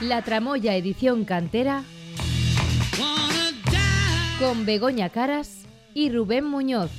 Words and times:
La 0.00 0.20
Tramoya 0.20 0.74
Edición 0.74 1.24
Cantera 1.24 1.82
con 4.38 4.66
Begoña 4.66 5.08
Caras 5.08 5.62
y 5.94 6.10
Rubén 6.10 6.44
Muñoz. 6.44 6.90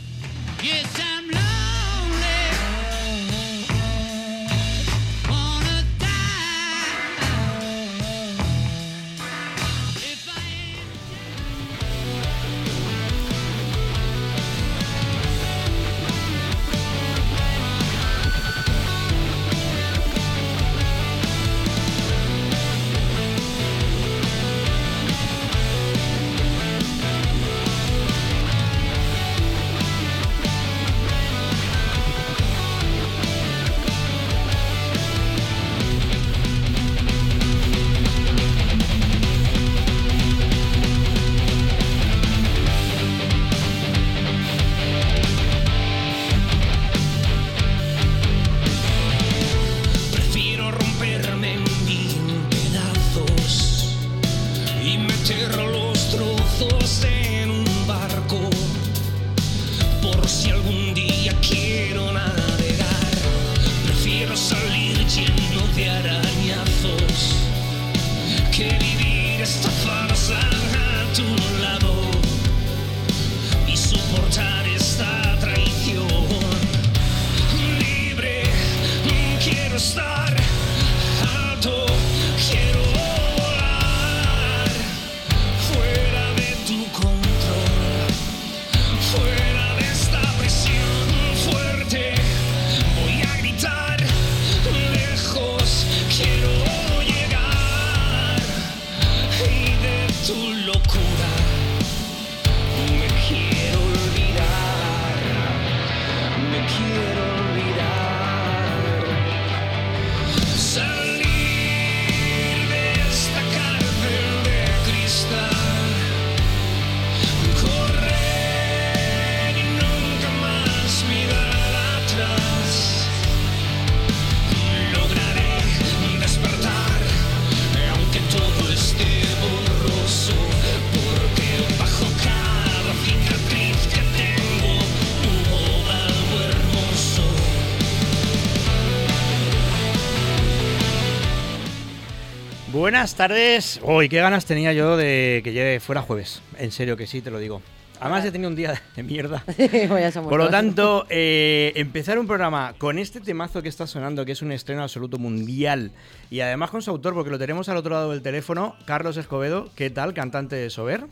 Buenas 142.98 143.14
tardes. 143.14 143.80
Hoy, 143.84 144.10
qué 144.10 144.18
ganas 144.18 144.48
tenía 144.48 144.74
yo 144.74 144.98
de 144.98 145.42
que 145.44 145.54
llegue 145.54 145.80
fuera 145.80 146.02
jueves. 146.02 146.42
En 146.58 146.72
serio 146.72 146.98
que 146.98 147.06
sí, 147.06 147.22
te 147.22 147.30
lo 147.30 147.38
digo. 147.38 147.62
Además 148.00 148.26
he 148.26 148.32
tenido 148.32 148.50
un 148.50 148.56
día 148.56 148.82
de 148.96 149.04
mierda. 149.04 149.44
Por 150.28 150.40
lo 150.40 150.50
tanto, 150.50 151.06
eh, 151.08 151.74
empezar 151.76 152.18
un 152.18 152.26
programa 152.26 152.74
con 152.80 152.98
este 152.98 153.22
temazo 153.22 153.62
que 153.62 153.70
está 153.70 153.86
sonando, 153.86 154.26
que 154.26 154.32
es 154.32 154.42
un 154.42 154.52
estreno 154.52 154.82
absoluto 154.82 155.20
mundial, 155.20 155.92
y 156.32 156.40
además 156.40 156.72
con 156.72 156.82
su 156.82 156.90
autor, 156.90 157.14
porque 157.14 157.30
lo 157.30 157.38
tenemos 157.38 157.70
al 157.70 157.78
otro 157.78 157.94
lado 157.94 158.10
del 158.10 158.24
teléfono, 158.24 158.76
Carlos 158.86 159.16
Escobedo. 159.18 159.70
¿Qué 159.76 159.92
tal, 159.92 160.16
cantante 160.16 160.56
de 160.56 160.72
Sober? 160.72 161.04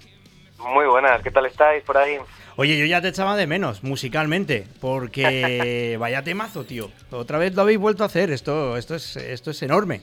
Muy 0.58 0.88
buenas, 0.88 1.22
¿qué 1.22 1.30
tal 1.30 1.46
estáis 1.46 1.84
por 1.84 1.98
ahí? 1.98 2.18
Oye, 2.56 2.80
yo 2.80 2.86
ya 2.88 3.00
te 3.00 3.10
echaba 3.10 3.38
de 3.38 3.46
menos 3.46 3.84
musicalmente, 3.84 4.66
porque 4.82 5.98
vaya 6.00 6.24
temazo, 6.24 6.64
tío. 6.64 6.90
Otra 7.12 7.38
vez 7.38 7.54
lo 7.54 7.62
habéis 7.62 7.78
vuelto 7.78 8.02
a 8.02 8.08
hacer, 8.08 8.32
esto, 8.32 8.76
esto, 8.76 8.96
es, 8.96 9.18
esto 9.18 9.52
es 9.52 9.62
enorme. 9.62 10.02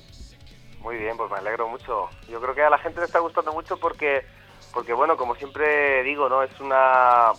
Muy 0.82 0.96
bien, 0.96 1.16
pues 1.16 1.30
me 1.30 1.38
alegro 1.38 1.68
mucho. 1.68 2.08
Yo 2.28 2.40
creo 2.40 2.54
que 2.54 2.62
a 2.62 2.70
la 2.70 2.78
gente 2.78 3.00
le 3.00 3.06
está 3.06 3.20
gustando 3.20 3.52
mucho 3.52 3.76
porque, 3.76 4.24
porque 4.74 4.92
bueno, 4.92 5.16
como 5.16 5.36
siempre 5.36 6.02
digo, 6.02 6.28
¿no? 6.28 6.42
Es 6.42 6.58
una, 6.60 7.32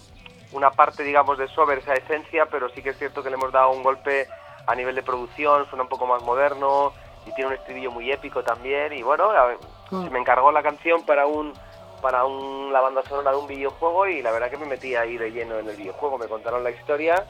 una 0.54 0.72
parte, 0.72 1.04
digamos, 1.04 1.38
de 1.38 1.50
Sober, 1.50 1.80
esa 1.80 1.94
esencia, 1.94 2.46
pero 2.46 2.70
sí 2.70 2.82
que 2.82 2.92
es 2.92 2.98
cierto 2.98 3.22
que 3.22 3.30
le 3.30 3.36
hemos 3.36 3.52
dado 3.52 3.72
un 3.72 3.84
golpe 3.84 4.28
a 4.66 4.76
nivel 4.76 4.96
de 4.96 5.04
producción, 5.04 5.68
suena 5.68 5.84
un 5.84 5.90
poco 5.90 6.08
más 6.08 6.24
moderno 6.24 6.94
y 7.26 7.34
tiene 7.34 7.50
un 7.50 7.56
estribillo 7.56 7.92
muy 7.92 8.10
épico 8.12 8.44
también. 8.44 8.94
Y 8.94 9.04
bueno, 9.04 9.30
se 9.90 10.10
me 10.10 10.20
encargó 10.20 10.52
la 10.52 10.64
canción 10.64 11.06
para 11.06 11.26
un 11.26 11.54
para 12.02 12.26
un, 12.26 12.74
la 12.74 12.82
banda 12.82 13.02
sonora 13.04 13.32
de 13.32 13.38
un 13.38 13.48
videojuego 13.48 14.08
y 14.08 14.22
la 14.22 14.32
verdad 14.32 14.50
que 14.50 14.58
me 14.58 14.66
metí 14.66 14.94
ahí 14.94 15.18
de 15.18 15.32
lleno 15.32 15.58
en 15.58 15.70
el 15.70 15.78
videojuego, 15.78 16.18
me 16.18 16.28
contaron 16.28 16.62
la 16.62 16.72
historia 16.72 17.26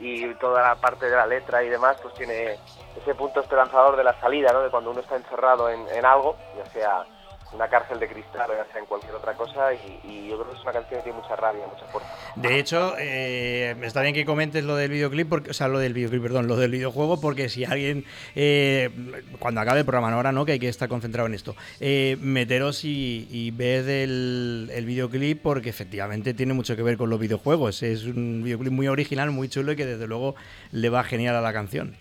y 0.00 0.34
toda 0.34 0.62
la 0.62 0.74
parte 0.76 1.06
de 1.06 1.16
la 1.16 1.26
letra 1.26 1.62
y 1.62 1.68
demás 1.68 1.96
pues 2.02 2.14
tiene 2.14 2.58
ese 2.96 3.14
punto 3.14 3.40
esperanzador 3.40 3.96
de 3.96 4.04
la 4.04 4.18
salida, 4.20 4.52
¿no? 4.52 4.60
de 4.62 4.70
cuando 4.70 4.90
uno 4.90 5.00
está 5.00 5.16
encerrado 5.16 5.68
en, 5.68 5.86
en 5.88 6.04
algo, 6.04 6.36
ya 6.56 6.66
sea 6.66 7.04
una 7.52 7.68
cárcel 7.68 7.98
de 7.98 8.08
cristal, 8.08 8.50
ya 8.50 8.70
sea 8.70 8.80
en 8.80 8.86
cualquier 8.86 9.14
otra 9.14 9.32
cosa, 9.34 9.72
y, 9.72 10.28
yo 10.28 10.38
creo 10.38 10.50
que 10.50 10.56
es 10.56 10.62
una 10.62 10.72
canción 10.72 11.00
que 11.00 11.04
tiene 11.04 11.18
mucha 11.18 11.36
rabia, 11.36 11.66
mucha 11.66 11.86
fuerza. 11.86 12.08
De 12.36 12.58
hecho, 12.58 12.94
eh, 12.98 13.74
está 13.82 14.02
bien 14.02 14.14
que 14.14 14.24
comentes 14.26 14.64
lo 14.64 14.76
del 14.76 14.90
videoclip, 14.90 15.28
porque, 15.28 15.50
o 15.50 15.54
sea, 15.54 15.68
lo 15.68 15.78
del 15.78 15.94
videoclip, 15.94 16.22
perdón, 16.22 16.46
lo 16.46 16.56
del 16.56 16.70
videojuego, 16.70 17.20
porque 17.20 17.48
si 17.48 17.64
alguien, 17.64 18.04
eh, 18.34 18.90
cuando 19.38 19.60
acabe 19.60 19.80
el 19.80 19.86
programa, 19.86 20.12
ahora 20.12 20.32
no, 20.32 20.44
que 20.44 20.52
hay 20.52 20.58
que 20.58 20.68
estar 20.68 20.88
concentrado 20.88 21.26
en 21.26 21.34
esto, 21.34 21.56
eh, 21.80 22.16
meteros 22.20 22.84
y, 22.84 23.26
y 23.30 23.50
ved 23.50 23.88
el, 23.88 24.70
el, 24.74 24.84
videoclip, 24.84 25.42
porque 25.42 25.70
efectivamente 25.70 26.34
tiene 26.34 26.52
mucho 26.52 26.76
que 26.76 26.82
ver 26.82 26.98
con 26.98 27.08
los 27.08 27.18
videojuegos. 27.18 27.82
Es 27.82 28.04
un 28.04 28.42
videoclip 28.44 28.72
muy 28.72 28.88
original, 28.88 29.30
muy 29.30 29.48
chulo 29.48 29.72
y 29.72 29.76
que 29.76 29.86
desde 29.86 30.06
luego 30.06 30.34
le 30.72 30.90
va 30.90 31.02
genial 31.04 31.34
a 31.36 31.40
la 31.40 31.52
canción. 31.52 31.96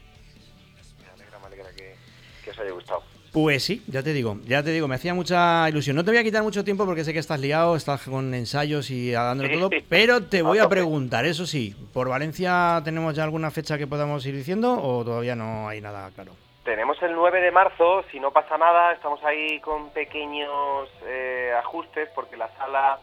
Me 1.00 1.10
alegra, 1.10 1.40
me 1.40 1.48
alegra 1.48 1.72
que, 1.72 1.96
que 2.44 2.52
os 2.52 2.60
haya 2.60 2.72
gustado. 2.72 3.07
Pues 3.40 3.66
sí, 3.66 3.84
ya 3.86 4.02
te 4.02 4.14
digo, 4.14 4.38
ya 4.46 4.64
te 4.64 4.72
digo, 4.72 4.88
me 4.88 4.96
hacía 4.96 5.14
mucha 5.14 5.70
ilusión. 5.70 5.96
No 5.96 6.04
te 6.04 6.10
voy 6.10 6.18
a 6.18 6.24
quitar 6.24 6.42
mucho 6.42 6.64
tiempo 6.64 6.88
porque 6.88 7.04
sé 7.04 7.14
que 7.14 7.20
estás 7.20 7.40
liado, 7.40 7.76
estás 7.76 8.02
con 8.02 8.34
ensayos 8.34 8.90
y 8.90 9.12
dándolo 9.12 9.70
todo, 9.70 9.70
pero 9.88 10.24
te 10.24 10.42
voy 10.42 10.58
a 10.58 10.68
preguntar, 10.68 11.24
eso 11.24 11.46
sí, 11.46 11.76
¿por 11.94 12.10
Valencia 12.10 12.82
tenemos 12.84 13.16
ya 13.16 13.24
alguna 13.24 13.52
fecha 13.52 13.78
que 13.78 13.86
podamos 13.86 14.26
ir 14.26 14.36
diciendo 14.36 14.74
o 14.82 15.06
todavía 15.06 15.36
no 15.36 15.68
hay 15.68 15.82
nada 15.82 16.10
claro? 16.16 16.32
Tenemos 16.64 17.00
el 17.04 17.14
9 17.14 17.40
de 17.40 17.52
marzo, 17.52 18.04
si 18.12 18.20
no 18.20 18.32
pasa 18.32 18.58
nada, 18.58 18.94
estamos 18.94 19.24
ahí 19.24 19.60
con 19.60 19.92
pequeños 19.92 20.90
eh, 21.06 21.54
ajustes 21.60 22.10
porque 22.16 22.38
la 22.38 22.50
sala 22.58 22.98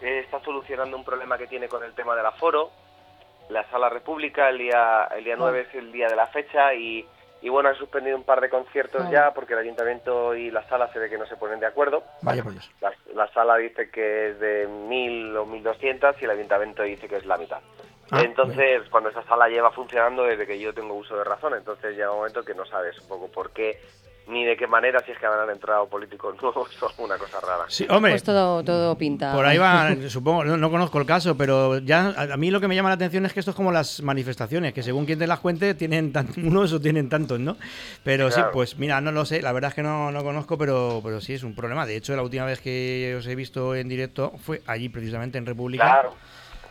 eh, 0.00 0.22
está 0.24 0.40
solucionando 0.40 0.96
un 0.96 1.04
problema 1.04 1.36
que 1.36 1.46
tiene 1.46 1.68
con 1.68 1.84
el 1.84 1.92
tema 1.92 2.16
del 2.16 2.24
aforo. 2.24 2.70
La 3.50 3.68
sala 3.68 3.90
República, 3.90 4.48
el 4.48 4.56
día, 4.56 5.10
el 5.14 5.24
día 5.24 5.36
9 5.36 5.66
es 5.68 5.74
el 5.74 5.92
día 5.92 6.08
de 6.08 6.16
la 6.16 6.26
fecha 6.28 6.72
y 6.72 7.06
y 7.44 7.50
bueno, 7.50 7.68
han 7.68 7.76
suspendido 7.76 8.16
un 8.16 8.22
par 8.22 8.40
de 8.40 8.48
conciertos 8.48 9.10
ya 9.10 9.34
porque 9.34 9.52
el 9.52 9.58
ayuntamiento 9.58 10.34
y 10.34 10.50
la 10.50 10.66
sala 10.66 10.90
se 10.94 10.98
ve 10.98 11.10
que 11.10 11.18
no 11.18 11.26
se 11.26 11.36
ponen 11.36 11.60
de 11.60 11.66
acuerdo. 11.66 12.02
Vaya 12.22 12.42
por 12.42 12.52
Dios. 12.52 12.70
La, 12.80 12.90
la, 13.14 13.30
sala 13.34 13.56
dice 13.56 13.90
que 13.90 14.30
es 14.30 14.40
de 14.40 14.66
1.000 14.66 15.36
o 15.36 15.46
1.200 15.46 16.16
y 16.22 16.24
el 16.24 16.30
ayuntamiento 16.30 16.82
dice 16.84 17.06
que 17.06 17.16
es 17.16 17.26
la 17.26 17.36
mitad. 17.36 17.60
Ah, 18.10 18.22
entonces, 18.22 18.88
cuando 18.88 19.10
esa 19.10 19.22
sala 19.24 19.48
lleva 19.48 19.70
funcionando 19.72 20.24
desde 20.24 20.46
que 20.46 20.58
yo 20.58 20.72
tengo 20.72 20.94
uso 20.94 21.18
de 21.18 21.24
razón, 21.24 21.52
entonces 21.52 21.94
llega 21.94 22.10
un 22.12 22.18
momento 22.18 22.42
que 22.42 22.54
no 22.54 22.64
sabes 22.64 22.98
un 23.00 23.08
poco 23.08 23.28
por 23.28 23.50
qué 23.50 23.78
ni 24.26 24.44
de 24.44 24.56
qué 24.56 24.66
manera, 24.66 25.00
si 25.04 25.12
es 25.12 25.18
que 25.18 25.26
habrán 25.26 25.50
entrado 25.50 25.86
políticos 25.88 26.34
nuevos 26.42 26.68
o 26.82 27.02
una 27.04 27.18
cosa 27.18 27.40
rara. 27.40 27.64
Sí, 27.68 27.86
hombre, 27.90 28.12
Pues 28.12 28.22
todo, 28.22 28.62
todo 28.64 28.96
pinta. 28.96 29.32
por 29.34 29.44
ahí 29.44 29.58
va, 29.58 29.94
supongo, 30.08 30.44
no, 30.44 30.56
no 30.56 30.70
conozco 30.70 30.98
el 30.98 31.06
caso, 31.06 31.36
pero 31.36 31.78
ya 31.78 32.14
a 32.16 32.36
mí 32.36 32.50
lo 32.50 32.60
que 32.60 32.68
me 32.68 32.74
llama 32.74 32.88
la 32.88 32.94
atención 32.94 33.26
es 33.26 33.32
que 33.32 33.40
esto 33.40 33.50
es 33.50 33.56
como 33.56 33.70
las 33.72 34.02
manifestaciones, 34.02 34.72
que 34.72 34.82
según 34.82 35.04
quien 35.06 35.18
te 35.18 35.26
las 35.26 35.40
cuente, 35.40 35.74
tienen 35.74 36.12
tan- 36.12 36.28
unos 36.44 36.72
o 36.72 36.80
tienen 36.80 37.08
tantos, 37.08 37.38
¿no? 37.40 37.56
Pero 38.02 38.30
sí, 38.30 38.40
pues 38.52 38.78
mira, 38.78 39.00
no 39.00 39.12
lo 39.12 39.24
sé, 39.24 39.42
la 39.42 39.52
verdad 39.52 39.68
es 39.68 39.74
que 39.74 39.82
no, 39.82 40.10
no 40.10 40.22
conozco, 40.24 40.56
pero, 40.56 41.00
pero 41.04 41.20
sí 41.20 41.34
es 41.34 41.42
un 41.42 41.54
problema. 41.54 41.84
De 41.86 41.96
hecho, 41.96 42.16
la 42.16 42.22
última 42.22 42.44
vez 42.46 42.60
que 42.60 43.14
os 43.18 43.26
he 43.26 43.34
visto 43.34 43.74
en 43.74 43.88
directo 43.88 44.32
fue 44.38 44.62
allí, 44.66 44.88
precisamente 44.88 45.38
en 45.38 45.46
República. 45.46 45.84
Claro, 45.84 46.14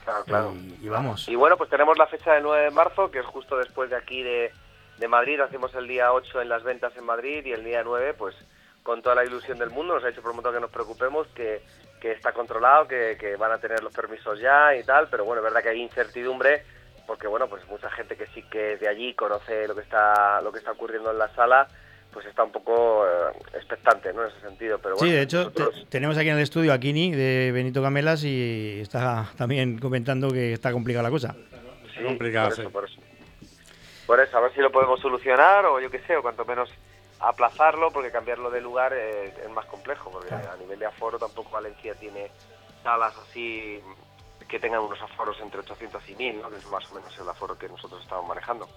claro, 0.04 0.24
claro. 0.26 0.54
Y, 0.82 0.86
y 0.86 0.90
vamos. 0.90 1.28
Y 1.30 1.36
bueno, 1.36 1.56
pues 1.58 1.70
tenemos 1.70 1.98
la 1.98 2.08
fecha 2.08 2.34
del 2.34 2.44
9 2.44 2.64
de 2.66 2.72
marzo, 2.72 3.12
que 3.12 3.20
es 3.20 3.26
justo 3.26 3.58
después 3.58 3.90
de 3.90 3.96
aquí 3.96 4.24
de, 4.24 4.52
de 4.98 5.08
Madrid. 5.08 5.40
Hacemos 5.40 5.74
el 5.76 5.88
día 5.88 6.12
8 6.14 6.42
en 6.42 6.50
las 6.50 6.64
ventas 6.64 6.96
en 6.98 7.06
Madrid 7.06 7.46
y 7.46 7.52
el 7.52 7.64
día 7.64 7.84
9, 7.84 8.14
pues 8.18 8.36
con 8.84 9.02
toda 9.02 9.16
la 9.16 9.24
ilusión 9.26 9.58
del 9.60 9.70
mundo, 9.70 9.96
nos 9.96 10.04
ha 10.04 10.08
dicho 10.08 10.20
el 10.20 10.26
promotor 10.26 10.54
que 10.54 10.60
nos 10.60 10.70
preocupemos, 10.72 11.28
que, 11.36 11.62
que 12.02 12.12
está 12.12 12.34
controlado, 12.34 12.86
que, 12.88 13.16
que 13.18 13.36
van 13.38 13.52
a 13.54 13.58
tener 13.58 13.82
los 13.82 13.94
permisos 13.94 14.40
ya 14.42 14.76
y 14.76 14.84
tal, 14.84 15.08
pero 15.10 15.24
bueno, 15.24 15.40
es 15.42 15.46
verdad 15.46 15.64
que 15.64 15.70
hay 15.70 15.82
incertidumbre 15.82 16.64
porque 17.08 17.28
bueno, 17.28 17.48
pues 17.48 17.66
mucha 17.70 17.90
gente 17.92 18.16
que 18.18 18.28
sí 18.28 18.44
que 18.52 18.74
es 18.74 18.80
de 18.80 18.88
allí 18.88 19.14
conoce 19.14 19.68
lo 19.68 19.76
que 19.76 19.82
está 19.82 20.42
lo 20.42 20.52
que 20.52 20.60
está 20.60 20.72
ocurriendo 20.72 21.12
en 21.12 21.18
la 21.18 21.28
sala, 21.36 21.68
pues 22.12 22.26
está 22.26 22.44
un 22.44 22.52
poco 22.52 23.06
eh, 23.06 23.32
expectante, 23.56 24.14
¿no? 24.14 24.24
En 24.24 24.30
ese 24.30 24.40
sentido, 24.42 24.78
pero 24.80 24.96
bueno, 24.96 25.10
Sí, 25.10 25.16
de 25.16 25.22
hecho, 25.24 25.52
te- 25.52 25.86
tenemos 25.90 26.18
aquí 26.18 26.30
en 26.30 26.36
el 26.38 26.44
estudio 26.44 26.72
a 26.74 26.78
Kini 26.80 27.12
de 27.12 27.52
Benito 27.54 27.82
Camelas 27.82 28.24
y 28.24 28.80
está 28.82 29.30
también 29.38 29.80
comentando 29.80 30.30
que 30.30 30.54
está 30.54 30.72
complicada 30.72 31.04
la 31.04 31.10
cosa. 31.10 31.36
Sí, 31.98 32.04
complicado, 32.04 32.50
por 32.50 32.54
eso, 32.60 32.62
sí. 32.64 32.74
por 32.74 32.86
eso. 32.86 33.02
Por 34.06 34.20
eso, 34.20 34.38
a 34.38 34.42
ver 34.42 34.54
si 34.54 34.60
lo 34.60 34.72
podemos 34.72 35.00
solucionar 35.00 35.66
o 35.66 35.80
yo 35.80 35.90
qué 35.90 36.00
sé, 36.00 36.16
o 36.18 36.22
cuanto 36.22 36.46
menos 36.46 36.70
aplazarlo, 37.20 37.92
porque 37.92 38.12
cambiarlo 38.12 38.50
de 38.52 38.62
lugar 38.62 38.94
es 38.94 39.50
más 39.52 39.66
complejo, 39.66 40.12
porque 40.12 40.34
a 40.34 40.56
nivel 40.60 40.80
de 40.80 40.86
aforo 40.86 41.18
tampoco 41.18 41.52
Valencia 41.52 41.96
tiene 41.96 42.30
salas 42.84 43.14
así 43.18 43.82
que 44.48 44.60
tengan 44.60 44.82
unos 44.82 45.02
aforos 45.02 45.40
entre 45.42 45.62
800 45.62 46.10
y 46.10 46.16
1000, 46.16 46.42
¿no? 46.42 46.50
que 46.50 46.58
es 46.58 46.66
más 46.68 46.92
o 46.92 46.96
menos 46.96 47.18
el 47.18 47.28
aforo 47.28 47.58
que 47.58 47.68
nosotros 47.68 48.04
estamos 48.04 48.28
manejando. 48.28 48.68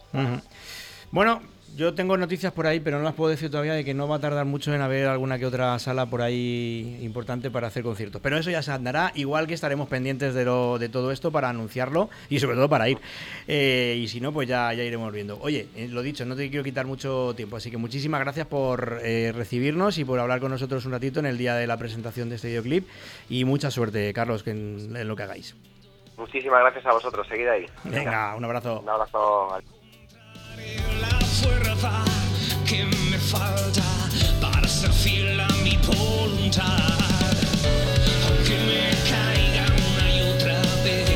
Bueno, 1.12 1.40
yo 1.76 1.94
tengo 1.94 2.16
noticias 2.16 2.52
por 2.52 2.66
ahí, 2.66 2.80
pero 2.80 2.98
no 2.98 3.04
las 3.04 3.14
puedo 3.14 3.30
decir 3.30 3.50
todavía 3.50 3.74
de 3.74 3.84
que 3.84 3.92
no 3.94 4.08
va 4.08 4.16
a 4.16 4.18
tardar 4.18 4.44
mucho 4.46 4.74
en 4.74 4.80
haber 4.80 5.08
alguna 5.08 5.38
que 5.38 5.44
otra 5.46 5.78
sala 5.78 6.06
por 6.06 6.22
ahí 6.22 6.98
importante 7.02 7.50
para 7.50 7.68
hacer 7.68 7.82
conciertos. 7.82 8.20
Pero 8.22 8.38
eso 8.38 8.50
ya 8.50 8.62
se 8.62 8.72
andará, 8.72 9.12
igual 9.14 9.46
que 9.46 9.54
estaremos 9.54 9.88
pendientes 9.88 10.32
de, 10.34 10.44
lo, 10.44 10.78
de 10.78 10.88
todo 10.88 11.12
esto 11.12 11.30
para 11.30 11.48
anunciarlo 11.50 12.08
y 12.30 12.38
sobre 12.40 12.56
todo 12.56 12.68
para 12.68 12.88
ir. 12.88 12.98
Eh, 13.46 13.98
y 13.98 14.08
si 14.08 14.20
no, 14.20 14.32
pues 14.32 14.48
ya, 14.48 14.72
ya 14.72 14.82
iremos 14.84 15.12
viendo. 15.12 15.38
Oye, 15.40 15.68
eh, 15.76 15.88
lo 15.90 16.02
dicho, 16.02 16.24
no 16.24 16.34
te 16.34 16.48
quiero 16.48 16.64
quitar 16.64 16.86
mucho 16.86 17.34
tiempo, 17.36 17.56
así 17.56 17.70
que 17.70 17.76
muchísimas 17.76 18.20
gracias 18.20 18.46
por 18.46 18.98
eh, 19.02 19.32
recibirnos 19.34 19.98
y 19.98 20.04
por 20.04 20.18
hablar 20.18 20.40
con 20.40 20.50
nosotros 20.50 20.84
un 20.86 20.92
ratito 20.92 21.20
en 21.20 21.26
el 21.26 21.36
día 21.38 21.54
de 21.54 21.66
la 21.66 21.76
presentación 21.76 22.28
de 22.30 22.36
este 22.36 22.48
videoclip. 22.48 22.86
Y 23.28 23.44
mucha 23.44 23.70
suerte, 23.70 24.12
Carlos, 24.14 24.42
que 24.42 24.50
en- 24.50 24.96
en 24.96 25.06
lo 25.08 25.14
que 25.14 25.22
hagáis. 25.24 25.54
Muchísimas 26.16 26.60
gracias 26.62 26.86
a 26.86 26.92
vosotros, 26.92 27.26
seguid 27.28 27.48
ahí. 27.48 27.66
Venga, 27.84 28.34
un 28.34 28.44
abrazo. 28.46 28.80
Un 28.80 28.88
abrazo. 28.88 29.58
La 31.00 31.20
fuerza 31.20 32.04
que 32.66 32.84
me 32.84 33.18
falta 33.18 33.82
para 34.40 34.66
ser 34.66 34.92
fiel 34.92 35.40
a 35.40 35.48
mi 35.62 35.76
voluntad. 35.86 36.98
Aunque 38.26 38.56
me 38.66 38.90
caiga 39.10 39.66
una 39.88 40.04
y 40.14 40.20
otra 40.34 40.60
vez. 40.84 41.06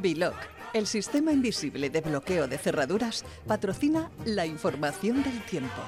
Biloc, 0.00 0.36
el 0.72 0.86
sistema 0.86 1.32
invisible 1.32 1.90
de 1.90 2.00
bloqueo 2.00 2.46
de 2.46 2.58
cerraduras, 2.58 3.24
patrocina 3.46 4.10
la 4.24 4.46
información 4.46 5.22
del 5.22 5.42
tiempo. 5.44 5.82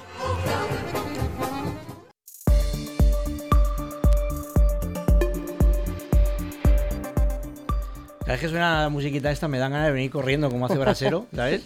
Cada 8.33 8.41
vez 8.41 8.47
que 8.47 8.49
suena 8.49 8.83
la 8.85 8.89
musiquita 8.89 9.31
esta 9.31 9.47
me 9.47 9.59
dan 9.59 9.73
ganas 9.73 9.89
de 9.89 9.93
venir 9.93 10.11
corriendo 10.11 10.49
como 10.49 10.65
hace 10.65 10.79
Brasero, 10.79 11.27
¿sabes? 11.35 11.65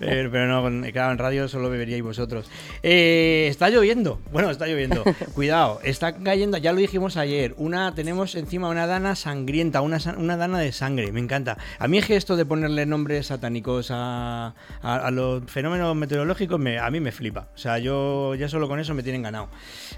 pero, 0.00 0.46
no, 0.48 0.82
claro, 0.92 1.12
en 1.12 1.18
radio 1.18 1.46
solo 1.48 1.70
beberíais 1.70 2.02
vosotros. 2.02 2.50
Eh, 2.82 3.46
está 3.48 3.70
lloviendo, 3.70 4.20
bueno, 4.32 4.50
está 4.50 4.66
lloviendo. 4.66 5.04
Cuidado, 5.34 5.78
está 5.84 6.16
cayendo, 6.16 6.58
ya 6.58 6.72
lo 6.72 6.78
dijimos 6.80 7.16
ayer, 7.16 7.54
una 7.58 7.94
tenemos 7.94 8.34
encima 8.34 8.68
una 8.68 8.88
dana 8.88 9.14
sangrienta, 9.14 9.82
una, 9.82 9.98
una 10.16 10.36
dana 10.36 10.58
de 10.58 10.72
sangre, 10.72 11.12
me 11.12 11.20
encanta. 11.20 11.58
A 11.78 11.86
mí 11.86 11.98
es 11.98 12.06
que 12.06 12.16
esto 12.16 12.34
de 12.34 12.44
ponerle 12.44 12.84
nombres 12.84 13.26
satánicos 13.28 13.92
a, 13.92 14.54
a- 14.82 14.96
a 14.96 15.10
los 15.12 15.44
fenómenos 15.46 15.94
meteorológicos 15.94 16.58
me- 16.58 16.80
a 16.80 16.90
mí 16.90 16.98
me 16.98 17.12
flipa. 17.12 17.46
O 17.54 17.58
sea, 17.58 17.78
yo 17.78 18.34
ya 18.34 18.48
solo 18.48 18.66
con 18.66 18.80
eso 18.80 18.94
me 18.94 19.04
tienen 19.04 19.22
ganado. 19.22 19.48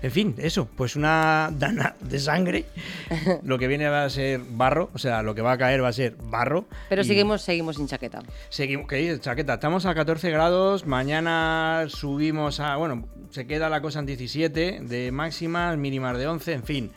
En 0.03 0.11
fin, 0.11 0.35
eso, 0.37 0.69
pues 0.77 0.95
una 0.95 1.51
dana 1.59 1.97
de 2.01 2.19
sangre, 2.19 2.67
lo 3.43 3.59
que 3.59 3.67
viene 3.67 3.89
va 3.89 4.05
a 4.05 4.11
ser 4.11 4.41
barro, 4.51 4.90
o 4.93 4.99
sea, 4.99 5.23
lo 5.23 5.35
que 5.35 5.43
va 5.43 5.53
a 5.53 5.59
caer 5.59 5.83
va 5.83 5.89
a 5.89 5.93
ser 5.93 6.17
barro. 6.23 6.67
Pero 6.89 7.05
seguimos, 7.05 7.43
seguimos 7.43 7.77
sin 7.77 7.87
chaqueta. 7.87 8.23
Seguimos, 8.49 8.87
¿qué 8.89 8.97
dices, 8.97 9.21
chaqueta? 9.21 9.55
Estamos 9.55 9.87
a 9.87 9.95
14 9.95 10.31
grados, 10.31 10.87
mañana 10.87 11.85
subimos 11.89 12.61
a, 12.61 12.77
bueno, 12.77 13.09
se 13.31 13.47
queda 13.47 13.69
la 13.69 13.81
cosa 13.81 14.01
en 14.01 14.07
17 14.07 14.81
de 14.83 15.13
máximas, 15.13 15.77
mínimas 15.79 16.19
de 16.19 16.27
11, 16.27 16.53
en 16.53 16.63
fin. 16.65 16.91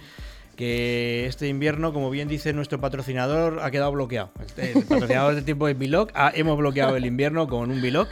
Que 0.56 1.26
este 1.26 1.48
invierno, 1.48 1.94
como 1.94 2.12
bien 2.12 2.28
dice 2.28 2.54
nuestro 2.54 2.80
patrocinador, 2.80 3.60
ha 3.64 3.72
quedado 3.72 3.92
bloqueado. 3.92 4.30
Este- 4.46 4.74
El 4.78 4.84
patrocinador 4.86 5.34
de 5.34 5.42
tiempo 5.42 5.68
es 5.68 5.76
Biloc. 5.78 6.12
Ah, 6.14 6.32
hemos 6.36 6.56
bloqueado 6.60 6.96
el 6.96 7.06
invierno 7.08 7.48
con 7.48 7.72
un 7.72 7.82
Biloc 7.82 8.08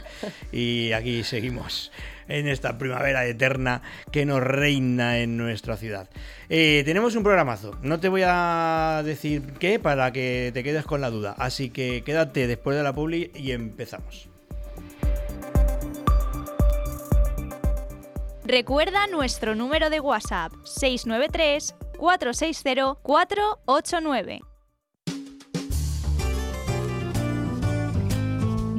y 0.50 0.90
aquí 0.90 1.22
seguimos 1.22 1.92
en 2.28 2.48
esta 2.48 2.78
primavera 2.78 3.26
eterna 3.26 3.82
que 4.10 4.24
nos 4.24 4.42
reina 4.42 5.18
en 5.18 5.36
nuestra 5.36 5.76
ciudad. 5.76 6.08
Eh, 6.48 6.82
tenemos 6.84 7.16
un 7.16 7.22
programazo. 7.22 7.76
No 7.82 8.00
te 8.00 8.08
voy 8.08 8.22
a 8.24 9.02
decir 9.04 9.42
qué 9.58 9.78
para 9.78 10.12
que 10.12 10.50
te 10.54 10.62
quedes 10.62 10.84
con 10.84 11.00
la 11.00 11.10
duda. 11.10 11.34
Así 11.38 11.70
que 11.70 12.02
quédate 12.04 12.46
después 12.46 12.76
de 12.76 12.82
la 12.82 12.92
publi 12.92 13.30
y 13.34 13.52
empezamos. 13.52 14.28
Recuerda 18.44 19.06
nuestro 19.06 19.54
número 19.54 19.88
de 19.88 20.00
WhatsApp 20.00 20.52
693 20.64 21.74
460 21.96 22.96
489. 23.02 24.40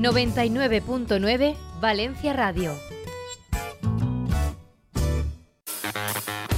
99.9 0.03 1.55
Valencia 1.79 2.33
Radio. 2.33 2.92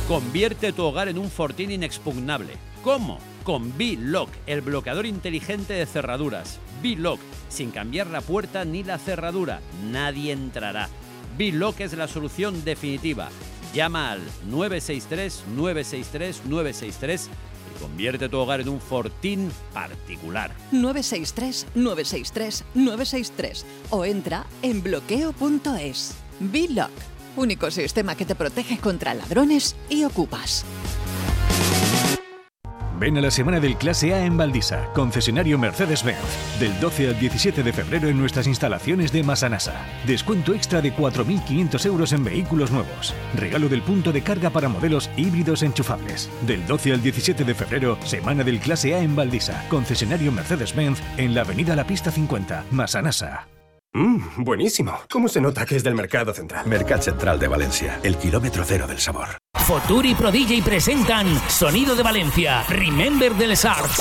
Convierte 0.07 0.71
tu 0.71 0.83
hogar 0.83 1.07
en 1.07 1.17
un 1.17 1.31
fortín 1.31 1.71
inexpugnable. 1.71 2.53
¿Cómo? 2.83 3.17
Con 3.43 3.75
B-Lock, 3.75 4.29
el 4.45 4.61
bloqueador 4.61 5.07
inteligente 5.07 5.73
de 5.73 5.87
cerraduras. 5.87 6.59
B-Lock, 6.83 7.19
sin 7.49 7.71
cambiar 7.71 8.05
la 8.07 8.21
puerta 8.21 8.65
ni 8.65 8.83
la 8.83 8.99
cerradura, 8.99 9.61
nadie 9.91 10.31
entrará. 10.31 10.89
B-Lock 11.39 11.79
es 11.79 11.93
la 11.93 12.07
solución 12.07 12.63
definitiva. 12.63 13.29
Llama 13.74 14.12
al 14.12 14.21
963-963-963 14.51 17.21
y 17.25 17.81
convierte 17.81 18.29
tu 18.29 18.38
hogar 18.38 18.62
en 18.62 18.69
un 18.69 18.79
fortín 18.79 19.51
particular. 19.74 20.51
963 20.71 21.65
963 21.74 22.63
963 22.75 23.65
o 23.89 24.05
entra 24.05 24.45
en 24.62 24.83
bloqueo.es. 24.83 26.13
Biloc, 26.39 26.91
único 27.36 27.72
sistema 27.72 28.15
que 28.15 28.25
te 28.25 28.36
protege 28.36 28.77
contra 28.77 29.13
ladrones 29.13 29.75
y 29.89 30.04
ocupas. 30.04 30.65
Ven 32.98 33.18
a 33.18 33.22
la 33.22 33.32
semana 33.32 33.60
del 33.60 33.75
Clase 33.75 34.13
A 34.13 34.25
en 34.25 34.38
Valdisa, 34.38 34.89
concesionario 34.94 35.60
Mercedes-Benz, 35.60 36.60
del 36.60 36.80
12 36.80 37.10
al 37.10 37.20
17 37.20 37.62
de 37.62 37.74
febrero 37.74 38.08
en 38.08 38.18
nuestras 38.18 38.48
instalaciones 38.48 39.12
de 39.12 39.22
Masanasa. 39.22 39.86
Descuento 40.08 40.54
extra 40.54 40.82
de 40.82 40.94
4.500 40.94 41.86
euros 41.88 42.13
en 42.13 42.24
vehículos 42.24 42.72
nuevos. 42.72 43.13
Regalo 43.36 43.68
del 43.68 43.82
punto 43.82 44.13
de 44.13 44.22
carga 44.22 44.50
para 44.50 44.70
modelos 44.70 45.10
híbridos 45.18 45.62
enchufables. 45.62 46.30
Del 46.48 46.65
12 46.65 46.94
al 46.94 47.01
17 47.01 47.44
de 47.44 47.54
febrero, 47.54 47.98
semana 48.06 48.46
del 48.46 48.60
Clase 48.60 48.96
A 48.96 49.00
en 49.00 49.15
Valdisa, 49.15 49.65
concesionario 49.70 50.32
Mercedes-Benz 50.32 51.01
en 51.18 51.36
la 51.36 51.42
avenida 51.42 51.75
La 51.75 51.86
Pista 51.86 52.12
50, 52.12 52.65
Masanasa. 52.72 53.54
Mmm, 53.95 54.43
buenísimo. 54.43 54.99
¿Cómo 55.09 55.27
se 55.29 55.39
nota 55.39 55.65
que 55.65 55.77
es 55.77 55.83
del 55.83 55.95
Mercado 55.95 56.33
Central? 56.33 56.67
Mercat 56.67 57.01
Central 57.01 57.39
de 57.39 57.47
Valencia, 57.47 57.97
el 58.03 58.17
kilómetro 58.17 58.65
cero 58.65 58.85
del 58.87 58.99
sabor. 58.99 59.29
Futuri 59.53 60.11
y 60.11 60.15
Prodigy 60.15 60.61
presentan 60.61 61.25
Sonido 61.49 61.95
de 61.95 62.03
Valencia, 62.03 62.63
Remember 62.67 63.33
de 63.33 63.47
les 63.47 63.63
Arts. 63.63 63.95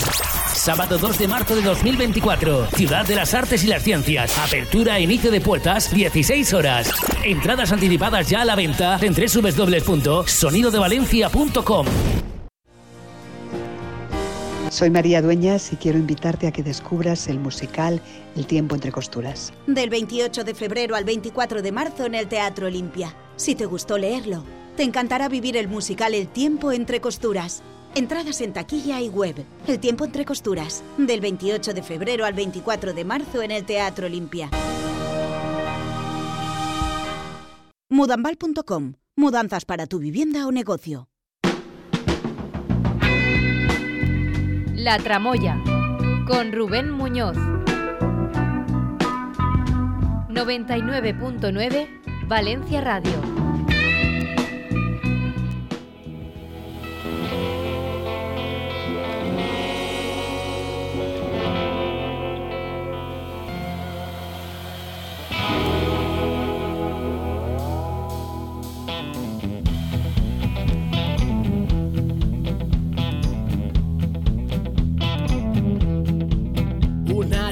Sábado 0.53 0.99
2 0.99 1.17
de 1.17 1.29
marzo 1.29 1.55
de 1.55 1.63
2024, 1.63 2.67
Ciudad 2.75 3.07
de 3.07 3.15
las 3.15 3.35
Artes 3.35 3.63
y 3.63 3.69
las 3.69 3.85
Ciencias. 3.85 4.37
Apertura 4.37 4.99
e 4.99 5.03
inicio 5.03 5.31
de 5.31 5.41
puertas, 5.41 5.95
16 5.95 6.53
horas. 6.55 6.91
Entradas 7.23 7.71
anticipadas 7.71 8.29
ya 8.29 8.43
a 8.43 8.45
la 8.45 8.57
venta 8.57 8.99
en 9.01 9.15
www.sonidodevalencia.com. 9.15 11.87
Soy 14.75 14.91
María 14.91 15.23
Dueñas 15.23 15.73
y 15.73 15.77
quiero 15.77 16.01
invitarte 16.01 16.49
a 16.49 16.51
que 16.51 16.65
descubras 16.65 17.29
el 17.29 17.39
musical 17.39 18.03
El 18.35 18.45
tiempo 18.45 18.75
entre 18.75 18.91
costuras. 18.91 19.53
Del 19.69 19.89
28 19.89 20.43
de 20.43 20.53
febrero 20.53 20.97
al 20.97 21.05
24 21.05 21.63
de 21.63 21.71
marzo 21.71 22.07
en 22.07 22.17
el 22.17 22.27
Teatro 22.27 22.67
Olimpia. 22.67 23.15
Si 23.37 23.55
te 23.55 23.67
gustó 23.67 23.99
leerlo, 23.99 24.43
te 24.77 24.83
encantará 24.83 25.29
vivir 25.29 25.57
el 25.57 25.69
musical 25.69 26.13
El 26.13 26.27
tiempo 26.27 26.73
entre 26.73 27.01
costuras. 27.01 27.63
Entradas 27.95 28.41
en 28.41 28.53
taquilla 28.53 29.01
y 29.01 29.09
web. 29.09 29.47
El 29.69 29.79
tiempo 29.79 30.07
entre 30.07 30.25
costuras. 30.25 30.83
Del 30.99 31.21
28 31.21 31.73
de 31.73 31.83
febrero 31.85 32.25
al 32.25 32.35
24 32.35 32.95
de 32.95 33.05
marzo 33.05 33.43
en 33.43 33.53
el 33.53 33.65
Teatro 33.65 34.07
Olimpia. 34.07 34.51
Mudambal.com. 37.91 38.95
Mudanzas 39.15 39.67
para 39.67 39.87
tu 39.87 40.01
vivienda 40.01 40.49
o 40.49 40.51
negocio. 40.51 41.07
La 44.85 44.99
Tramoya, 44.99 45.59
con 46.27 46.53
Rubén 46.53 46.91
Muñoz. 46.91 47.39
99.9 50.29 52.27
Valencia 52.29 52.83
Radio. 52.83 53.44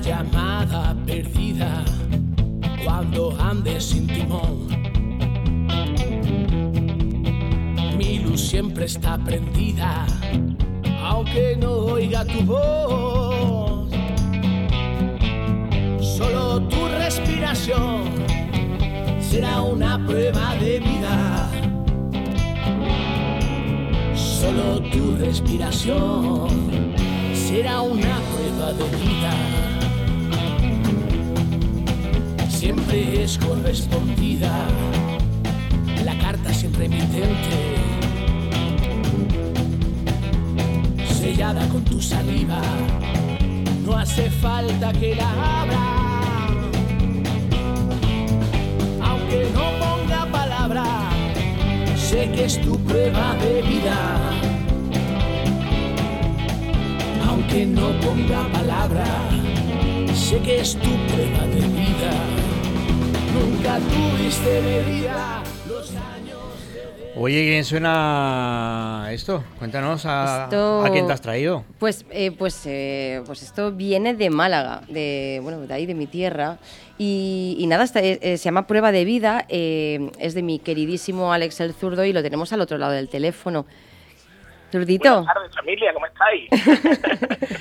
Llamada 0.03 0.97
perdida 1.07 1.85
cuando 2.85 3.37
andes 3.39 3.85
sin 3.85 4.07
timón. 4.09 4.67
Mi 7.97 8.19
luz 8.19 8.41
siempre 8.41 8.87
está 8.87 9.17
prendida, 9.19 10.05
aunque 11.05 11.57
no 11.57 11.71
oiga 11.71 12.25
tu 12.25 12.43
voz. 12.43 13.91
Solo 16.01 16.63
tu 16.63 16.89
respiración 16.89 18.03
será 19.21 19.63
una 19.63 20.05
prueba 20.05 20.57
de 20.57 20.81
vida. 20.81 21.49
Solo 24.15 24.83
tu 24.91 25.17
respiración 25.17 26.49
será 27.35 27.81
una 27.83 28.19
prueba 28.33 28.73
de 28.73 28.97
vida. 28.97 29.72
Siempre 32.63 33.25
es 33.25 33.39
correspondida 33.39 34.53
la 36.05 36.17
carta 36.19 36.55
sin 36.55 36.73
remitente, 36.73 37.75
sellada 41.13 41.67
con 41.71 41.83
tu 41.83 42.01
saliva. 42.01 42.63
No 43.85 43.97
hace 43.97 44.31
falta 44.31 44.93
que 44.93 45.17
la 45.17 45.63
abra, 45.63 45.85
aunque 49.11 49.49
no 49.53 49.65
ponga 49.83 50.27
palabra. 50.31 50.85
Sé 51.97 52.31
que 52.31 52.45
es 52.45 52.61
tu 52.61 52.79
prueba 52.85 53.35
de 53.43 53.63
vida 53.63 54.21
aunque 57.29 57.67
no 57.67 57.91
ponga 58.01 58.47
palabra, 58.53 59.05
sé 60.15 60.39
que 60.39 60.61
es 60.61 60.75
tu 60.77 60.91
prueba 61.09 61.41
de 61.41 61.47
vida. 61.47 61.52
Nunca 63.33 63.79
tuviste 63.79 64.61
medida 64.61 65.43
los 65.69 65.91
años. 65.97 66.39
Oye, 67.17 67.43
¿quién 67.45 67.65
suena 67.65 69.07
esto? 69.11 69.45
Cuéntanos 69.59 70.05
a, 70.07 70.45
Esto- 70.45 70.85
a 70.85 70.91
quién 70.91 71.07
te 71.07 71.13
has 71.13 71.21
traído. 71.21 71.65
Pues, 71.79 72.05
eh, 72.11 72.31
pues, 72.33 72.63
eh, 72.67 73.23
pues 73.27 73.43
esto 73.43 73.71
viene 73.73 74.15
de 74.15 74.31
Málaga, 74.31 74.81
de, 74.89 75.39
bueno, 75.43 75.61
de 75.61 75.73
ahí, 75.75 75.85
de 75.87 75.95
mi 75.95 76.07
tierra. 76.07 76.59
Y, 76.99 77.57
y 77.59 77.67
nada, 77.67 77.85
eh, 77.97 78.19
eh, 78.23 78.37
se 78.39 78.45
llama 78.45 78.67
Prueba 78.67 78.93
de 78.93 79.05
Vida, 79.05 79.45
eh, 79.49 80.11
es 80.19 80.35
de 80.35 80.43
mi 80.43 80.59
queridísimo 80.59 81.33
Alex 81.33 81.61
el 81.61 81.75
Zurdo 81.75 82.05
y 82.05 82.13
lo 82.13 82.23
tenemos 82.23 82.53
al 82.53 82.61
otro 82.63 82.79
lado 82.79 82.93
del 82.93 83.09
teléfono. 83.09 83.67
Zurdito. 84.71 85.23
Buenas 85.23 85.35
tardes, 85.35 85.55
familia, 85.55 85.93
¿cómo 85.93 86.07
estáis? 86.07 86.49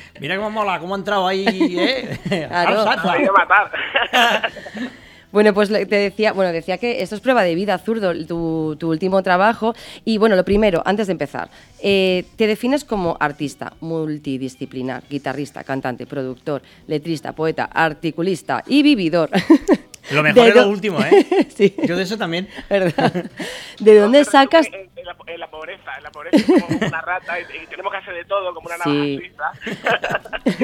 Mira 0.21 0.37
cómo 0.37 0.49
mola, 0.49 0.79
cómo 0.79 0.95
ha 0.95 0.97
entrado 0.97 1.27
ahí, 1.27 1.45
¿eh? 1.77 2.17
Claro. 2.47 2.79
Al 2.79 2.83
salsa. 2.85 3.11
Me 3.13 3.17
voy 3.19 3.27
a 3.27 3.31
matar. 3.33 3.71
Bueno, 5.31 5.53
pues 5.53 5.69
te 5.69 5.85
decía, 5.85 6.33
bueno, 6.33 6.51
decía 6.51 6.77
que 6.77 7.01
esto 7.01 7.15
es 7.15 7.21
prueba 7.21 7.43
de 7.43 7.55
vida, 7.55 7.77
zurdo, 7.77 8.13
tu, 8.25 8.75
tu 8.77 8.89
último 8.89 9.23
trabajo. 9.23 9.73
Y 10.03 10.17
bueno, 10.17 10.35
lo 10.35 10.43
primero, 10.43 10.81
antes 10.85 11.07
de 11.07 11.13
empezar, 11.13 11.49
eh, 11.81 12.25
te 12.35 12.47
defines 12.47 12.83
como 12.83 13.17
artista 13.19 13.73
multidisciplinar, 13.79 15.03
guitarrista, 15.09 15.63
cantante, 15.63 16.05
productor, 16.05 16.61
letrista, 16.87 17.33
poeta, 17.33 17.65
articulista 17.65 18.63
y 18.67 18.83
vividor. 18.83 19.29
Lo 20.11 20.23
mejor 20.23 20.43
¿De 20.43 20.49
es 20.49 20.55
lo 20.55 20.67
último, 20.69 20.99
¿eh? 21.03 21.47
Yo 21.87 21.95
de 21.95 22.03
eso 22.03 22.17
también. 22.17 22.47
¿Verdad? 22.69 23.25
¿De 23.79 23.99
dónde 23.99 24.23
sacas? 24.25 24.67
En, 24.67 24.73
en 24.95 25.05
la, 25.05 25.15
en 25.27 25.39
la 25.39 25.49
pobreza, 25.49 25.97
en 25.97 26.03
la 26.03 26.11
pobreza 26.11 26.45
como 26.67 26.77
una 26.87 27.01
rata 27.01 27.39
y, 27.39 27.43
y 27.63 27.67
tenemos 27.67 27.91
que 27.91 27.97
hacer 27.97 28.13
de 28.13 28.25
todo 28.25 28.53
como 28.53 28.67
una 28.67 28.77
navaja 28.77 28.91
Sí. 28.91 29.31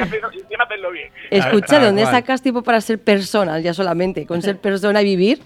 hacerlo- 0.01 0.30
y 0.34 0.39
encima 0.39 0.63
hacerlo 0.63 0.92
bien. 0.92 1.10
Escucha, 1.32 1.80
¿de 1.80 1.86
dónde 1.88 2.06
sacas 2.06 2.42
tiempo 2.42 2.62
para 2.63 2.82
ser 2.82 3.00
persona, 3.00 3.60
ya 3.60 3.74
solamente? 3.74 4.25
Con 4.25 4.42
ser 4.42 4.58
persona 4.58 5.01
y 5.01 5.06
vivir. 5.06 5.39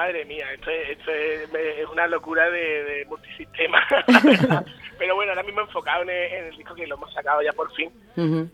Madre 0.00 0.24
mía, 0.24 0.46
esto 0.54 0.70
es, 0.70 0.96
esto 0.96 1.10
es, 1.12 1.86
una 1.92 2.06
locura 2.06 2.48
de, 2.48 2.84
de 2.84 3.04
multisistema. 3.04 3.86
Pero 4.98 5.14
bueno, 5.14 5.32
ahora 5.32 5.42
mismo 5.42 5.60
enfocado 5.60 6.04
en 6.04 6.08
el, 6.08 6.32
en 6.32 6.44
el 6.46 6.56
disco 6.56 6.74
que 6.74 6.86
lo 6.86 6.94
hemos 6.94 7.12
sacado 7.12 7.42
ya 7.42 7.52
por 7.52 7.70
fin, 7.74 7.90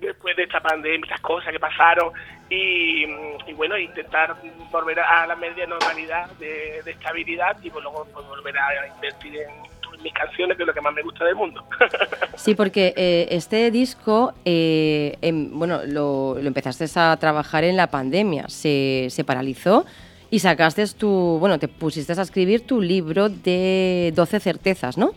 después 0.01 0.37
de 0.37 0.43
esta 0.43 0.61
pandemia, 0.61 1.05
estas 1.05 1.21
cosas 1.21 1.53
que 1.53 1.61
pasaron, 1.61 2.11
y, 2.51 3.05
y 3.47 3.53
bueno, 3.55 3.79
intentar 3.79 4.35
volver 4.73 4.99
a 4.99 5.25
la 5.29 5.37
media 5.37 5.69
normalidad 5.69 6.29
de, 6.41 6.83
de 6.85 6.91
estabilidad 6.91 7.57
y 7.63 7.71
pues, 7.71 7.85
luego 7.85 8.09
pues, 8.13 8.27
volver 8.27 8.59
a 8.59 8.89
invertir 8.89 9.37
en, 9.37 9.51
en 9.95 10.03
mis 10.03 10.13
canciones, 10.15 10.57
que 10.57 10.65
es 10.65 10.67
lo 10.67 10.75
que 10.75 10.81
más 10.81 10.95
me 10.95 11.03
gusta 11.03 11.25
del 11.25 11.37
mundo. 11.37 11.65
Sí, 12.35 12.55
porque 12.55 12.93
eh, 12.97 13.29
este 13.31 13.71
disco, 13.71 14.35
eh, 14.45 15.17
em, 15.23 15.59
bueno, 15.59 15.81
lo, 15.87 16.35
lo 16.35 16.47
empezaste 16.47 16.87
a 16.97 17.17
trabajar 17.17 17.65
en 17.65 17.77
la 17.77 17.87
pandemia, 17.87 18.49
se, 18.49 19.07
se 19.11 19.25
paralizó 19.25 19.87
y 20.31 20.39
sacaste 20.39 20.85
tu, 20.99 21.39
bueno, 21.41 21.59
te 21.59 21.69
pusiste 21.69 22.13
a 22.13 22.23
escribir 22.23 22.67
tu 22.67 22.81
libro 22.81 23.29
de 23.29 24.13
12 24.15 24.41
certezas, 24.41 24.97
¿no? 24.99 25.11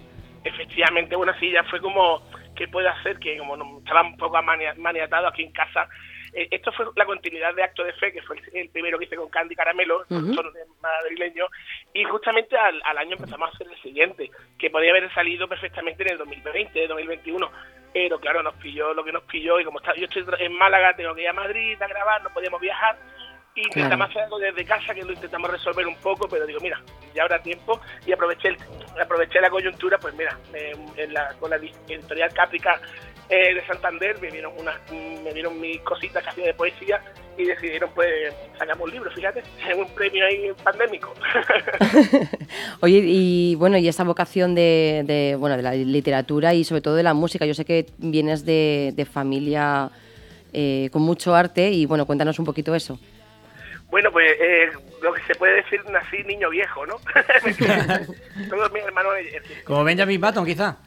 efectivamente, 0.44 1.16
bueno, 1.16 1.34
sí, 1.40 1.52
ya 1.52 1.64
fue 1.66 1.80
como, 1.82 2.22
¿qué 2.56 2.68
puedo 2.68 2.90
hacer? 2.90 3.20
Que 3.20 3.38
como 3.38 3.80
estaba 3.80 4.02
un 4.02 4.16
poco 4.18 4.42
mania- 4.42 4.74
maniatado 4.78 5.28
aquí 5.28 5.44
en 5.44 5.52
casa. 5.52 5.88
Eh, 6.34 6.48
esto 6.52 6.72
fue 6.72 6.86
la 6.96 7.06
continuidad 7.06 7.54
de 7.56 7.62
Acto 7.64 7.84
de 7.84 7.92
Fe, 7.94 8.14
que 8.14 8.22
fue 8.22 8.38
el, 8.38 8.44
el 8.58 8.70
primero 8.70 8.98
que 8.98 9.06
hice 9.06 9.16
con 9.18 9.30
Candy 9.30 9.54
Caramelo, 9.56 9.98
Ujú. 9.98 10.08
productor 10.08 10.54
de 10.54 10.60
madrileño, 10.82 11.46
y 11.94 12.04
justamente 12.06 12.58
al, 12.58 12.82
al 12.86 12.98
año 12.98 13.16
empezamos 13.18 13.50
a 13.50 13.54
hacer 13.54 13.68
el 13.68 13.82
siguiente, 13.82 14.32
que 14.58 14.70
podía 14.70 14.92
haber 14.92 15.14
salido 15.14 15.48
perfectamente 15.48 16.04
en 16.04 16.12
el 16.14 16.18
2020, 16.20 16.88
2021, 16.88 17.52
pero 17.94 18.20
claro, 18.20 18.42
nos 18.42 18.54
pilló 18.56 18.94
lo 18.94 19.04
que 19.04 19.12
nos 19.12 19.24
pilló, 19.24 19.60
y 19.60 19.66
como 19.66 19.80
está, 19.80 19.94
yo 19.96 20.06
estoy 20.06 20.24
en 20.40 20.54
Málaga, 20.54 20.96
tengo 20.96 21.14
que 21.16 21.24
ir 21.24 21.30
a 21.30 21.34
Madrid 21.34 21.80
a 21.82 21.88
grabar, 21.88 22.24
no 22.24 22.30
podíamos 22.30 22.62
viajar, 22.62 22.98
y 23.60 23.64
intentamos 23.68 23.90
Claro. 23.90 24.04
hacer 24.12 24.22
algo 24.24 24.40
desde 24.40 24.66
casa 24.66 24.94
que 24.94 25.04
lo 25.04 25.12
intentamos 25.14 25.50
resolver 25.52 25.86
un 25.88 25.96
poco, 25.98 26.28
pero 26.30 26.46
digo, 26.46 26.60
mira, 26.62 26.82
ya 27.16 27.24
habrá 27.24 27.42
tiempo 27.42 27.80
y 28.06 28.12
aproveché 28.12 28.50
el- 28.50 28.58
aproveché 29.02 29.40
la 29.42 29.50
coyuntura, 29.50 29.98
pues 29.98 30.14
mira, 30.16 30.38
en 30.54 31.14
la, 31.14 31.34
con 31.40 31.50
la 31.50 31.58
di- 31.58 31.72
editorial 31.88 32.34
Caprica 32.34 32.80
eh, 33.30 33.54
de 33.54 33.66
Santander 33.68 34.20
me 34.20 34.32
dieron 34.32 34.54
unas, 34.58 34.76
me 34.92 35.32
dieron 35.34 35.60
mis 35.62 35.80
cositas 35.82 36.24
que 36.24 36.30
hacía 36.30 36.46
de 36.46 36.54
poesía 36.56 37.00
y 37.38 37.46
decidieron 37.46 37.92
pues 37.94 38.10
sacamos 38.58 38.88
un 38.88 38.92
libro, 38.92 39.12
fíjate, 39.12 39.44
un 39.78 39.88
premio 39.94 40.26
ahí 40.26 40.52
pandémico. 40.64 41.14
Oye, 42.82 43.02
y 43.06 43.56
bueno, 43.56 43.78
y 43.78 43.88
esa 43.88 44.04
vocación 44.04 44.56
de, 44.56 45.04
de, 45.06 45.36
bueno, 45.38 45.58
de 45.58 45.64
la 45.64 45.74
literatura 45.74 46.54
y 46.54 46.64
sobre 46.64 46.82
todo 46.82 46.96
de 46.96 47.04
la 47.04 47.14
música, 47.14 47.46
yo 47.46 47.54
sé 47.54 47.66
que 47.66 47.86
vienes 47.98 48.46
de, 48.46 48.94
de 48.96 49.06
familia 49.06 49.90
eh, 50.54 50.90
con 50.92 51.02
mucho 51.04 51.36
arte 51.36 51.70
y 51.72 51.86
bueno, 51.86 52.06
cuéntanos 52.06 52.40
un 52.40 52.46
poquito 52.46 52.74
eso. 52.76 53.00
Bueno, 53.90 54.12
pues 54.12 54.32
eh, 54.40 54.70
lo 55.02 55.14
que 55.14 55.22
se 55.24 55.36
puede 55.36 55.56
decir, 55.56 55.84
nací 55.90 56.24
niño 56.24 56.50
viejo, 56.50 56.86
¿no? 56.86 56.96
Todos 58.50 58.72
mis 58.72 58.84
hermanos 58.84 59.14
eh, 59.18 59.42
Como 59.66 59.84
Benjamin 59.84 60.22
Button, 60.22 60.46
quizá. 60.46 60.78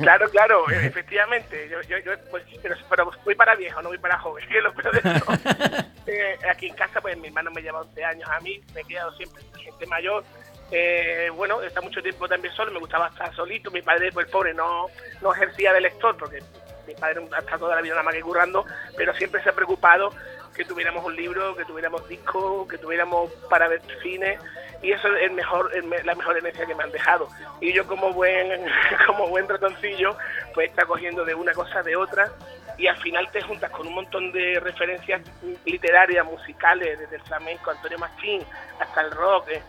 Claro, 0.00 0.28
claro, 0.30 0.70
e- 0.70 0.86
efectivamente. 0.86 1.68
Yo, 1.68 1.82
yo, 1.82 1.98
yo 1.98 2.12
pues, 2.30 2.44
pero, 2.62 2.76
pero 2.88 3.10
voy 3.24 3.34
para 3.34 3.54
viejo, 3.56 3.82
no 3.82 3.90
voy 3.90 3.98
para 3.98 4.18
joven, 4.18 4.46
que 4.48 4.58
es 4.58 4.64
lo 4.64 4.72
peor 4.74 4.94
de 5.02 5.20
todo. 5.20 5.86
Eh, 6.08 6.38
aquí 6.48 6.68
en 6.68 6.74
casa, 6.76 7.00
pues 7.00 7.18
mi 7.18 7.26
hermano 7.26 7.50
me 7.50 7.60
lleva 7.60 7.80
11 7.80 8.04
años 8.04 8.30
a 8.30 8.38
mí, 8.38 8.62
me 8.72 8.82
he 8.82 8.84
quedado 8.84 9.10
siempre 9.16 9.42
gente 9.60 9.86
mayor. 9.86 10.22
Eh, 10.70 11.28
bueno, 11.34 11.60
está 11.62 11.80
mucho 11.80 12.00
tiempo 12.00 12.28
también 12.28 12.54
solo, 12.54 12.70
me 12.70 12.78
gustaba 12.78 13.08
estar 13.08 13.34
solito. 13.34 13.72
Mi 13.72 13.82
padre, 13.82 14.12
pues 14.12 14.28
pobre, 14.28 14.54
no, 14.54 14.86
no 15.20 15.34
ejercía 15.34 15.72
de 15.72 15.80
lector 15.80 16.16
porque 16.16 16.38
mi 16.86 16.94
padre 16.94 17.20
ha 17.32 17.38
estado 17.38 17.58
toda 17.60 17.76
la 17.76 17.82
vida 17.82 17.94
nada 17.94 18.04
más 18.04 18.14
que 18.14 18.22
currando, 18.22 18.64
pero 18.96 19.14
siempre 19.14 19.42
se 19.42 19.50
ha 19.50 19.52
preocupado 19.52 20.12
que 20.54 20.64
tuviéramos 20.64 21.04
un 21.04 21.14
libro, 21.14 21.54
que 21.54 21.64
tuviéramos 21.64 22.08
discos, 22.08 22.66
que 22.68 22.78
tuviéramos 22.78 23.30
para 23.50 23.68
ver 23.68 23.82
cine 24.02 24.38
y 24.82 24.92
eso 24.92 25.08
es 25.14 25.24
el 25.24 25.32
mejor, 25.32 25.70
el 25.74 25.88
la 26.04 26.14
mejor 26.14 26.36
herencia 26.36 26.66
que 26.66 26.74
me 26.74 26.84
han 26.84 26.92
dejado. 26.92 27.28
Y 27.60 27.72
yo 27.72 27.86
como 27.86 28.12
buen, 28.12 28.64
como 29.06 29.28
buen 29.28 29.48
ratoncillo, 29.48 30.16
pues 30.54 30.70
está 30.70 30.86
cogiendo 30.86 31.24
de 31.24 31.34
una 31.34 31.52
cosa 31.52 31.82
de 31.82 31.96
otra 31.96 32.30
y 32.78 32.86
al 32.86 32.96
final 32.98 33.28
te 33.32 33.40
juntas 33.42 33.70
con 33.70 33.86
un 33.86 33.94
montón 33.94 34.32
de 34.32 34.60
referencias 34.60 35.22
literarias, 35.64 36.24
musicales, 36.26 36.98
desde 36.98 37.16
el 37.16 37.22
flamenco, 37.22 37.70
Antonio 37.70 37.98
Machín, 37.98 38.42
hasta 38.78 39.00
el 39.00 39.10
rock, 39.12 39.48
eh, 39.48 39.62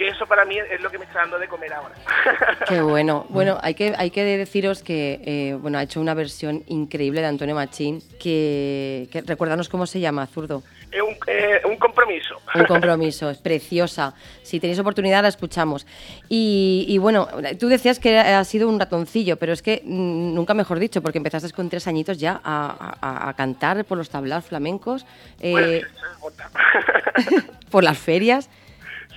que 0.00 0.08
eso 0.08 0.26
para 0.26 0.46
mí 0.46 0.56
es 0.58 0.80
lo 0.80 0.90
que 0.90 0.96
me 0.98 1.04
está 1.04 1.18
dando 1.18 1.38
de 1.38 1.46
comer 1.46 1.74
ahora. 1.74 1.94
Qué 2.66 2.80
bueno. 2.80 3.26
Bueno, 3.28 3.58
hay 3.62 3.74
que, 3.74 3.92
hay 3.98 4.10
que 4.10 4.24
deciros 4.24 4.82
que 4.82 5.20
eh, 5.22 5.58
bueno, 5.60 5.76
ha 5.76 5.82
hecho 5.82 6.00
una 6.00 6.14
versión 6.14 6.64
increíble 6.68 7.20
de 7.20 7.26
Antonio 7.26 7.54
Machín, 7.54 8.02
que, 8.18 9.08
que 9.12 9.20
recuérdanos 9.20 9.68
cómo 9.68 9.84
se 9.86 10.00
llama, 10.00 10.26
zurdo. 10.26 10.62
Un, 11.06 11.14
eh, 11.26 11.60
un 11.68 11.76
compromiso. 11.76 12.40
Un 12.54 12.64
compromiso, 12.64 13.28
es 13.28 13.36
preciosa. 13.38 14.14
Si 14.42 14.58
tenéis 14.58 14.78
oportunidad 14.78 15.20
la 15.20 15.28
escuchamos. 15.28 15.86
Y, 16.30 16.86
y 16.88 16.96
bueno, 16.96 17.28
tú 17.58 17.68
decías 17.68 17.98
que 18.00 18.18
has 18.18 18.48
sido 18.48 18.70
un 18.70 18.80
ratoncillo, 18.80 19.36
pero 19.36 19.52
es 19.52 19.60
que 19.60 19.82
mm, 19.84 20.34
nunca 20.34 20.54
mejor 20.54 20.78
dicho, 20.78 21.02
porque 21.02 21.18
empezaste 21.18 21.52
con 21.52 21.68
tres 21.68 21.86
añitos 21.86 22.16
ya 22.16 22.40
a, 22.42 22.96
a- 23.02 23.28
a 23.28 23.34
cantar 23.34 23.84
por 23.84 23.98
los 23.98 24.08
tablaos 24.08 24.46
flamencos, 24.46 25.04
eh, 25.40 25.82
por 27.70 27.84
las 27.84 27.98
ferias. 27.98 28.48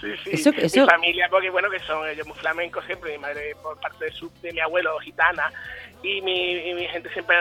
Sí, 0.04 0.18
sí. 0.24 0.30
Eso- 0.34 0.50
eso- 0.58 0.82
Mi 0.82 0.88
familia, 0.90 1.28
porque 1.30 1.50
bueno, 1.50 1.70
que 1.70 1.80
son 1.80 2.08
ellos 2.08 2.28
muy 2.28 2.38
flamencos 2.38 2.84
siempre, 2.86 3.12
mi 3.14 3.18
madre 3.20 3.56
por 3.64 3.80
parte 3.80 4.06
de, 4.06 4.12
su, 4.12 4.32
de 4.42 4.52
mi 4.52 4.60
abuelo 4.60 4.98
gitana 5.00 5.52
y 6.02 6.22
mi, 6.22 6.70
y 6.70 6.74
mi 6.74 6.88
gente 6.88 7.10
siempre 7.14 7.36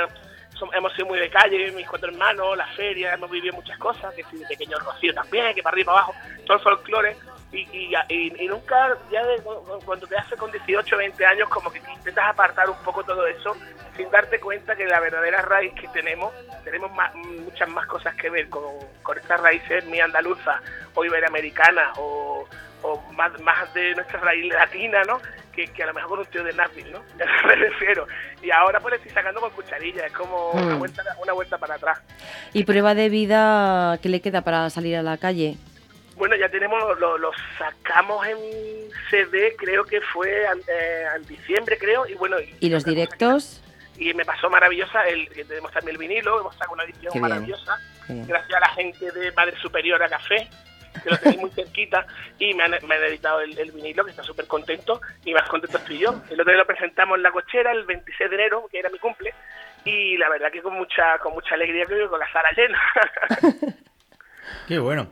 son- 0.55 0.71
hemos 0.75 0.93
sido 0.95 1.07
muy 1.07 1.19
de 1.19 1.29
calle, 1.31 1.73
mis 1.73 1.89
cuatro 1.89 2.09
hermanos, 2.11 2.57
las 2.57 2.75
ferias, 2.77 3.15
hemos 3.15 3.31
vivido 3.31 3.55
muchas 3.55 3.77
cosas, 3.79 4.15
que 4.15 4.23
si 4.25 4.37
de 4.37 4.47
pequeño 4.47 4.79
Rocío 4.79 5.13
también, 5.13 5.55
que 5.55 5.63
para 5.63 5.75
arriba 5.75 5.83
y 5.83 5.95
para 5.95 5.99
abajo, 5.99 6.15
todo 6.47 6.57
el 6.59 6.63
folclore. 6.63 7.17
Y, 7.53 7.69
y, 7.71 7.95
y- 8.09 8.45
y 8.45 8.49
nunca, 8.49 8.97
ya 9.11 9.23
de- 9.27 9.43
cuando 9.85 10.07
te 10.07 10.17
haces 10.17 10.39
con 10.39 10.51
18 10.51 10.97
20 10.97 11.27
años, 11.27 11.49
como 11.51 11.71
que 11.71 11.79
intentas 11.95 12.25
apartar 12.27 12.69
un 12.71 12.79
poco 12.79 13.05
todo 13.05 13.27
eso, 13.27 13.55
sin 13.95 14.11
darte 14.11 14.41
cuenta 14.41 14.75
que 14.75 14.87
la 14.87 15.01
verdadera 15.01 15.43
raíz 15.43 15.75
que 15.75 15.87
tenemos, 15.89 16.33
tenemos 16.65 16.91
más- 16.93 17.15
muchas 17.15 17.69
más 17.69 17.87
cosas 17.87 18.15
que 18.15 18.31
ver 18.31 18.49
con, 18.49 18.63
con 19.03 19.19
estas 19.19 19.39
raíces 19.41 19.85
mi 19.85 20.01
andaluza 20.01 20.63
o 20.95 21.05
iberoamericana 21.05 21.93
o, 21.99 22.49
o 22.83 23.01
más, 23.13 23.39
más 23.43 23.73
de 23.75 23.95
nuestra 23.97 24.19
raíz 24.21 24.51
latina, 24.53 25.03
¿no? 25.07 25.21
Que, 25.53 25.67
que 25.69 25.83
a 25.83 25.87
lo 25.87 25.93
mejor 25.93 26.21
un 26.21 26.25
tío 26.27 26.43
de 26.43 26.55
Nashville, 26.55 26.91
¿no? 26.91 27.03
me 27.47 27.55
refiero. 27.55 28.07
Y 28.43 28.51
ahora 28.51 28.81
pues 28.81 28.93
le 28.93 28.97
estoy 28.97 29.13
sacando 29.13 29.43
con 29.43 29.51
cucharilla, 29.51 30.07
es 30.07 30.13
como 30.13 30.53
una, 30.53 30.75
Mm. 30.75 30.79
vuelta, 30.79 31.03
una 31.23 31.33
vuelta 31.35 31.59
para 31.59 31.75
atrás. 31.75 32.01
¿Y 32.55 32.65
prueba 32.65 32.95
de 32.95 33.11
vida 33.11 33.99
qué 34.03 34.09
le 34.09 34.23
queda 34.23 34.41
para 34.41 34.71
salir 34.71 34.97
a 34.97 35.03
la 35.03 35.19
calle? 35.19 35.57
Bueno, 36.23 36.37
ya 36.37 36.49
tenemos, 36.49 37.01
lo, 37.01 37.19
lo 37.19 37.33
sacamos 37.59 38.25
en 38.29 38.37
CD, 39.11 39.57
creo 39.59 39.85
que 39.85 40.01
fue 40.01 40.45
eh, 40.45 41.05
en 41.17 41.27
diciembre, 41.27 41.77
creo, 41.77 42.07
y 42.07 42.15
bueno, 42.15 42.39
y, 42.39 42.55
¿Y 42.61 42.71
los 42.71 42.85
directos? 42.85 43.61
y 43.99 44.15
me 44.15 44.25
pasó 44.25 44.49
maravillosa, 44.49 45.03
el, 45.09 45.29
tenemos 45.49 45.73
también 45.73 45.97
el 45.97 45.99
vinilo, 45.99 46.39
hemos 46.39 46.55
sacado 46.55 46.75
una 46.75 46.85
edición 46.85 47.13
bien. 47.13 47.23
maravillosa, 47.23 47.77
gracias 48.07 48.55
a 48.57 48.61
la 48.61 48.69
gente 48.69 49.11
de 49.11 49.33
Madre 49.33 49.57
Superior 49.61 50.01
a 50.01 50.09
Café, 50.09 50.49
que 51.03 51.11
lo 51.11 51.19
tenéis 51.19 51.41
muy 51.41 51.51
cerquita, 51.51 52.07
y 52.39 52.55
me 52.55 52.63
han, 52.63 52.71
me 52.87 52.95
han 52.95 53.03
editado 53.03 53.41
el, 53.41 53.59
el 53.59 53.73
vinilo, 53.73 54.05
que 54.05 54.13
está 54.13 54.23
súper 54.23 54.47
contento, 54.47 55.01
y 55.25 55.35
más 55.35 55.49
contento 55.49 55.79
estoy 55.79 55.99
yo. 55.99 56.23
El 56.31 56.41
otro 56.41 56.53
día 56.53 56.59
lo 56.59 56.67
presentamos 56.69 57.17
en 57.17 57.25
La 57.25 57.33
Cochera, 57.33 57.73
el 57.73 57.85
26 57.85 58.31
de 58.31 58.37
enero, 58.37 58.69
que 58.71 58.79
era 58.79 58.91
mi 58.91 59.01
cumple, 59.01 59.35
y 59.85 60.17
la 60.19 60.29
verdad 60.29 60.53
que 60.53 60.63
con 60.63 60.75
mucha 60.75 61.19
con 61.19 61.33
mucha 61.33 61.57
alegría, 61.57 61.85
creo 61.85 62.05
que 62.05 62.11
con 62.11 62.21
la 62.21 62.31
sala 62.31 62.49
llena. 62.57 62.81
Qué 64.69 64.79
bueno. 64.79 65.11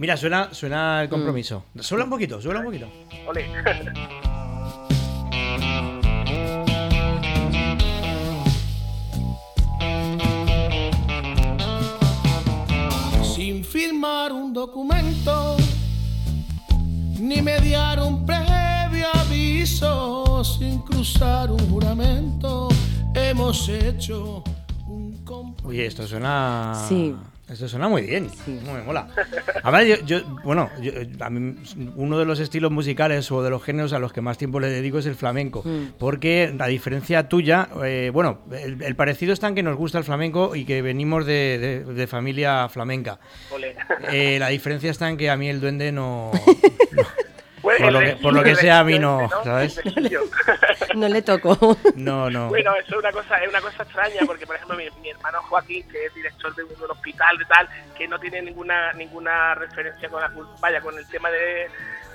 Mira, 0.00 0.16
suena, 0.16 0.52
suena 0.54 1.02
el 1.02 1.10
compromiso. 1.10 1.66
Suena 1.78 2.04
un 2.04 2.10
poquito, 2.10 2.40
suena 2.40 2.60
un 2.60 2.64
poquito. 2.64 2.88
Ole. 3.26 3.44
sin 13.34 13.62
firmar 13.62 14.32
un 14.32 14.54
documento 14.54 15.58
ni 17.18 17.42
mediar 17.42 18.00
un 18.00 18.24
previo 18.24 19.06
aviso, 19.12 20.42
sin 20.42 20.78
cruzar 20.78 21.50
un 21.50 21.60
juramento, 21.68 22.70
hemos 23.14 23.68
hecho 23.68 24.42
un 24.86 25.22
compromiso. 25.26 25.68
Oye, 25.68 25.84
esto 25.84 26.06
suena. 26.06 26.86
Sí. 26.88 27.14
Esto 27.50 27.68
suena 27.68 27.88
muy 27.88 28.02
bien. 28.02 28.30
Muy 28.46 28.74
me 28.74 28.82
mola. 28.82 29.08
Además, 29.64 29.84
yo, 29.86 29.96
yo- 30.06 30.36
bueno, 30.44 30.70
yo- 30.80 30.92
a 31.18 31.30
mí, 31.30 31.56
uno 31.96 32.16
de 32.18 32.24
los 32.24 32.38
estilos 32.38 32.70
musicales 32.70 33.30
o 33.32 33.42
de 33.42 33.50
los 33.50 33.62
géneros 33.64 33.92
a 33.92 33.98
los 33.98 34.12
que 34.12 34.20
más 34.20 34.38
tiempo 34.38 34.60
le 34.60 34.68
dedico 34.68 34.98
es 34.98 35.06
el 35.06 35.16
flamenco. 35.16 35.62
Mm. 35.64 35.94
Porque, 35.98 36.54
a 36.58 36.66
diferencia 36.68 37.28
tuya, 37.28 37.68
eh, 37.84 38.10
bueno, 38.14 38.38
el, 38.52 38.80
el 38.82 38.94
parecido 38.94 39.32
está 39.32 39.48
en 39.48 39.56
que 39.56 39.62
nos 39.64 39.76
gusta 39.76 39.98
el 39.98 40.04
flamenco 40.04 40.54
y 40.54 40.64
que 40.64 40.80
venimos 40.80 41.26
de, 41.26 41.82
de- 41.84 41.92
de 41.92 42.06
familia 42.06 42.68
flamenca. 42.68 43.18
Eh, 44.12 44.38
la 44.38 44.48
diferencia 44.48 44.90
está 44.92 45.08
en 45.10 45.16
que 45.16 45.28
a 45.28 45.36
mí 45.36 45.48
el 45.48 45.60
duende 45.60 45.90
no. 45.90 46.30
por, 47.82 47.92
lo 47.92 48.00
que, 48.00 48.12
por 48.16 48.32
lo 48.32 48.38
que 48.40 48.50
registro, 48.50 48.68
sea, 48.68 48.78
a 48.80 48.84
mí 48.84 48.98
no. 48.98 49.28
¿sabes? 49.44 49.80
No 50.94 51.08
le 51.08 51.22
tocó. 51.22 51.56
No, 51.94 52.28
no. 52.30 52.48
Bueno, 52.48 52.74
eso 52.74 52.94
es 52.94 52.98
una 52.98 53.12
cosa, 53.12 53.36
es 53.36 53.48
una 53.48 53.60
cosa 53.60 53.82
extraña 53.82 54.20
porque 54.26 54.46
por 54.46 54.56
ejemplo 54.56 54.76
mi, 54.76 54.88
mi 55.00 55.10
hermano 55.10 55.40
Joaquín, 55.42 55.86
que 55.88 56.06
es 56.06 56.14
director 56.14 56.54
de 56.54 56.64
un, 56.64 56.90
hospital 56.90 57.38
de 57.38 57.44
tal, 57.44 57.68
que 57.96 58.08
no 58.08 58.18
tiene 58.18 58.42
ninguna 58.42 58.92
ninguna 58.94 59.54
referencia 59.54 60.08
con 60.08 60.20
la 60.20 60.30
vaya 60.60 60.80
con 60.80 60.96
el 60.98 61.06
tema 61.08 61.30
de, 61.30 61.70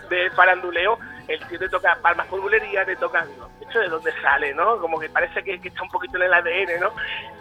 de 0.10 0.30
faranduleo, 0.32 1.00
el 1.28 1.40
tío 1.48 1.60
te 1.60 1.70
toca 1.70 1.98
palmas 2.02 2.28
por 2.28 2.42
bulería, 2.42 2.86
te 2.86 2.96
toca 2.96 3.26
digo, 3.26 3.50
¿esto 3.62 3.80
de 3.80 3.90
dónde 3.90 4.12
sale, 4.22 4.54
no? 4.54 4.78
Como 4.80 5.00
que 5.00 5.10
parece 5.10 5.44
que, 5.44 5.60
que 5.60 5.70
está 5.70 5.82
un 5.84 5.90
poquito 5.90 6.18
en 6.18 6.24
el 6.24 6.34
ADN, 6.34 6.80
¿no? 6.82 6.92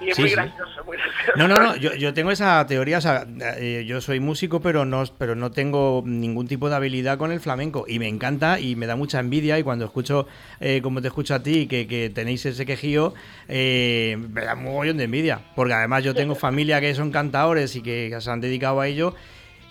Y 0.00 0.10
es 0.10 0.16
Sí, 0.16 0.22
muy 0.22 0.30
sí. 0.30 0.36
gracioso, 0.36 0.84
muy 0.84 0.96
gracioso. 0.96 1.32
No, 1.36 1.48
no, 1.48 1.58
no, 1.58 1.76
yo, 1.76 1.94
yo 1.94 2.14
tengo 2.14 2.30
esa 2.30 2.66
teoría, 2.66 2.98
o 2.98 3.00
sea, 3.00 3.26
eh, 3.56 3.84
yo 3.86 4.00
soy 4.00 4.20
músico, 4.20 4.60
pero 4.60 4.84
no, 4.84 5.04
pero 5.18 5.34
no 5.34 5.50
tengo 5.50 6.02
ningún 6.04 6.48
tipo 6.48 6.68
de 6.68 6.76
habilidad 6.76 7.18
con 7.18 7.32
el 7.32 7.40
flamenco 7.40 7.84
y 7.86 7.98
me 7.98 8.08
encanta 8.08 8.58
y 8.60 8.76
me 8.76 8.86
da 8.86 8.96
mucha 8.96 9.20
envidia 9.20 9.58
y 9.58 9.62
cuando 9.62 9.84
escucho, 9.84 10.26
eh, 10.60 10.80
como 10.82 11.00
te 11.02 11.08
escucho 11.08 11.34
a 11.34 11.42
ti, 11.42 11.66
que, 11.66 11.86
que 11.86 12.10
tenéis 12.10 12.44
ese 12.46 12.64
quejío, 12.66 13.14
eh, 13.48 14.16
me 14.30 14.44
da 14.44 14.54
un 14.54 14.64
mogollón 14.64 14.96
de 14.96 15.04
envidia, 15.04 15.40
porque 15.54 15.74
además 15.74 16.02
yo 16.04 16.14
tengo 16.14 16.34
familia 16.34 16.80
que 16.80 16.94
son 16.94 17.10
cantadores 17.10 17.76
y 17.76 17.82
que 17.82 18.14
se 18.20 18.30
han 18.30 18.40
dedicado 18.40 18.80
a 18.80 18.86
ello 18.88 19.14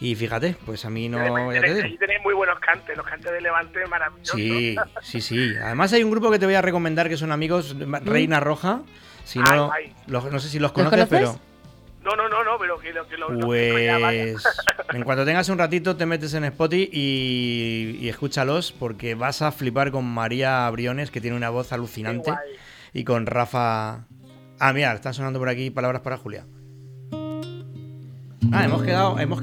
y 0.06 0.16
fíjate, 0.16 0.56
pues 0.66 0.84
a 0.86 0.90
mí 0.90 1.08
no, 1.08 1.18
Además, 1.18 1.54
ya 1.56 1.62
te 1.62 1.68
tenéis, 1.68 1.76
digo. 1.76 1.86
ahí 1.94 1.98
tenéis 1.98 2.22
muy 2.24 2.34
buenos 2.34 2.60
cantes, 2.60 2.98
los 2.98 3.06
cantes 3.06 3.32
de 3.32 3.40
Levante 3.42 3.86
maravillosos. 3.88 4.36
Sí, 4.36 4.76
sí, 5.02 5.22
sí. 5.22 5.54
Además 5.64 5.94
hay 5.94 6.04
un 6.04 6.12
grupo 6.12 6.30
que 6.30 6.40
te 6.40 6.46
voy 6.46 6.56
a 6.56 6.62
recomendar 6.62 7.08
que 7.08 7.16
son 7.18 7.32
amigos, 7.32 7.76
Reina 8.04 8.40
Roja. 8.40 8.82
Si 9.24 9.40
no, 9.40 9.72
Ay, 9.72 9.86
ay. 9.88 9.96
los- 10.08 10.30
no 10.32 10.40
sé 10.40 10.50
si 10.50 10.60
los 10.60 10.72
¿Los 10.72 10.72
conoces, 10.74 11.08
conoces? 11.08 11.40
pero... 11.40 11.54
No, 12.04 12.18
no, 12.18 12.28
no, 12.28 12.44
no, 12.44 12.58
pero 12.60 12.78
que 12.80 12.92
lo 12.92 13.08
que 13.08 13.16
lo. 13.16 13.28
Pues 13.40 14.44
en 14.94 15.04
cuanto 15.04 15.24
tengas 15.24 15.48
un 15.48 15.58
ratito 15.58 15.96
te 15.96 16.06
metes 16.06 16.34
en 16.34 16.44
Spotify 16.44 16.90
y, 16.92 17.98
y 18.02 18.10
escúchalos 18.10 18.74
porque 18.74 19.16
vas 19.16 19.42
a 19.42 19.54
flipar 19.54 19.90
con 19.92 20.04
María 20.04 20.70
Briones 20.70 21.12
que 21.12 21.22
tiene 21.22 21.38
una 21.38 21.50
voz 21.50 21.72
alucinante 21.72 22.34
y 22.92 23.06
con 23.06 23.26
Rafa... 23.26 24.06
Ah, 24.60 24.74
mira, 24.74 24.94
están 24.94 25.14
sonando 25.14 25.40
por 25.40 25.48
aquí 25.48 25.70
palabras 25.70 26.02
para 26.02 26.18
Julia. 26.18 26.46
Ah, 28.52 28.66
hemos 28.66 28.84
quedado... 28.84 29.18
Hemos... 29.18 29.40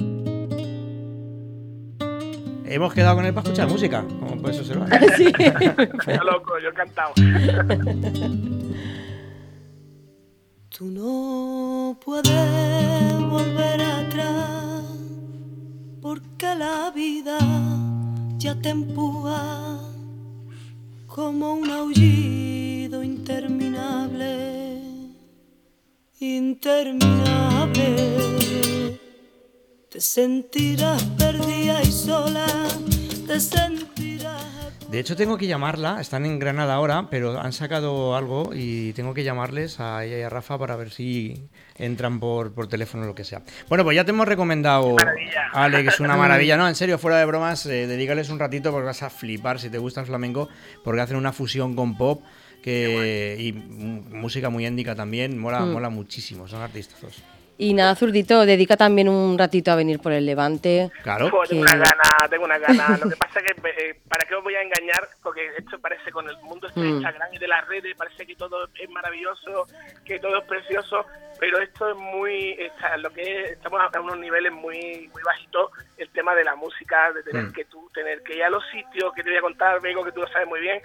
Hemos 2.70 2.94
quedado 2.94 3.16
con 3.16 3.26
él 3.26 3.35
para 3.35 3.42
escuchar 3.42 3.68
música. 3.68 4.04
Como 4.20 4.40
por 4.40 4.52
eso 4.52 4.62
se 4.62 4.76
lo 4.76 4.87
Sí. 5.16 5.33
Yo 6.06 6.22
loco, 6.22 6.56
yo 6.62 6.68
encantado. 6.68 7.12
Tú 10.68 10.87
no 10.87 11.98
puedes 12.04 13.12
volver 13.28 13.83
atrás 13.83 14.85
porque 16.00 16.54
la 16.54 16.92
vida 16.94 17.40
ya 18.38 18.54
te 18.54 18.68
empuja 18.68 19.80
como 21.09 21.54
un 21.54 21.68
aullido 21.70 23.02
interminable, 23.02 24.80
interminable. 26.20 28.49
Te 29.90 30.00
sentirás 30.00 31.03
perdida 31.18 31.83
y 31.83 31.90
sola, 31.90 32.46
te 33.26 33.40
sentirás 33.40 34.40
De 34.88 35.00
hecho, 35.00 35.16
tengo 35.16 35.37
que 35.37 35.48
llamarla. 35.48 36.00
Están 36.00 36.26
en 36.26 36.38
Granada 36.38 36.74
ahora, 36.74 37.09
pero 37.11 37.40
han 37.40 37.53
sacado 37.53 38.14
algo 38.16 38.53
y 38.55 38.92
tengo 38.92 39.14
que 39.14 39.24
llamarles 39.24 39.81
a 39.81 40.05
ella 40.05 40.18
y 40.18 40.22
a 40.22 40.29
Rafa 40.29 40.59
para 40.59 40.76
ver 40.76 40.90
si 40.90 41.48
entran 41.76 42.20
por, 42.20 42.53
por 42.53 42.68
teléfono 42.68 43.03
o 43.03 43.07
lo 43.07 43.14
que 43.16 43.24
sea. 43.24 43.42
Bueno, 43.68 43.83
pues 43.83 43.96
ya 43.96 44.05
te 44.05 44.12
hemos 44.12 44.29
recomendado, 44.29 44.94
Alex, 45.53 45.98
una 45.98 46.16
maravilla. 46.16 46.57
No, 46.57 46.68
en 46.68 46.76
serio, 46.76 46.96
fuera 46.98 47.18
de 47.18 47.24
bromas, 47.24 47.66
eh, 47.66 47.88
dedícales 47.88 48.31
un 48.31 48.38
ratito 48.38 48.70
porque 48.70 48.87
vas 48.87 49.03
a 49.03 49.11
flipar 49.11 49.59
si 49.59 49.70
te 49.70 49.79
gusta 49.79 50.00
el 50.03 50.07
flamenco, 50.07 50.48
porque 50.85 51.00
hacen 51.00 51.16
una 51.16 51.33
fusión 51.33 51.74
con 51.74 51.96
pop 51.96 52.22
que 52.62 53.37
y 53.40 53.53
música 53.53 54.50
muy 54.50 54.66
étnica 54.66 54.94
también, 54.94 55.37
mola, 55.38 55.61
Mm. 55.62 55.72
mola 55.72 55.88
muchísimo, 55.88 56.46
son 56.46 56.61
artistazos. 56.62 57.22
Y 57.62 57.75
nada, 57.75 57.94
Zurdito, 57.94 58.46
dedica 58.46 58.75
también 58.79 59.07
un 59.11 59.37
ratito 59.38 59.70
a 59.70 59.75
venir 59.77 60.01
por 60.01 60.12
el 60.12 60.25
Levante. 60.25 60.90
Claro. 61.03 61.27
Tengo 61.27 61.42
Que- 61.42 61.55
una 61.57 61.77
gana, 61.77 62.29
tengo 62.31 62.44
una 62.46 62.57
gana. 62.57 62.96
Lo 62.96 63.11
que 63.11 63.16
pasa 63.16 63.40
es 63.40 63.53
que, 63.55 63.68
eh, 63.68 64.01
¿para 64.09 64.25
qué 64.27 64.35
os 64.35 64.42
voy 64.42 64.55
a 64.55 64.62
engañar? 64.62 65.07
Porque 65.23 65.46
esto 65.59 65.79
parece 65.79 66.11
con 66.11 66.27
el 66.27 66.38
mundo 66.38 66.68
este 66.68 66.81
de 66.81 66.87
Mm. 66.87 66.94
Instagram 66.96 67.35
y 67.35 67.38
de 67.38 67.49
las 67.49 67.68
redes, 67.68 67.94
parece 67.99 68.27
que 68.27 68.35
todo 68.35 68.66
es 68.75 68.88
maravilloso, 68.88 69.66
que 70.07 70.18
todo 70.18 70.38
es 70.38 70.44
precioso, 70.44 71.05
pero 71.38 71.59
esto 71.61 71.90
es 71.90 71.96
muy, 71.96 72.53
está- 72.59 72.96
lo 72.96 73.11
que 73.12 73.20
es- 73.42 73.51
estamos 73.51 73.79
a 73.92 74.01
unos 74.01 74.18
niveles 74.18 74.53
muy, 74.53 75.11
muy 75.12 75.23
bajitos, 75.23 75.70
el 75.99 76.09
tema 76.12 76.35
de 76.35 76.44
la 76.44 76.55
música, 76.57 77.12
de 77.12 77.23
tener 77.25 77.44
Mm. 77.49 77.53
que 77.53 77.66
tú, 77.66 77.90
tener 77.92 78.23
que 78.23 78.37
ir 78.37 78.44
a 78.44 78.49
los 78.49 78.64
sitios, 78.70 79.12
que 79.12 79.23
te 79.23 79.29
voy 79.29 79.38
a 79.38 79.42
contar, 79.42 79.83
Vengo, 79.83 80.03
que 80.03 80.12
tú 80.12 80.20
lo 80.23 80.29
sabes 80.29 80.49
muy 80.49 80.61
bien, 80.61 80.81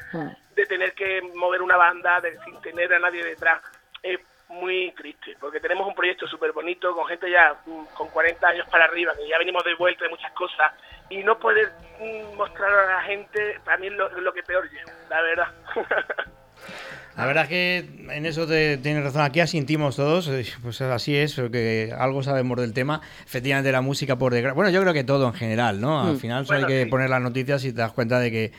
de 0.54 0.66
tener 0.66 0.92
que 0.94 1.22
mover 1.36 1.62
una 1.62 1.78
banda 1.78 2.20
de, 2.20 2.38
sin 2.44 2.60
tener 2.62 2.94
a 2.94 3.00
nadie 3.00 3.24
detrás. 3.24 3.62
Es 4.04 4.20
muy 4.50 4.92
triste, 4.98 5.36
porque 5.40 5.60
tenemos 5.60 5.88
un 5.88 5.96
proyecto 5.96 6.28
súper 6.28 6.52
bonito, 6.52 6.94
con 6.94 7.06
gente 7.08 7.30
ya 7.30 7.56
mm, 7.66 7.86
con 7.96 8.08
40 8.10 8.48
años 8.48 8.68
para 8.70 8.86
arriba, 8.86 9.14
que 9.16 9.28
ya 9.28 9.38
venimos 9.38 9.64
de 9.64 9.76
vuelta 9.76 10.04
de 10.06 10.10
muchas 10.10 10.32
cosas, 10.34 10.72
y 11.10 11.18
no 11.24 11.38
poder 11.40 11.72
mm, 12.00 12.36
mostrar 12.36 12.72
a 12.72 12.96
la 12.98 13.02
gente, 13.04 13.60
para 13.64 13.78
mí 13.78 13.88
es 13.88 13.94
lo, 13.94 14.34
que 14.34 14.44
peor 14.44 14.70
llevo, 14.72 14.92
la 15.10 15.22
verdad. 15.22 15.48
La 17.18 17.26
verdad 17.26 17.44
es 17.44 17.50
que 17.50 17.78
en 18.10 18.26
eso 18.26 18.46
te, 18.46 18.78
tienes 18.78 19.02
razón, 19.02 19.22
aquí 19.22 19.40
asintimos 19.40 19.96
todos, 19.96 20.28
eh, 20.28 20.46
pues 20.62 20.82
así 20.82 21.16
es, 21.16 21.36
que 21.50 21.94
algo 21.98 22.22
sabemos 22.24 22.60
del 22.60 22.74
tema. 22.74 23.00
Efectivamente 23.26 23.72
la 23.72 23.80
música 23.80 24.18
por 24.18 24.34
desgracia, 24.34 24.54
bueno 24.54 24.70
yo 24.70 24.82
creo 24.82 24.94
que 24.94 25.06
todo 25.06 25.26
en 25.28 25.34
general, 25.34 25.80
¿no? 25.80 26.02
Al 26.02 26.16
Mm. 26.16 26.20
final 26.20 26.44
Bueno, 26.44 26.68
hay 26.68 26.74
que 26.74 26.84
sí. 26.84 26.90
poner 26.90 27.10
las 27.10 27.22
noticias 27.22 27.64
y 27.64 27.72
te 27.72 27.80
das 27.80 27.94
cuenta 27.94 28.20
de 28.20 28.32
que 28.32 28.52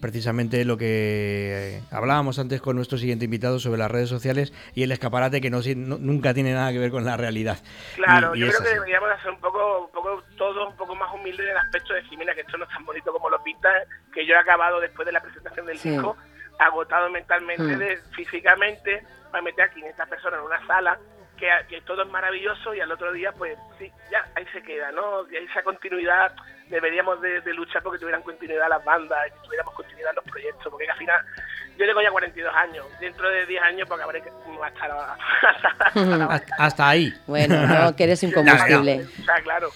precisamente 0.00 0.64
lo 0.64 0.76
que 0.76 1.80
hablábamos 1.90 2.38
antes 2.38 2.60
con 2.60 2.76
nuestro 2.76 2.98
siguiente 2.98 3.24
invitado 3.24 3.58
sobre 3.58 3.78
las 3.78 3.90
redes 3.90 4.08
sociales 4.08 4.52
y 4.74 4.82
el 4.82 4.92
escaparate 4.92 5.40
que 5.40 5.50
no, 5.50 5.60
no- 5.76 5.98
nunca 5.98 6.34
tiene 6.34 6.52
nada 6.52 6.72
que 6.72 6.78
ver 6.78 6.90
con 6.90 7.04
la 7.04 7.16
realidad. 7.16 7.58
Claro, 7.96 8.34
Y- 8.34 8.38
y 8.38 8.40
yo 8.42 8.48
creo 8.48 8.62
que 8.62 8.74
deberíamos 8.74 9.10
hacer 9.10 9.30
un 9.30 9.40
poco, 9.40 9.86
un 9.86 9.90
poco 9.92 10.22
todos 10.36 10.68
un 10.68 10.76
poco 10.76 10.94
más 10.94 11.12
humildes 11.14 11.46
en 11.46 11.52
el 11.52 11.56
aspecto 11.56 11.94
de 11.94 12.02
decir, 12.02 12.18
mira, 12.18 12.34
que 12.34 12.42
esto 12.42 12.58
no 12.58 12.64
es 12.64 12.70
tan 12.70 12.84
bonito 12.84 13.12
como 13.12 13.30
lo 13.30 13.42
pintan, 13.42 13.72
que 14.12 14.26
yo 14.26 14.34
he 14.34 14.38
acabado 14.38 14.78
después 14.80 15.06
de 15.06 15.12
la 15.12 15.20
presentación 15.22 15.64
del 15.66 15.78
Sí. 15.78 15.90
disco, 15.90 16.16
agotado 16.58 17.08
mentalmente, 17.10 17.62
Mm. 17.62 17.78
de, 17.78 17.98
físicamente, 18.14 19.02
para 19.30 19.42
meter 19.42 19.64
a 19.64 19.70
500 19.72 20.06
personas 20.08 20.40
en 20.40 20.46
una 20.46 20.66
sala, 20.66 20.98
que, 21.42 21.48
que 21.68 21.80
todo 21.80 22.02
es 22.02 22.08
maravilloso 22.08 22.72
y 22.72 22.80
al 22.80 22.92
otro 22.92 23.12
día, 23.12 23.32
pues 23.32 23.58
sí, 23.76 23.90
ya, 24.12 24.24
ahí 24.36 24.46
se 24.52 24.62
queda, 24.62 24.92
¿no? 24.92 25.28
Y 25.28 25.36
esa 25.38 25.64
continuidad, 25.64 26.32
deberíamos 26.68 27.20
de, 27.20 27.40
de 27.40 27.52
luchar 27.54 27.82
porque 27.82 27.98
tuvieran 27.98 28.22
continuidad 28.22 28.68
las 28.68 28.84
bandas, 28.84 29.18
y 29.26 29.30
que 29.32 29.46
tuviéramos 29.46 29.74
continuidad 29.74 30.14
los 30.14 30.24
proyectos, 30.24 30.68
porque 30.70 30.88
al 30.88 30.96
final, 30.96 31.20
yo 31.76 31.84
tengo 31.84 32.00
ya 32.00 32.12
42 32.12 32.54
años, 32.54 32.86
dentro 33.00 33.28
de 33.28 33.46
10 33.46 33.62
años, 33.62 33.88
porque 33.88 34.04
habré 34.04 34.22
que 34.22 34.30
hasta 34.62 34.86
la, 34.86 35.18
Hasta, 36.32 36.54
hasta 36.58 36.88
ahí. 36.88 37.12
Bueno, 37.26 37.66
no, 37.66 37.96
que 37.96 38.04
eres 38.04 38.22
incombustible. 38.22 39.02
O 39.02 39.24
sea, 39.24 39.34
claro. 39.42 39.70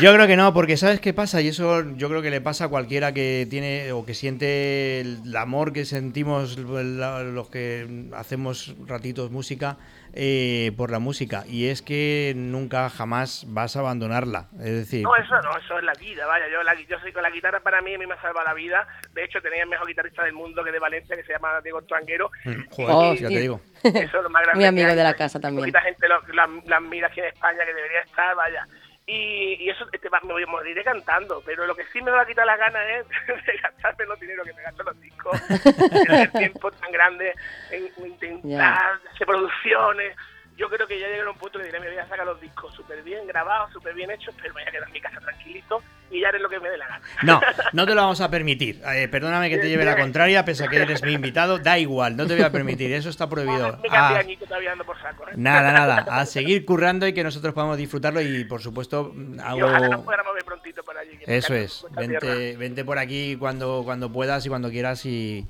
Yo 0.00 0.14
creo 0.14 0.28
que 0.28 0.36
no, 0.36 0.54
porque 0.54 0.76
¿sabes 0.76 1.00
qué 1.00 1.12
pasa? 1.12 1.40
Y 1.40 1.48
eso 1.48 1.82
yo 1.96 2.08
creo 2.08 2.22
que 2.22 2.30
le 2.30 2.40
pasa 2.40 2.66
a 2.66 2.68
cualquiera 2.68 3.12
que 3.12 3.44
tiene 3.50 3.90
o 3.90 4.06
que 4.06 4.14
siente 4.14 5.00
el 5.00 5.36
amor 5.36 5.72
que 5.72 5.84
sentimos 5.84 6.56
los 6.58 7.50
que 7.50 8.08
hacemos 8.14 8.76
ratitos 8.86 9.32
música 9.32 9.78
eh, 10.20 10.72
por 10.76 10.90
la 10.90 10.98
música. 10.98 11.44
Y 11.46 11.68
es 11.68 11.80
que 11.80 12.32
nunca 12.36 12.90
jamás 12.90 13.44
vas 13.46 13.76
a 13.76 13.80
abandonarla. 13.80 14.48
Es 14.58 14.72
decir, 14.74 15.04
No, 15.04 15.14
eso 15.14 15.34
no, 15.42 15.56
eso 15.56 15.78
es 15.78 15.84
la 15.84 15.92
vida, 15.94 16.26
vaya, 16.26 16.46
yo, 16.52 16.60
la, 16.64 16.74
yo 16.74 16.98
soy 16.98 17.12
con 17.12 17.22
la 17.22 17.30
guitarra 17.30 17.60
para 17.60 17.80
mí, 17.80 17.94
a 17.94 17.98
mí 17.98 18.06
me 18.06 18.14
ha 18.14 18.20
salvado 18.20 18.44
la 18.46 18.54
vida. 18.54 18.86
De 19.12 19.22
hecho, 19.24 19.40
tenía 19.40 19.62
el 19.62 19.68
mejor 19.68 19.86
guitarrista 19.86 20.24
del 20.24 20.32
mundo 20.32 20.64
que 20.64 20.72
de 20.72 20.80
Valencia, 20.80 21.14
que 21.16 21.22
se 21.22 21.32
llama 21.32 21.60
Diego 21.62 21.82
Tuanguero. 21.82 22.30
mm, 22.44 22.50
joder, 22.70 22.94
Oh, 22.94 23.14
ya 23.14 23.28
sí. 23.28 23.34
te 23.34 23.40
digo. 23.40 23.60
Eso 23.84 23.94
es 23.94 24.12
lo 24.12 24.28
más 24.30 24.42
grande 24.44 24.56
Muy 24.56 24.64
amigo 24.64 24.88
de 24.88 25.04
la 25.04 25.14
casa 25.14 25.38
también. 25.38 25.62
Poquita 25.62 25.80
gente 25.82 26.08
lo, 26.08 26.20
la, 26.34 26.48
la 26.66 26.80
mira 26.80 27.06
aquí 27.06 27.20
en 27.20 27.26
España, 27.26 27.64
que 27.64 27.72
debería 27.74 28.00
estar, 28.00 28.34
vaya. 28.34 28.66
Y, 29.10 29.56
y 29.58 29.70
eso 29.70 29.86
te 29.86 30.08
va- 30.10 30.20
me 30.22 30.34
voy 30.34 30.42
a 30.42 30.46
moriré 30.46 30.84
cantando, 30.84 31.42
pero 31.46 31.66
lo 31.66 31.74
que 31.74 31.82
sí 31.94 32.02
me 32.02 32.10
va 32.10 32.20
a 32.20 32.26
quitar 32.26 32.44
la 32.44 32.58
gana 32.58 32.78
es 32.98 33.06
de 33.46 33.56
gastarme 33.56 34.04
los 34.04 34.20
dinero 34.20 34.44
que 34.44 34.52
me 34.52 34.60
gasto 34.62 34.82
en 34.82 34.86
los 34.86 35.00
discos, 35.00 35.40
el 36.10 36.30
tiempo 36.32 36.70
tan 36.72 36.92
grande 36.92 37.34
en 37.70 37.88
intentar 38.06 39.00
hacer 39.14 39.26
producciones. 39.26 40.14
Yo 40.58 40.68
creo 40.68 40.86
que 40.88 40.98
ya 40.98 41.06
llegaré 41.06 41.28
a 41.28 41.30
un 41.30 41.38
punto 41.38 41.58
que 41.58 41.64
diré, 41.66 41.78
me 41.78 41.88
voy 41.88 41.96
a 41.98 42.08
sacar 42.08 42.26
los 42.26 42.40
discos 42.40 42.74
súper 42.74 43.02
bien 43.04 43.26
grabados, 43.28 43.72
súper 43.72 43.94
bien 43.94 44.10
hechos, 44.10 44.34
pero 44.42 44.52
me 44.54 44.60
voy 44.62 44.68
a 44.68 44.72
quedar 44.72 44.88
en 44.88 44.92
mi 44.92 45.00
casa 45.00 45.20
tranquilito 45.20 45.80
y 46.10 46.20
ya 46.20 46.28
haré 46.28 46.40
lo 46.40 46.48
que 46.48 46.58
me 46.58 46.68
dé 46.68 46.76
la 46.76 46.88
gana. 46.88 47.00
No, 47.22 47.40
no 47.72 47.86
te 47.86 47.94
lo 47.94 48.00
vamos 48.02 48.20
a 48.20 48.28
permitir. 48.28 48.82
Eh, 48.92 49.06
perdóname 49.08 49.50
que 49.50 49.58
te 49.58 49.68
lleve 49.68 49.84
la 49.84 49.96
contraria, 49.96 50.44
pese 50.44 50.64
a 50.64 50.68
que 50.68 50.78
eres 50.82 51.02
mi 51.04 51.12
invitado. 51.12 51.58
Da 51.58 51.78
igual, 51.78 52.16
no 52.16 52.26
te 52.26 52.34
voy 52.34 52.42
a 52.42 52.50
permitir. 52.50 52.92
Eso 52.92 53.08
está 53.08 53.28
prohibido. 53.28 53.78
Me 53.82 53.88
Ah, 53.92 54.16
añito 54.18 54.46
todavía 54.46 54.72
ando 54.72 54.84
por 54.84 55.00
saco. 55.00 55.28
¿eh? 55.28 55.32
nada, 55.36 55.70
nada. 55.72 56.06
A 56.08 56.26
seguir 56.26 56.64
currando 56.64 57.06
y 57.06 57.12
que 57.12 57.22
nosotros 57.22 57.54
podamos 57.54 57.76
disfrutarlo 57.76 58.20
y, 58.20 58.44
por 58.44 58.60
supuesto, 58.60 59.12
Y 59.14 59.38
hago... 59.40 59.64
ojalá 59.66 59.88
nos 59.88 60.00
podamos 60.02 60.34
ver 60.34 60.44
prontito 60.44 60.82
por 60.82 60.98
allí. 60.98 61.16
que 61.18 61.26
me 61.26 61.36
Eso 61.36 61.54
es, 61.54 61.86
vente, 61.92 62.56
vente 62.56 62.84
por 62.84 62.98
aquí 62.98 63.36
cuando, 63.36 63.82
cuando 63.84 64.10
puedas 64.10 64.44
y 64.44 64.48
cuando 64.48 64.70
quieras 64.70 65.04
y, 65.06 65.46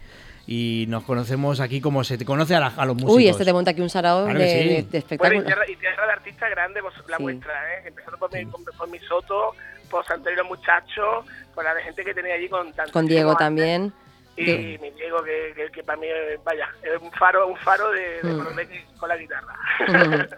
y 0.50 0.86
nos 0.88 1.04
conocemos 1.04 1.60
aquí 1.60 1.78
como 1.82 2.02
se 2.04 2.16
te 2.16 2.24
conoce 2.24 2.54
a, 2.54 2.60
la- 2.60 2.72
a 2.74 2.86
los 2.86 2.94
músicos. 2.94 3.16
Uy, 3.16 3.28
este 3.28 3.44
te 3.44 3.52
monta 3.52 3.72
aquí 3.72 3.82
un 3.82 3.90
sarao 3.90 4.24
Claro 4.24 4.38
de, 4.38 4.48
sí. 4.48 4.54
de- 4.56 4.64
de 4.64 4.72
Bueno, 4.72 4.94
y 4.94 4.96
espectáculo. 4.96 5.44
tierra, 5.44 5.64
y 5.70 5.76
tierra 5.76 6.06
de 6.06 6.12
artistas 6.12 6.50
grandes, 6.50 6.82
vos- 6.82 6.94
la 7.06 7.16
Sí. 7.18 7.22
vuestra, 7.22 7.52
¿eh? 7.74 7.82
Empezando 7.88 8.18
por, 8.18 8.32
mi, 8.32 8.46
por, 8.46 8.64
por 8.76 8.88
mi 8.88 8.98
Soto, 9.00 9.54
por 9.90 10.06
Santerio 10.06 10.38
los 10.38 10.48
Muchachos, 10.48 11.26
por 11.54 11.64
la 11.64 11.74
de 11.74 11.82
gente 11.82 12.02
que 12.02 12.14
tenía 12.14 12.34
allí 12.34 12.48
con 12.48 12.72
tanto 12.72 12.92
Con 12.92 13.06
Diego 13.06 13.36
también. 13.36 13.92
Y 14.38 14.78
mi 14.78 14.90
Diego, 14.96 15.22
que, 15.22 15.52
que, 15.54 15.70
que 15.70 15.82
para 15.82 15.98
mí, 15.98 16.06
es, 16.06 16.42
vaya, 16.44 16.68
es 16.82 17.02
un 17.02 17.10
faro, 17.12 17.46
un 17.48 17.56
faro 17.58 17.90
de, 17.92 18.22
de 18.22 18.32
Mm. 18.32 18.98
con 18.98 19.08
la 19.08 19.16
guitarra. 19.18 19.54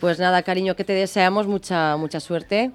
Pues 0.00 0.18
nada, 0.18 0.42
cariño, 0.42 0.74
que 0.76 0.84
te 0.84 0.94
deseamos 0.94 1.46
mucha 1.46 1.94
mucha 1.98 2.20
suerte. 2.20 2.70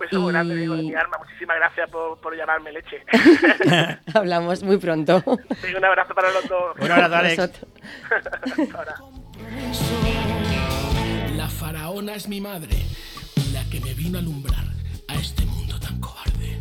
Beso 0.00 0.20
muy 0.20 0.32
grande, 0.32 0.56
Diego, 0.56 0.74
de 0.74 0.82
mi 0.82 0.94
alma. 0.94 1.18
Muchísimas 1.18 1.56
gracias 1.56 1.88
por, 1.90 2.18
por 2.20 2.36
llamarme, 2.36 2.72
leche. 2.72 3.04
Hablamos 4.14 4.62
muy 4.64 4.78
pronto. 4.78 5.22
Sí, 5.62 5.72
un 5.74 5.84
abrazo 5.84 6.14
para 6.14 6.32
los 6.32 6.48
dos. 6.48 6.76
Un 6.80 6.90
abrazo, 6.90 7.14
Alex. 7.14 7.38
Ahora. 8.74 8.96
La 11.36 11.48
faraona 11.48 12.14
es 12.14 12.26
mi 12.28 12.40
madre, 12.40 12.76
la 13.52 13.62
que 13.70 13.80
me 13.80 13.94
vino 13.94 14.18
a 14.18 14.20
alumbrar 14.20 14.64
a 15.08 15.14
este 15.14 15.44
mundo 15.44 15.78
tan 15.78 16.00
cobarde. 16.00 16.58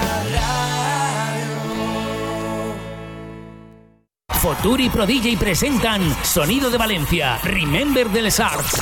Foturi 4.43 4.91
Pro 4.91 5.07
DJ 5.07 5.37
presentan 5.37 6.03
Sonido 6.25 6.69
de 6.69 6.77
Valencia, 6.77 7.39
Remember 7.45 8.11
les 8.11 8.41
Arts. 8.41 8.73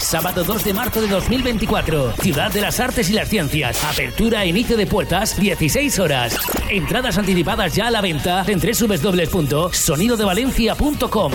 Sábado 0.00 0.42
2 0.42 0.64
de 0.64 0.72
marzo 0.72 1.02
de 1.02 1.08
2024, 1.08 2.12
Ciudad 2.12 2.50
de 2.50 2.62
las 2.62 2.80
Artes 2.80 3.10
y 3.10 3.12
las 3.12 3.28
Ciencias. 3.28 3.84
Apertura 3.84 4.42
e 4.42 4.48
inicio 4.48 4.74
de 4.74 4.86
puertas, 4.86 5.38
16 5.38 5.98
horas. 5.98 6.38
Entradas 6.70 7.18
anticipadas 7.18 7.74
ya 7.74 7.88
a 7.88 7.90
la 7.90 8.00
venta 8.00 8.42
en 8.48 8.58
www.sonidodevalencia.com. 8.58 11.32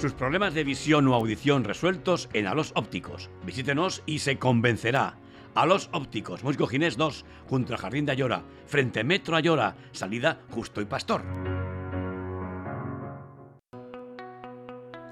Sus 0.00 0.14
problemas 0.14 0.54
de 0.54 0.64
visión 0.64 1.06
o 1.06 1.14
audición 1.14 1.62
resueltos 1.62 2.28
en 2.32 2.48
Alos 2.48 2.72
Ópticos. 2.74 3.30
Visítenos 3.46 4.02
y 4.04 4.18
se 4.18 4.36
convencerá. 4.36 5.14
Alos 5.54 5.90
Ópticos, 5.92 6.42
Mosco 6.42 6.66
Ginés 6.66 6.96
2, 6.96 7.26
junto 7.46 7.74
al 7.74 7.78
Jardín 7.78 8.06
de 8.06 8.12
Ayora, 8.12 8.42
frente 8.66 9.04
Metro 9.04 9.36
Ayora, 9.36 9.76
salida 9.92 10.40
Justo 10.50 10.80
y 10.80 10.86
Pastor. 10.86 11.22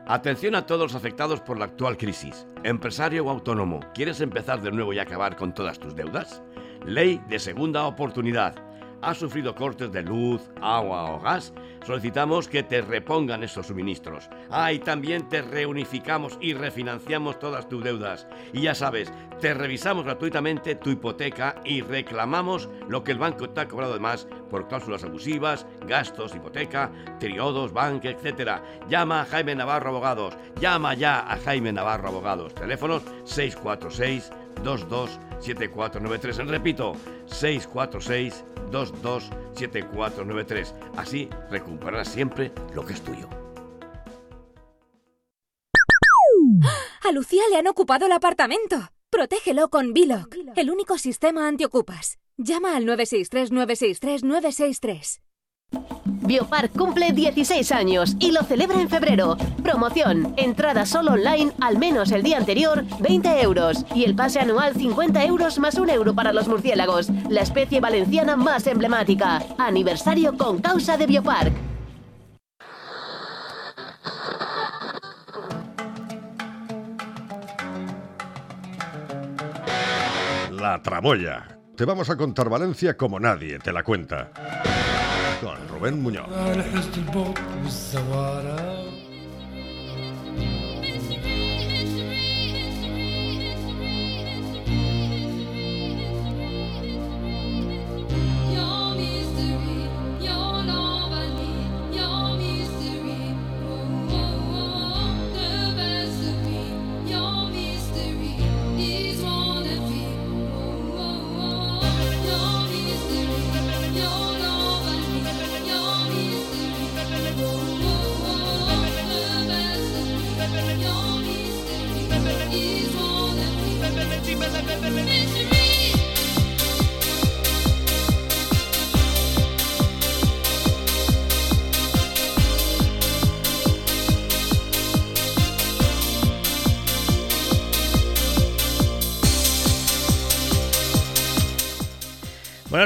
Atención 0.06 0.54
a 0.54 0.64
todos 0.64 0.80
los 0.80 0.94
afectados 0.94 1.40
por 1.42 1.58
la 1.58 1.66
actual 1.66 1.98
crisis. 1.98 2.46
Empresario 2.64 3.26
o 3.26 3.30
autónomo, 3.30 3.80
¿quieres 3.92 4.22
empezar 4.22 4.62
de 4.62 4.72
nuevo 4.72 4.94
y 4.94 4.98
acabar 4.98 5.36
con 5.36 5.54
todas 5.54 5.78
tus 5.78 5.94
deudas? 5.94 6.42
Ley 6.86 7.20
de 7.28 7.38
segunda 7.38 7.84
oportunidad. 7.84 8.54
¿Has 9.02 9.18
sufrido 9.18 9.54
cortes 9.54 9.92
de 9.92 10.02
luz, 10.02 10.50
agua 10.60 11.12
o 11.12 11.20
gas? 11.20 11.52
Solicitamos 11.84 12.48
que 12.48 12.62
te 12.62 12.82
repongan 12.82 13.42
esos 13.42 13.66
suministros. 13.66 14.28
Ah, 14.50 14.72
y 14.72 14.78
también 14.78 15.28
te 15.28 15.42
reunificamos 15.42 16.38
y 16.40 16.54
refinanciamos 16.54 17.38
todas 17.38 17.68
tus 17.68 17.82
deudas. 17.82 18.26
Y 18.52 18.62
ya 18.62 18.74
sabes, 18.74 19.12
te 19.40 19.54
revisamos 19.54 20.04
gratuitamente 20.04 20.74
tu 20.74 20.90
hipoteca 20.90 21.56
y 21.64 21.80
reclamamos 21.80 22.68
lo 22.88 23.02
que 23.02 23.12
el 23.12 23.18
banco 23.18 23.48
te 23.50 23.60
ha 23.62 23.68
cobrado 23.68 23.94
de 23.94 24.00
más 24.00 24.26
por 24.50 24.68
cláusulas 24.68 25.04
abusivas, 25.04 25.66
gastos, 25.86 26.34
hipoteca, 26.34 26.90
triodos, 27.18 27.72
banque, 27.72 28.10
etc. 28.10 28.60
Llama 28.88 29.22
a 29.22 29.24
Jaime 29.24 29.54
Navarro 29.54 29.90
Abogados. 29.90 30.36
Llama 30.60 30.94
ya 30.94 31.20
a 31.20 31.38
Jaime 31.38 31.72
Navarro 31.72 32.08
Abogados. 32.08 32.54
Teléfonos 32.54 33.02
646 33.24 34.30
227493. 34.62 36.48
Repito, 36.48 36.94
646 37.26 38.44
227493. 38.70 40.74
Así 40.96 41.28
recuperarás 41.50 42.08
siempre 42.08 42.52
lo 42.74 42.84
que 42.84 42.94
es 42.94 43.02
tuyo. 43.02 43.28
A 47.02 47.12
Lucía 47.12 47.42
le 47.50 47.56
han 47.56 47.66
ocupado 47.66 48.06
el 48.06 48.12
apartamento. 48.12 48.90
Protégelo 49.10 49.68
con 49.70 49.92
Biloc, 49.92 50.36
el 50.54 50.70
único 50.70 50.96
sistema 50.96 51.48
antiocupas. 51.48 52.18
Llama 52.36 52.76
al 52.76 52.86
963-963-963. 52.86 55.20
Biopark 56.20 56.72
cumple 56.72 57.12
16 57.12 57.72
años 57.72 58.16
y 58.18 58.32
lo 58.32 58.42
celebra 58.42 58.80
en 58.80 58.88
febrero. 58.88 59.36
Promoción, 59.62 60.34
entrada 60.36 60.86
solo 60.86 61.12
online 61.12 61.52
al 61.60 61.78
menos 61.78 62.12
el 62.12 62.22
día 62.22 62.36
anterior, 62.36 62.84
20 63.00 63.42
euros. 63.42 63.84
Y 63.94 64.04
el 64.04 64.14
pase 64.14 64.40
anual 64.40 64.74
50 64.74 65.24
euros 65.24 65.58
más 65.58 65.76
un 65.76 65.90
euro 65.90 66.14
para 66.14 66.32
los 66.32 66.48
murciélagos, 66.48 67.08
la 67.28 67.40
especie 67.40 67.80
valenciana 67.80 68.36
más 68.36 68.66
emblemática. 68.66 69.42
Aniversario 69.58 70.36
con 70.36 70.60
causa 70.60 70.96
de 70.96 71.06
Biopark. 71.06 71.52
La 80.50 80.82
tramoya. 80.82 81.58
Te 81.74 81.86
vamos 81.86 82.10
a 82.10 82.16
contar 82.16 82.50
Valencia 82.50 82.94
como 82.94 83.18
nadie 83.18 83.58
te 83.58 83.72
la 83.72 83.82
cuenta. 83.82 84.30
Con 85.40 85.56
Rubén 85.68 86.02
Muñoz. 86.02 86.26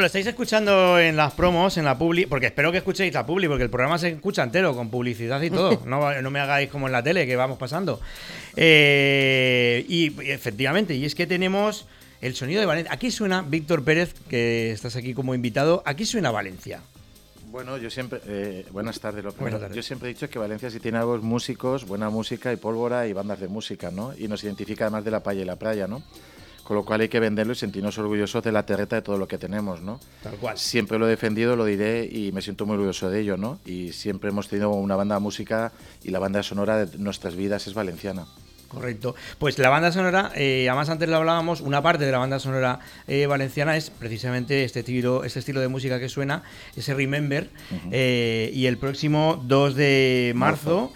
Lo 0.04 0.08
estáis 0.08 0.26
escuchando 0.26 0.98
en 0.98 1.16
las 1.16 1.32
promos, 1.32 1.78
en 1.78 1.86
la 1.86 1.96
publi, 1.96 2.26
porque 2.26 2.48
espero 2.48 2.70
que 2.70 2.76
escuchéis 2.76 3.14
la 3.14 3.24
publi, 3.24 3.48
porque 3.48 3.62
el 3.62 3.70
programa 3.70 3.96
se 3.96 4.08
escucha 4.08 4.42
entero, 4.42 4.76
con 4.76 4.90
publicidad 4.90 5.40
y 5.40 5.48
todo. 5.48 5.80
No, 5.86 6.20
no 6.20 6.30
me 6.30 6.40
hagáis 6.40 6.68
como 6.68 6.88
en 6.88 6.92
la 6.92 7.02
tele, 7.02 7.26
que 7.26 7.36
vamos 7.36 7.56
pasando. 7.56 8.02
Eh, 8.54 9.82
y, 9.88 10.12
y 10.22 10.30
efectivamente, 10.30 10.94
y 10.94 11.06
es 11.06 11.14
que 11.14 11.26
tenemos 11.26 11.86
el 12.20 12.34
sonido 12.34 12.60
de 12.60 12.66
Valencia. 12.66 12.92
Aquí 12.92 13.10
suena 13.10 13.40
Víctor 13.40 13.82
Pérez, 13.82 14.12
que 14.28 14.72
estás 14.72 14.94
aquí 14.96 15.14
como 15.14 15.34
invitado. 15.34 15.82
Aquí 15.86 16.04
suena 16.04 16.30
Valencia. 16.30 16.80
Bueno, 17.50 17.78
yo 17.78 17.88
siempre. 17.88 18.20
eh, 18.26 18.66
buenas 18.72 19.00
tardes, 19.00 19.24
lo 19.24 19.32
primero. 19.32 19.52
Buenas 19.56 19.60
tardes. 19.62 19.76
Yo 19.76 19.82
siempre 19.82 20.10
he 20.10 20.12
dicho 20.12 20.28
que 20.28 20.38
Valencia 20.38 20.68
sí 20.70 20.80
tiene 20.80 20.98
algo 20.98 21.16
músicos, 21.16 21.86
buena 21.86 22.10
música 22.10 22.52
y 22.52 22.56
pólvora 22.56 23.06
y 23.06 23.14
bandas 23.14 23.40
de 23.40 23.48
música, 23.48 23.90
¿no? 23.90 24.12
Y 24.18 24.28
nos 24.28 24.44
identifica 24.44 24.84
además 24.84 25.04
de 25.04 25.12
la 25.12 25.22
playa 25.22 25.40
y 25.40 25.44
la 25.46 25.56
playa, 25.56 25.86
¿no? 25.86 26.02
Con 26.64 26.76
lo 26.76 26.84
cual 26.84 27.02
hay 27.02 27.08
que 27.08 27.20
venderlo 27.20 27.52
y 27.52 27.56
sentirnos 27.56 27.96
orgullosos 27.98 28.42
de 28.42 28.50
la 28.50 28.64
terreta 28.64 28.96
de 28.96 29.02
todo 29.02 29.18
lo 29.18 29.28
que 29.28 29.38
tenemos, 29.38 29.82
¿no? 29.82 30.00
Tal 30.22 30.34
cual. 30.36 30.58
Siempre 30.58 30.98
lo 30.98 31.06
he 31.06 31.10
defendido, 31.10 31.56
lo 31.56 31.66
diré 31.66 32.08
y 32.10 32.32
me 32.32 32.40
siento 32.40 32.64
muy 32.64 32.74
orgulloso 32.74 33.10
de 33.10 33.20
ello, 33.20 33.36
¿no? 33.36 33.58
Y 33.66 33.92
siempre 33.92 34.30
hemos 34.30 34.48
tenido 34.48 34.70
una 34.70 34.96
banda 34.96 35.16
de 35.16 35.20
música 35.20 35.72
y 36.02 36.10
la 36.10 36.18
banda 36.18 36.42
sonora 36.42 36.86
de 36.86 36.98
nuestras 36.98 37.36
vidas 37.36 37.66
es 37.66 37.74
valenciana. 37.74 38.26
Correcto. 38.74 39.14
Pues 39.38 39.58
la 39.58 39.68
banda 39.68 39.92
sonora, 39.92 40.32
eh, 40.34 40.66
además 40.68 40.88
antes 40.88 41.08
lo 41.08 41.16
hablábamos, 41.16 41.60
una 41.60 41.82
parte 41.82 42.04
de 42.04 42.12
la 42.12 42.18
banda 42.18 42.38
sonora 42.40 42.80
eh, 43.06 43.26
valenciana 43.26 43.76
es 43.76 43.90
precisamente 43.90 44.64
este 44.64 44.80
estilo, 44.80 45.24
este 45.24 45.38
estilo 45.38 45.60
de 45.60 45.68
música 45.68 46.00
que 46.00 46.08
suena, 46.08 46.42
ese 46.76 46.94
Remember. 46.94 47.48
eh, 47.92 48.50
y 48.52 48.66
el 48.66 48.78
próximo 48.78 49.42
2 49.46 49.74
de 49.76 50.32
marzo 50.34 50.92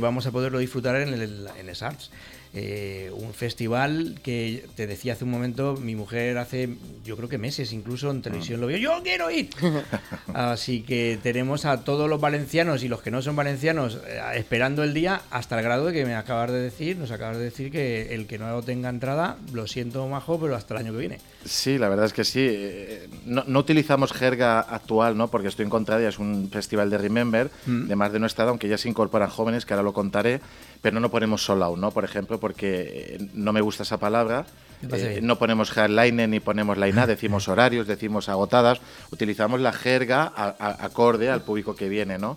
vamos 0.00 0.26
a 0.26 0.32
poderlo 0.32 0.58
disfrutar 0.58 0.96
en 0.96 1.14
el, 1.14 1.48
en 1.58 1.68
el 1.68 1.76
Arts. 1.80 2.10
Eh, 2.58 3.10
un 3.14 3.34
festival 3.34 4.18
que 4.22 4.64
te 4.76 4.86
decía 4.86 5.12
hace 5.12 5.24
un 5.24 5.30
momento, 5.30 5.76
mi 5.76 5.94
mujer 5.94 6.38
hace, 6.38 6.70
yo 7.04 7.14
creo 7.14 7.28
que 7.28 7.36
meses 7.36 7.70
incluso 7.74 8.10
en 8.10 8.22
televisión 8.22 8.62
lo 8.62 8.66
vio, 8.66 8.78
yo 8.78 9.02
quiero 9.04 9.30
ir. 9.30 9.50
Así 10.32 10.80
que 10.80 11.18
tenemos 11.22 11.66
a 11.66 11.84
todos 11.84 12.08
los 12.08 12.18
valencianos 12.18 12.82
y 12.82 12.88
los 12.88 13.02
que 13.02 13.10
no 13.10 13.20
son 13.20 13.36
valencianos 13.36 13.98
eh, 14.06 14.20
esperando 14.36 14.82
el 14.84 14.94
día 14.94 15.20
hasta 15.30 15.58
el 15.58 15.64
grado 15.64 15.84
de 15.86 15.92
que 15.92 16.06
me 16.06 16.14
acabas 16.14 16.50
de 16.50 16.60
decir, 16.60 16.96
nos 16.96 17.10
acabas 17.10 17.36
de 17.36 17.44
decir 17.44 17.70
que 17.70 18.14
el 18.14 18.26
que 18.26 18.38
no 18.38 18.62
tenga 18.62 18.88
entrada, 18.88 19.36
lo 19.52 19.66
siento 19.66 20.06
majo, 20.08 20.40
pero 20.40 20.56
hasta 20.56 20.72
el 20.74 20.80
año 20.86 20.92
que 20.92 20.98
viene. 20.98 21.18
Sí, 21.44 21.76
la 21.76 21.90
verdad 21.90 22.06
es 22.06 22.14
que 22.14 22.24
sí. 22.24 22.40
Eh, 22.48 23.08
No, 23.26 23.44
no 23.46 23.58
utilizamos 23.58 24.12
jerga 24.12 24.60
actual, 24.60 25.16
¿no? 25.16 25.28
Porque 25.28 25.48
estoy 25.48 25.64
en 25.64 25.70
contra 25.70 25.98
de 25.98 26.08
es 26.08 26.18
un 26.18 26.48
festival 26.50 26.88
de 26.88 26.96
Remember, 26.98 27.50
Mm. 27.66 27.88
de 27.88 27.96
más 27.96 28.12
de 28.12 28.18
nuestra 28.18 28.44
edad, 28.44 28.50
aunque 28.50 28.68
ya 28.68 28.78
se 28.78 28.88
incorporan 28.88 29.28
jóvenes, 29.28 29.66
que 29.66 29.74
ahora 29.74 29.82
lo 29.82 29.92
contaré, 29.92 30.40
pero 30.80 31.00
no 31.00 31.10
ponemos 31.10 31.42
sold 31.44 31.62
out, 31.62 31.78
¿no? 31.78 31.90
Por 31.90 32.04
ejemplo, 32.04 32.38
porque 32.46 33.16
eh, 33.18 33.28
no 33.34 33.52
me 33.52 33.60
gusta 33.60 33.82
esa 33.82 33.98
palabra. 33.98 34.46
Eh, 34.92 35.20
no 35.20 35.36
ponemos 35.36 35.76
headliner 35.76 36.28
ni 36.28 36.38
ponemos 36.38 36.78
line 36.78 37.06
decimos 37.14 37.48
horarios, 37.48 37.88
decimos 37.88 38.28
agotadas, 38.28 38.80
utilizamos 39.10 39.60
la 39.60 39.72
jerga 39.72 40.32
a- 40.36 40.54
a- 40.58 40.84
acorde 40.84 41.28
al 41.28 41.40
público 41.42 41.74
que 41.74 41.88
viene, 41.88 42.18
¿no? 42.18 42.36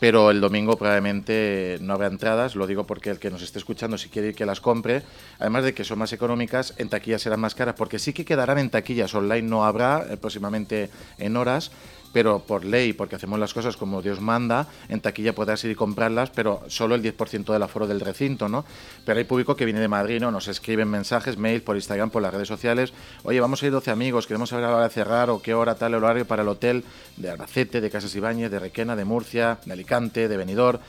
Pero 0.00 0.30
el 0.32 0.40
domingo 0.40 0.76
probablemente 0.76 1.78
no 1.80 1.94
habrá 1.94 2.08
entradas, 2.08 2.56
lo 2.56 2.66
digo 2.66 2.84
porque 2.86 3.10
el 3.10 3.18
que 3.20 3.30
nos 3.30 3.40
esté 3.42 3.58
escuchando, 3.60 3.96
si 3.96 4.08
quiere 4.08 4.28
ir 4.28 4.34
que 4.34 4.44
las 4.44 4.60
compre, 4.60 5.02
además 5.38 5.62
de 5.64 5.74
que 5.74 5.84
son 5.84 5.98
más 6.00 6.12
económicas, 6.12 6.74
en 6.78 6.88
taquillas 6.90 7.22
serán 7.22 7.40
más 7.40 7.54
caras, 7.54 7.76
porque 7.78 7.98
sí 8.00 8.12
que 8.12 8.24
quedarán 8.24 8.58
en 8.58 8.68
taquillas, 8.68 9.14
online 9.14 9.42
no 9.48 9.64
habrá 9.64 10.04
eh, 10.10 10.16
próximamente 10.16 10.90
en 11.18 11.36
horas, 11.36 11.70
pero 12.16 12.38
por 12.38 12.64
ley, 12.64 12.94
porque 12.94 13.16
hacemos 13.16 13.38
las 13.38 13.52
cosas 13.52 13.76
como 13.76 14.00
Dios 14.00 14.22
manda, 14.22 14.68
en 14.88 15.02
taquilla 15.02 15.34
podrás 15.34 15.62
ir 15.64 15.72
y 15.72 15.74
comprarlas, 15.74 16.30
pero 16.30 16.62
solo 16.66 16.94
el 16.94 17.02
10% 17.02 17.52
del 17.52 17.62
aforo 17.62 17.86
del 17.86 18.00
recinto, 18.00 18.48
¿no? 18.48 18.64
Pero 19.04 19.18
hay 19.18 19.26
público 19.26 19.54
que 19.54 19.66
viene 19.66 19.80
de 19.80 19.88
Madrid, 19.88 20.18
¿no? 20.22 20.30
Nos 20.30 20.48
escriben 20.48 20.88
mensajes, 20.88 21.36
mail, 21.36 21.60
por 21.60 21.76
Instagram, 21.76 22.08
por 22.08 22.22
las 22.22 22.32
redes 22.32 22.48
sociales. 22.48 22.94
Oye, 23.24 23.38
vamos 23.38 23.62
a 23.62 23.66
ir 23.66 23.72
12 23.72 23.90
amigos, 23.90 24.26
queremos 24.26 24.48
saber 24.48 24.64
a 24.64 24.70
la 24.70 24.76
hora 24.76 24.88
de 24.88 24.94
cerrar 24.94 25.28
o 25.28 25.42
qué 25.42 25.52
hora, 25.52 25.74
tal 25.74 25.92
horario 25.92 26.26
para 26.26 26.40
el 26.40 26.48
hotel 26.48 26.84
de 27.18 27.28
Albacete, 27.28 27.82
de 27.82 27.90
Casas 27.90 28.16
Ibáñez, 28.16 28.50
de 28.50 28.60
Requena, 28.60 28.96
de 28.96 29.04
Murcia, 29.04 29.58
de 29.66 29.74
Alicante, 29.74 30.26
de 30.26 30.38
Benidorm 30.38 30.80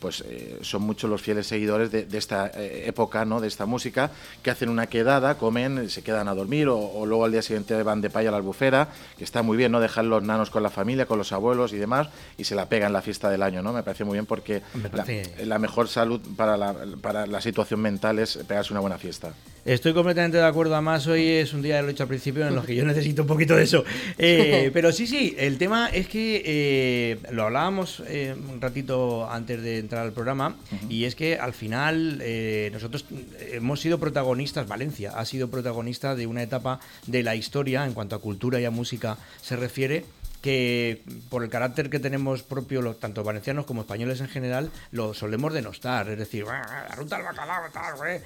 pues 0.00 0.22
eh, 0.26 0.58
son 0.62 0.82
muchos 0.82 1.08
los 1.10 1.20
fieles 1.22 1.46
seguidores 1.46 1.90
de, 1.90 2.04
de 2.04 2.18
esta 2.18 2.50
eh, 2.54 2.84
época, 2.86 3.24
¿no? 3.24 3.40
De 3.40 3.48
esta 3.48 3.66
música, 3.66 4.10
que 4.42 4.50
hacen 4.50 4.68
una 4.68 4.86
quedada, 4.86 5.36
comen, 5.36 5.90
se 5.90 6.02
quedan 6.02 6.28
a 6.28 6.34
dormir 6.34 6.68
o, 6.68 6.78
o 6.78 7.06
luego 7.06 7.24
al 7.24 7.32
día 7.32 7.42
siguiente 7.42 7.82
van 7.82 8.00
de 8.00 8.10
paya 8.10 8.28
a 8.28 8.32
la 8.32 8.38
albufera, 8.38 8.88
que 9.16 9.24
está 9.24 9.42
muy 9.42 9.56
bien, 9.56 9.72
¿no? 9.72 9.80
Dejar 9.80 10.04
los 10.04 10.22
nanos 10.22 10.50
con 10.50 10.62
la 10.62 10.70
familia, 10.70 11.06
con 11.06 11.18
los 11.18 11.32
abuelos 11.32 11.72
y 11.72 11.76
demás, 11.76 12.08
y 12.36 12.44
se 12.44 12.54
la 12.54 12.68
pegan 12.68 12.92
la 12.92 13.02
fiesta 13.02 13.30
del 13.30 13.42
año, 13.42 13.62
¿no? 13.62 13.72
Me 13.72 13.82
parece 13.82 14.04
muy 14.04 14.14
bien 14.14 14.26
porque 14.26 14.62
la, 14.92 15.04
la 15.44 15.58
mejor 15.58 15.88
salud 15.88 16.20
para 16.36 16.56
la, 16.56 16.74
para 17.00 17.26
la 17.26 17.40
situación 17.40 17.80
mental 17.80 18.18
es 18.18 18.36
pegarse 18.46 18.72
una 18.72 18.80
buena 18.80 18.98
fiesta. 18.98 19.32
Estoy 19.68 19.92
completamente 19.92 20.38
de 20.38 20.46
acuerdo. 20.46 20.74
Además, 20.74 21.06
hoy 21.08 21.28
es 21.28 21.52
un 21.52 21.60
día, 21.60 21.82
lo 21.82 21.88
he 21.88 21.92
dicho 21.92 22.02
al 22.02 22.08
principio, 22.08 22.48
en 22.48 22.54
los 22.54 22.64
que 22.64 22.74
yo 22.74 22.86
necesito 22.86 23.20
un 23.20 23.28
poquito 23.28 23.54
de 23.54 23.64
eso. 23.64 23.84
Eh, 24.16 24.70
pero 24.72 24.92
sí, 24.92 25.06
sí, 25.06 25.36
el 25.38 25.58
tema 25.58 25.88
es 25.88 26.08
que 26.08 26.42
eh, 26.42 27.18
lo 27.32 27.44
hablábamos 27.44 28.02
eh, 28.06 28.34
un 28.34 28.62
ratito 28.62 29.30
antes 29.30 29.60
de 29.60 29.78
entrar 29.78 30.06
al 30.06 30.12
programa, 30.12 30.56
y 30.88 31.04
es 31.04 31.14
que 31.14 31.36
al 31.38 31.52
final 31.52 32.18
eh, 32.22 32.70
nosotros 32.72 33.04
hemos 33.52 33.80
sido 33.80 33.98
protagonistas, 33.98 34.66
Valencia 34.66 35.12
ha 35.14 35.26
sido 35.26 35.48
protagonista 35.48 36.14
de 36.14 36.26
una 36.26 36.42
etapa 36.42 36.80
de 37.06 37.22
la 37.22 37.36
historia 37.36 37.84
en 37.84 37.92
cuanto 37.92 38.16
a 38.16 38.20
cultura 38.22 38.58
y 38.60 38.64
a 38.64 38.70
música 38.70 39.18
se 39.42 39.56
refiere 39.56 40.06
que 40.40 41.02
por 41.28 41.42
el 41.42 41.50
carácter 41.50 41.90
que 41.90 41.98
tenemos 41.98 42.42
propio, 42.42 42.80
los, 42.80 42.98
tanto 43.00 43.24
valencianos 43.24 43.66
como 43.66 43.82
españoles 43.82 44.20
en 44.20 44.28
general, 44.28 44.70
lo 44.92 45.12
solemos 45.12 45.52
denostar. 45.52 46.08
Es 46.08 46.18
decir, 46.18 46.44
"Ah, 46.48 46.86
la 46.88 46.94
ruta 46.94 47.16
del 47.16 47.24
bacalao, 47.26 47.64
tal, 47.72 47.96
güey". 47.96 48.20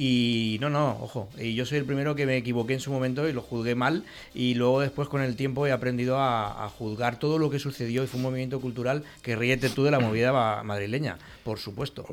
Y 0.00 0.58
no, 0.60 0.70
no, 0.70 0.96
ojo. 1.00 1.28
Y 1.38 1.54
yo 1.56 1.66
soy 1.66 1.78
el 1.78 1.84
primero 1.84 2.14
que 2.14 2.24
me 2.24 2.36
equivoqué 2.36 2.74
en 2.74 2.78
su 2.80 2.92
momento 2.92 3.28
y 3.28 3.32
lo 3.32 3.42
juzgué 3.42 3.74
mal. 3.74 4.04
Y 4.32 4.54
luego 4.54 4.78
después 4.80 5.08
con 5.08 5.22
el 5.22 5.34
tiempo 5.34 5.66
he 5.66 5.72
aprendido 5.72 6.18
a, 6.18 6.64
a 6.64 6.68
juzgar 6.68 7.18
todo 7.18 7.36
lo 7.40 7.50
que 7.50 7.58
sucedió 7.58 8.04
y 8.04 8.06
fue 8.06 8.18
un 8.18 8.22
movimiento 8.22 8.60
cultural 8.60 9.02
que 9.22 9.34
ríete 9.34 9.68
tú 9.70 9.82
de 9.82 9.90
la 9.90 9.98
movida 9.98 10.32
ma- 10.32 10.62
madrileña, 10.62 11.18
por 11.42 11.58
supuesto. 11.58 12.06